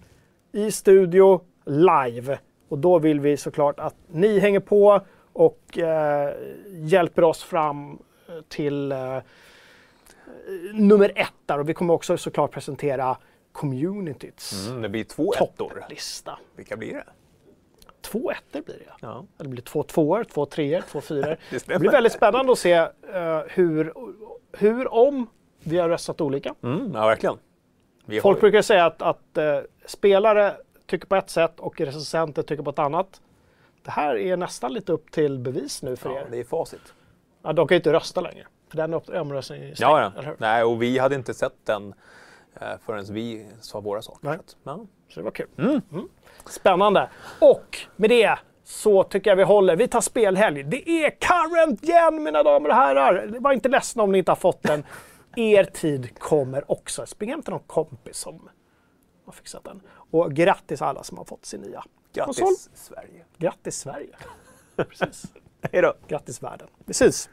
i 0.53 0.70
studio 0.70 1.41
live. 1.66 2.39
Och 2.68 2.79
då 2.79 2.99
vill 2.99 3.20
vi 3.20 3.37
såklart 3.37 3.81
att 3.81 3.95
ni 4.07 4.39
hänger 4.39 4.61
på 4.61 5.01
och 5.33 5.79
eh, 5.79 6.35
hjälper 6.68 7.25
oss 7.25 7.43
fram 7.43 7.99
till 8.49 8.93
eh, 8.93 9.18
nummer 10.72 11.12
ett 11.16 11.32
där. 11.47 11.59
Och 11.59 11.68
vi 11.68 11.74
kommer 11.74 11.95
också 11.95 12.16
såklart 12.16 12.51
presentera 12.53 13.16
communityts 13.53 14.66
Mm, 14.68 14.82
det 14.82 14.89
blir 14.89 15.05
två 15.05 15.35
ettor. 15.35 15.47
topplista. 15.57 16.39
Vilka 16.57 16.76
blir 16.76 16.95
det? 16.95 17.05
Två 18.01 18.30
ettor 18.30 18.61
blir 18.62 18.74
det. 18.74 18.93
Ja. 19.01 19.24
Det 19.37 19.49
blir 19.49 19.62
två 19.62 19.82
tvåor, 19.82 20.24
två 20.24 20.47
treor, 20.47 20.80
två 20.91 21.01
fyror. 21.01 21.37
Det 21.51 21.66
Det 21.66 21.78
blir 21.78 21.91
väldigt 21.91 22.12
spännande 22.12 22.53
att 22.53 22.59
se 22.59 22.72
eh, 22.72 22.89
hur, 23.49 23.93
hur, 24.53 24.95
om 24.95 25.26
vi 25.62 25.78
har 25.78 25.89
röstat 25.89 26.20
olika. 26.20 26.55
Mm, 26.62 26.91
ja, 26.95 27.07
verkligen. 27.07 27.39
Vi 28.05 28.20
Folk 28.20 28.37
har, 28.37 28.41
brukar 28.41 28.62
säga 28.62 28.87
att, 28.87 29.03
att 29.03 29.39
eh, 29.39 29.59
spelare 29.87 30.57
tycker 30.87 31.07
på 31.07 31.16
ett 31.16 31.30
sätt 31.30 31.61
och 31.61 31.80
recensenter 31.80 32.43
tycker 32.43 32.62
på 32.62 32.70
ett 32.70 32.78
annat. 32.78 33.20
Det 33.82 33.91
här 33.91 34.16
är 34.16 34.37
nästan 34.37 34.72
lite 34.72 34.93
upp 34.93 35.11
till 35.11 35.39
bevis 35.39 35.82
nu 35.82 35.97
för 35.97 36.11
ja, 36.11 36.20
er. 36.20 36.26
det 36.30 36.39
är 36.41 36.45
facit. 36.45 36.95
Ja, 37.43 37.53
de 37.53 37.68
kan 37.68 37.74
ju 37.74 37.78
inte 37.78 37.93
rösta 37.93 38.20
längre. 38.20 38.47
För 38.75 38.89
den 38.89 39.20
omröstningen 39.20 39.77
stängd, 39.77 39.91
Ja, 39.91 39.99
eller 39.99 40.12
ja. 40.16 40.22
hur? 40.22 40.37
Nej, 40.39 40.64
och 40.64 40.83
vi 40.83 40.99
hade 40.99 41.14
inte 41.14 41.35
sett 41.35 41.66
den 41.66 41.95
eh, 42.61 42.68
förrän 42.87 43.05
vi 43.05 43.47
sa 43.61 43.81
våra 43.81 44.03
saker. 44.03 44.29
Nej. 44.29 44.39
Ja. 44.64 44.87
Så 45.09 45.20
det 45.20 45.25
var 45.25 45.31
kul. 45.31 45.47
Mm. 45.59 45.81
Spännande. 46.47 47.11
Och 47.41 47.79
med 47.97 48.11
det 48.11 48.39
så 48.64 49.03
tycker 49.05 49.31
jag 49.31 49.37
vi 49.37 49.43
håller. 49.43 49.77
Vi 49.77 49.89
tar 49.89 50.01
spelhelg. 50.01 50.62
Det 50.62 50.89
är 50.91 51.11
current 51.11 51.85
gen 51.85 52.22
mina 52.22 52.43
damer 52.43 52.68
och 52.68 52.75
herrar. 52.75 53.27
Var 53.41 53.53
inte 53.53 53.68
ledsna 53.68 54.03
om 54.03 54.12
ni 54.12 54.18
inte 54.18 54.31
har 54.31 54.37
fått 54.37 54.62
den. 54.62 54.85
Er 55.37 55.64
tid 55.64 56.18
kommer 56.18 56.70
också. 56.70 57.07
Spring 57.07 57.31
hem 57.31 57.43
till 57.43 57.51
någon 57.53 57.62
kompis 57.66 58.16
som 58.16 58.49
har 59.25 59.33
fixat 59.33 59.64
den. 59.64 59.81
Och 60.11 60.33
grattis 60.33 60.83
alla 60.83 61.03
som 61.03 61.18
har 61.18 61.25
fått 61.25 61.47
sin 61.47 61.61
nya 61.61 61.85
Grattis 62.12 62.39
konsol. 62.39 62.55
Sverige. 62.75 63.25
Grattis 63.39 63.77
Sverige. 63.79 64.16
Precis. 64.77 65.25
Hej 65.72 65.83
då. 65.83 65.95
Grattis 66.09 66.43
världen. 66.43 66.68
Syns. 66.91 67.29